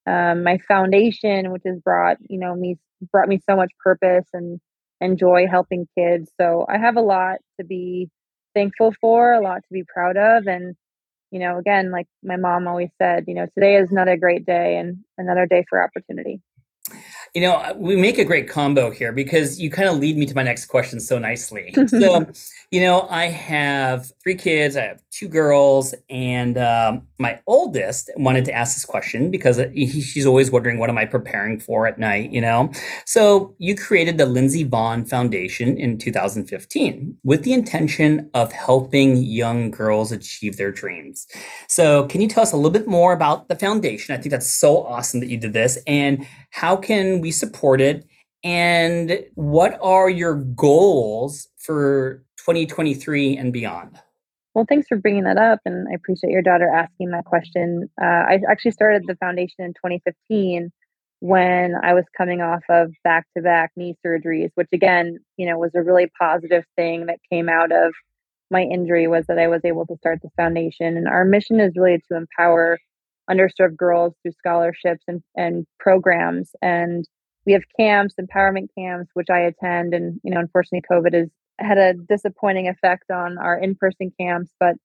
um, 0.07 0.43
my 0.43 0.57
foundation, 0.67 1.51
which 1.51 1.63
has 1.65 1.79
brought 1.79 2.17
you 2.29 2.39
know 2.39 2.55
me 2.55 2.77
brought 3.11 3.29
me 3.29 3.39
so 3.49 3.55
much 3.55 3.71
purpose 3.83 4.27
and 4.33 4.59
and 5.01 5.17
joy 5.17 5.47
helping 5.49 5.87
kids. 5.97 6.31
So 6.39 6.65
I 6.69 6.77
have 6.77 6.95
a 6.97 7.01
lot 7.01 7.37
to 7.59 7.65
be 7.65 8.09
thankful 8.55 8.93
for, 9.01 9.33
a 9.33 9.41
lot 9.41 9.57
to 9.57 9.73
be 9.73 9.83
proud 9.83 10.17
of, 10.17 10.47
and 10.47 10.75
you 11.31 11.39
know, 11.39 11.57
again, 11.57 11.91
like 11.91 12.07
my 12.23 12.37
mom 12.37 12.67
always 12.67 12.89
said, 13.01 13.25
you 13.27 13.35
know, 13.35 13.47
today 13.55 13.77
is 13.77 13.91
another 13.91 14.17
great 14.17 14.45
day 14.45 14.77
and 14.77 14.99
another 15.17 15.45
day 15.47 15.65
for 15.69 15.83
opportunity. 15.83 16.41
You 17.33 17.41
know, 17.41 17.73
we 17.77 17.95
make 17.95 18.17
a 18.17 18.25
great 18.25 18.49
combo 18.49 18.91
here 18.91 19.13
because 19.13 19.57
you 19.57 19.69
kind 19.69 19.87
of 19.87 19.97
lead 19.97 20.17
me 20.17 20.25
to 20.25 20.35
my 20.35 20.43
next 20.43 20.65
question 20.65 20.99
so 20.99 21.17
nicely. 21.17 21.73
so, 21.87 22.25
you 22.71 22.81
know, 22.81 23.07
I 23.09 23.27
have 23.27 24.11
three 24.21 24.35
kids, 24.35 24.75
I 24.75 24.81
have 24.81 25.01
two 25.11 25.29
girls, 25.29 25.95
and 26.09 26.57
um, 26.57 27.07
my 27.19 27.39
oldest 27.47 28.09
wanted 28.17 28.43
to 28.45 28.53
ask 28.53 28.75
this 28.75 28.83
question 28.83 29.31
because 29.31 29.61
he, 29.73 29.87
she's 30.01 30.25
always 30.25 30.51
wondering, 30.51 30.77
what 30.77 30.89
am 30.89 30.97
I 30.97 31.05
preparing 31.05 31.57
for 31.57 31.87
at 31.87 31.97
night, 31.97 32.31
you 32.31 32.41
know? 32.41 32.69
So, 33.05 33.55
you 33.59 33.75
created 33.75 34.17
the 34.17 34.25
Lindsey 34.25 34.65
Vonn 34.65 35.07
Foundation 35.07 35.77
in 35.77 35.97
2015 35.97 37.17
with 37.23 37.43
the 37.43 37.53
intention 37.53 38.29
of 38.33 38.51
helping 38.51 39.15
young 39.17 39.71
girls 39.71 40.11
achieve 40.11 40.57
their 40.57 40.71
dreams. 40.71 41.27
So, 41.69 42.07
can 42.07 42.19
you 42.19 42.27
tell 42.27 42.43
us 42.43 42.51
a 42.51 42.57
little 42.57 42.71
bit 42.71 42.87
more 42.87 43.13
about 43.13 43.47
the 43.47 43.55
foundation? 43.55 44.13
I 44.13 44.17
think 44.17 44.31
that's 44.31 44.51
so 44.51 44.83
awesome 44.83 45.21
that 45.21 45.29
you 45.29 45.37
did 45.37 45.53
this. 45.53 45.77
And 45.87 46.27
how 46.51 46.75
can 46.75 47.20
we 47.21 47.31
support 47.31 47.81
it? 47.81 48.05
And 48.43 49.23
what 49.35 49.77
are 49.81 50.09
your 50.09 50.35
goals 50.35 51.47
for 51.57 52.23
2023 52.37 53.37
and 53.37 53.53
beyond? 53.53 53.99
Well, 54.53 54.65
thanks 54.67 54.87
for 54.87 54.97
bringing 54.97 55.23
that 55.23 55.37
up. 55.37 55.59
And 55.65 55.87
I 55.89 55.93
appreciate 55.93 56.31
your 56.31 56.41
daughter 56.41 56.67
asking 56.67 57.11
that 57.11 57.25
question. 57.25 57.89
Uh, 58.01 58.05
I 58.05 58.39
actually 58.49 58.71
started 58.71 59.03
the 59.07 59.15
foundation 59.15 59.63
in 59.63 59.73
2015 59.73 60.71
when 61.19 61.75
I 61.81 61.93
was 61.93 62.03
coming 62.17 62.41
off 62.41 62.63
of 62.67 62.91
back 63.03 63.27
to 63.37 63.43
back 63.43 63.71
knee 63.75 63.95
surgeries, 64.05 64.49
which 64.55 64.67
again, 64.73 65.19
you 65.37 65.45
know, 65.45 65.57
was 65.57 65.71
a 65.75 65.83
really 65.83 66.11
positive 66.19 66.63
thing 66.75 67.05
that 67.05 67.19
came 67.31 67.47
out 67.47 67.71
of 67.71 67.93
my 68.49 68.63
injury 68.63 69.07
was 69.07 69.27
that 69.27 69.39
I 69.39 69.47
was 69.47 69.61
able 69.63 69.85
to 69.85 69.95
start 69.97 70.19
the 70.21 70.29
foundation. 70.35 70.97
And 70.97 71.07
our 71.07 71.23
mission 71.23 71.59
is 71.59 71.73
really 71.75 72.01
to 72.11 72.17
empower 72.17 72.79
underserved 73.29 73.77
girls 73.77 74.13
through 74.21 74.33
scholarships 74.33 75.03
and, 75.07 75.21
and 75.35 75.65
programs. 75.79 76.51
And 76.61 77.05
we 77.45 77.53
have 77.53 77.63
camps, 77.79 78.15
empowerment 78.19 78.67
camps, 78.77 79.09
which 79.13 79.29
I 79.29 79.39
attend. 79.39 79.93
And, 79.93 80.19
you 80.23 80.31
know, 80.31 80.39
unfortunately, 80.39 80.83
COVID 80.91 81.13
has 81.13 81.29
had 81.59 81.77
a 81.77 81.93
disappointing 81.93 82.67
effect 82.67 83.11
on 83.11 83.37
our 83.37 83.57
in 83.57 83.75
person 83.75 84.11
camps, 84.19 84.51
but 84.59 84.75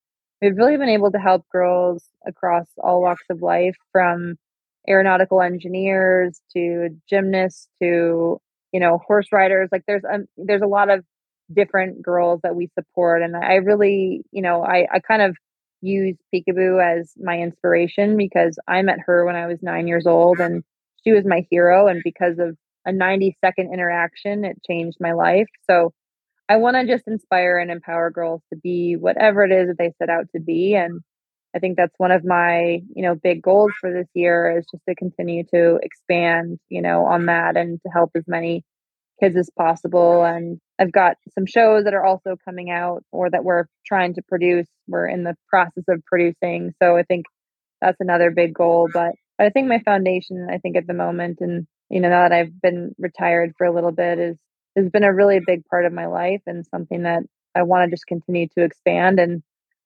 we've 0.40 0.56
really 0.56 0.76
been 0.76 0.88
able 0.88 1.10
to 1.12 1.18
help 1.18 1.44
girls 1.50 2.04
across 2.26 2.66
all 2.82 3.02
walks 3.02 3.24
of 3.30 3.42
life 3.42 3.76
from 3.92 4.36
aeronautical 4.88 5.42
engineers 5.42 6.40
to 6.52 6.88
gymnasts 7.08 7.68
to 7.82 8.38
you 8.72 8.80
know 8.80 9.00
horse 9.06 9.26
riders 9.32 9.68
like 9.72 9.82
there's 9.86 10.04
a 10.04 10.18
there's 10.36 10.62
a 10.62 10.66
lot 10.66 10.90
of 10.90 11.04
different 11.52 12.02
girls 12.02 12.40
that 12.42 12.54
we 12.54 12.68
support 12.78 13.22
and 13.22 13.36
i 13.36 13.54
really 13.54 14.22
you 14.30 14.42
know 14.42 14.62
i 14.62 14.86
i 14.92 15.00
kind 15.00 15.22
of 15.22 15.36
use 15.86 16.16
Picabo 16.34 16.82
as 16.82 17.12
my 17.16 17.38
inspiration 17.38 18.16
because 18.16 18.58
I 18.68 18.82
met 18.82 18.98
her 19.06 19.24
when 19.24 19.36
I 19.36 19.46
was 19.46 19.62
nine 19.62 19.86
years 19.86 20.06
old 20.06 20.40
and 20.40 20.62
she 21.04 21.12
was 21.12 21.24
my 21.24 21.46
hero. 21.50 21.86
And 21.86 22.02
because 22.02 22.38
of 22.38 22.56
a 22.84 22.92
90 22.92 23.36
second 23.44 23.72
interaction, 23.72 24.44
it 24.44 24.62
changed 24.66 24.98
my 25.00 25.12
life. 25.12 25.48
So 25.68 25.92
I 26.48 26.56
want 26.56 26.76
to 26.76 26.86
just 26.86 27.06
inspire 27.06 27.58
and 27.58 27.70
empower 27.70 28.10
girls 28.10 28.42
to 28.52 28.58
be 28.58 28.96
whatever 28.96 29.44
it 29.44 29.52
is 29.52 29.68
that 29.68 29.78
they 29.78 29.92
set 29.98 30.10
out 30.10 30.26
to 30.34 30.40
be. 30.40 30.74
And 30.74 31.00
I 31.54 31.58
think 31.58 31.76
that's 31.76 31.94
one 31.98 32.12
of 32.12 32.24
my, 32.24 32.82
you 32.94 33.02
know, 33.02 33.14
big 33.14 33.42
goals 33.42 33.72
for 33.80 33.92
this 33.92 34.08
year 34.14 34.56
is 34.58 34.66
just 34.70 34.84
to 34.88 34.94
continue 34.94 35.44
to 35.54 35.78
expand, 35.82 36.58
you 36.68 36.82
know, 36.82 37.06
on 37.06 37.26
that 37.26 37.56
and 37.56 37.80
to 37.82 37.88
help 37.92 38.10
as 38.14 38.24
many 38.26 38.64
kids 39.20 39.36
as 39.36 39.50
possible. 39.56 40.24
And 40.24 40.60
I've 40.78 40.92
got 40.92 41.16
some 41.34 41.46
shows 41.46 41.84
that 41.84 41.94
are 41.94 42.04
also 42.04 42.36
coming 42.44 42.70
out 42.70 43.02
or 43.12 43.30
that 43.30 43.44
we're 43.44 43.64
trying 43.86 44.14
to 44.14 44.22
produce. 44.22 44.66
We're 44.86 45.08
in 45.08 45.24
the 45.24 45.36
process 45.48 45.84
of 45.88 46.04
producing. 46.04 46.74
So 46.82 46.96
I 46.96 47.02
think 47.02 47.26
that's 47.80 48.00
another 48.00 48.30
big 48.30 48.54
goal. 48.54 48.88
But 48.92 49.12
I 49.38 49.50
think 49.50 49.68
my 49.68 49.80
foundation, 49.84 50.48
I 50.50 50.58
think 50.58 50.76
at 50.76 50.86
the 50.86 50.94
moment, 50.94 51.38
and 51.40 51.66
you 51.88 52.00
know, 52.00 52.08
now 52.08 52.28
that 52.28 52.32
I've 52.32 52.60
been 52.60 52.94
retired 52.98 53.52
for 53.56 53.66
a 53.66 53.72
little 53.72 53.92
bit, 53.92 54.18
is 54.18 54.36
has 54.76 54.90
been 54.90 55.04
a 55.04 55.14
really 55.14 55.40
big 55.44 55.64
part 55.66 55.86
of 55.86 55.92
my 55.92 56.06
life 56.06 56.42
and 56.46 56.66
something 56.66 57.04
that 57.04 57.22
I 57.54 57.62
want 57.62 57.88
to 57.88 57.94
just 57.94 58.06
continue 58.06 58.46
to 58.58 58.64
expand 58.64 59.18
and 59.18 59.42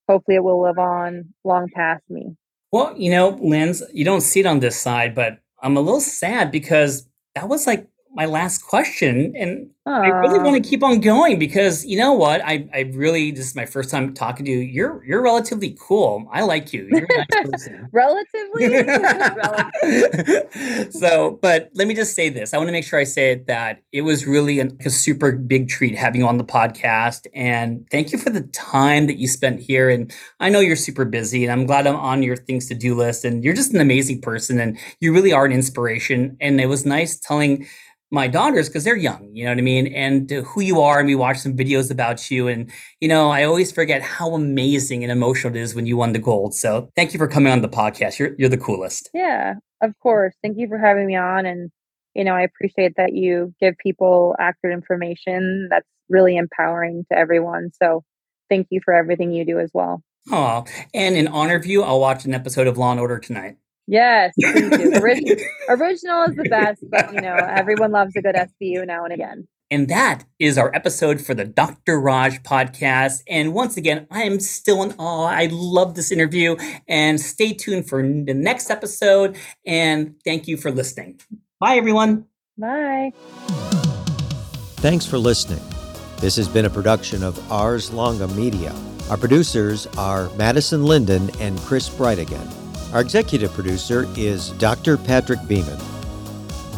hopefully 0.09 0.35
it 0.35 0.43
will 0.43 0.61
live 0.61 0.79
on 0.79 1.33
long 1.45 1.69
past 1.73 2.03
me. 2.11 2.35
Well, 2.73 2.95
you 2.97 3.11
know, 3.11 3.39
Linz, 3.41 3.83
you 3.93 4.05
don't 4.05 4.21
see 4.21 4.41
it 4.41 4.47
on 4.47 4.59
this 4.59 4.81
side, 4.81 5.15
but 5.15 5.39
I'm 5.63 5.77
a 5.77 5.81
little 5.81 6.01
sad 6.01 6.51
because 6.51 7.09
that 7.35 7.49
was 7.49 7.67
like 7.67 7.87
my 8.13 8.27
last 8.27 8.65
question, 8.65 9.35
and 9.37 9.71
Aww. 9.89 10.05
I 10.05 10.09
really 10.09 10.41
want 10.41 10.63
to 10.63 10.69
keep 10.69 10.83
on 10.83 11.01
going 11.01 11.39
because 11.39 11.87
you 11.87 11.97
know 11.97 12.13
what? 12.13 12.43
I, 12.45 12.69
I 12.75 12.81
really 12.93 13.31
this 13.31 13.47
is 13.47 13.57
my 13.57 13.65
first 13.65 13.91
time 13.91 14.13
talking 14.13 14.45
to 14.45 14.53
you. 14.53 14.59
You're 14.59 15.03
you're 15.07 15.23
relatively 15.23 15.75
cool. 15.81 16.29
I 16.31 16.43
like 16.43 16.75
you. 16.75 16.87
You're 16.91 17.07
a 17.07 17.17
nice 17.17 17.27
person. 17.51 17.89
relatively. 17.93 18.67
so, 20.91 21.39
but 21.41 21.71
let 21.73 21.89
me 21.89 21.95
just 21.95 22.15
say 22.15 22.29
this. 22.29 22.53
I 22.53 22.59
want 22.59 22.69
to 22.69 22.73
make 22.73 22.85
sure 22.85 22.99
I 22.99 23.05
say 23.05 23.33
it 23.33 23.47
that 23.47 23.81
it 23.91 24.03
was 24.03 24.27
really 24.27 24.61
an, 24.61 24.77
a 24.85 24.91
super 24.91 25.33
big 25.33 25.71
treat 25.71 25.97
having 25.97 26.21
you 26.21 26.29
on 26.29 26.37
the 26.37 26.45
podcast, 26.45 27.27
and 27.35 27.89
thank 27.91 28.13
you 28.13 28.19
for 28.19 28.29
the 28.29 28.43
time 28.49 29.07
that 29.07 29.17
you 29.17 29.29
spent 29.29 29.61
here. 29.61 29.89
And 29.89 30.15
I 30.41 30.51
know 30.51 30.61
you're 30.61 30.77
super 30.77 31.07
busy, 31.07 31.43
and 31.43 31.51
I'm 31.51 31.65
glad 31.65 31.87
I'm 31.87 31.97
on 31.97 32.23
your 32.23 32.37
things 32.37 32.69
to 32.69 32.75
do 32.75 32.95
list. 32.95 33.25
And 33.25 33.43
you're 33.43 33.55
just 33.55 33.73
an 33.73 33.81
amazing 33.81 34.21
person, 34.21 34.61
and 34.61 34.79
you 35.01 35.15
really 35.15 35.33
are 35.33 35.47
an 35.47 35.53
inspiration. 35.53 36.37
And 36.39 36.61
it 36.61 36.67
was 36.67 36.85
nice 36.85 37.19
telling 37.19 37.67
my 38.11 38.27
daughters 38.27 38.69
because 38.69 38.85
they're 38.85 38.97
young, 38.97 39.31
you 39.33 39.45
know 39.45 39.51
what 39.51 39.59
I 39.59 39.63
mean, 39.63 39.87
and 39.89 40.33
uh, 40.33 40.43
who 40.43 40.61
you 40.61 40.81
are. 40.81 40.99
And 40.99 41.07
we 41.07 41.15
watch 41.15 41.39
some 41.39 41.57
videos 41.57 41.91
about 41.91 42.31
you, 42.31 42.49
and 42.49 42.71
you 43.01 43.09
know, 43.09 43.31
I 43.31 43.45
always 43.45 43.71
forget 43.71 44.03
how 44.03 44.35
amazing 44.35 45.03
and 45.03 45.13
emotional 45.13 45.55
it 45.55 45.61
is 45.61 45.75
when 45.75 45.87
you 45.87 45.97
won 45.97 46.13
the 46.13 46.19
gold. 46.19 46.55
So 46.55 46.91
thank 46.97 47.13
you 47.13 47.19
for 47.19 47.29
coming 47.29 47.53
on 47.53 47.63
the 47.63 47.69
podcast. 47.69 48.19
You're 48.19 48.35
you're 48.39 48.49
the 48.49 48.59
coolest. 48.59 49.11
Yeah, 49.15 49.55
of 49.81 49.93
course. 50.01 50.35
Thank 50.43 50.59
you 50.59 50.69
for 50.69 50.79
having 50.79 51.07
me 51.07 51.17
on, 51.17 51.47
and 51.47 51.71
you 52.15 52.25
know, 52.25 52.35
I 52.35 52.43
appreciate 52.43 52.95
that 52.97 53.15
you 53.15 53.55
give 53.61 53.77
people 53.79 54.35
accurate 54.39 54.75
information. 54.75 55.69
That's 55.71 55.87
really 56.09 56.37
empowering 56.37 57.05
to 57.11 57.17
everyone. 57.17 57.71
So 57.81 58.03
thank 58.49 58.67
you 58.71 58.81
for 58.85 58.93
everything 58.93 59.31
you 59.31 59.45
do 59.45 59.61
as 59.61 59.71
well. 59.73 60.03
Oh, 60.31 60.65
and 60.93 61.17
in 61.17 61.29
honor 61.29 61.55
of 61.55 61.65
you, 61.65 61.83
I'll 61.83 62.01
watch 62.01 62.25
an 62.25 62.35
episode 62.35 62.67
of 62.67 62.77
Law 62.77 62.91
and 62.91 63.01
Order 63.01 63.19
tonight. 63.19 63.57
Yes, 63.91 64.33
original, 64.45 65.37
original 65.69 66.23
is 66.23 66.37
the 66.37 66.47
best, 66.49 66.85
but 66.89 67.13
you 67.13 67.21
know, 67.21 67.35
everyone 67.35 67.91
loves 67.91 68.15
a 68.15 68.23
good 68.23 68.37
SVU 68.37 68.87
now 68.87 69.03
and 69.03 69.13
again. 69.13 69.49
And 69.69 69.89
that 69.89 70.25
is 70.39 70.57
our 70.59 70.73
episode 70.75 71.21
for 71.21 71.35
the 71.35 71.45
Dr. 71.45 72.01
Raj 72.01 72.41
podcast. 72.45 73.23
And 73.29 73.53
once 73.53 73.77
again, 73.77 74.07
I 74.09 74.23
am 74.23 74.39
still 74.39 74.85
in 74.85 74.95
awe. 74.97 75.27
I 75.27 75.49
love 75.51 75.97
this 75.97 76.13
interview. 76.13 76.57
And 76.87 77.21
stay 77.21 77.53
tuned 77.53 77.89
for 77.89 78.01
the 78.01 78.35
next 78.35 78.71
episode. 78.71 79.37
And 79.67 80.15
thank 80.25 80.47
you 80.47 80.57
for 80.57 80.71
listening. 80.71 81.21
Bye, 81.59 81.75
everyone. 81.75 82.27
Bye. 82.59 83.13
Thanks 84.79 85.05
for 85.05 85.19
listening. 85.19 85.63
This 86.19 86.37
has 86.37 86.47
been 86.47 86.65
a 86.65 86.71
production 86.71 87.25
of 87.25 87.51
Ars 87.51 87.93
Longa 87.93 88.29
Media. 88.29 88.73
Our 89.09 89.17
producers 89.17 89.89
are 89.99 90.31
Madison 90.37 90.85
Linden 90.85 91.31
and 91.41 91.59
Chris 91.61 91.89
Brightigan. 91.89 92.60
Our 92.93 93.01
executive 93.01 93.53
producer 93.53 94.07
is 94.17 94.51
Dr. 94.53 94.97
Patrick 94.97 95.39
Beeman. 95.47 95.79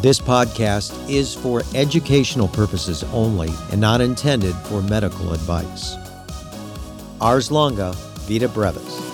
This 0.01 0.19
podcast 0.19 1.09
is 1.09 1.33
for 1.33 1.63
educational 1.73 2.47
purposes 2.49 3.03
only 3.05 3.49
and 3.71 3.81
not 3.81 3.99
intended 3.99 4.53
for 4.65 4.83
medical 4.83 5.33
advice. 5.33 5.95
Ars 7.19 7.49
longa, 7.51 7.93
vita 8.27 8.47
brevis. 8.47 9.12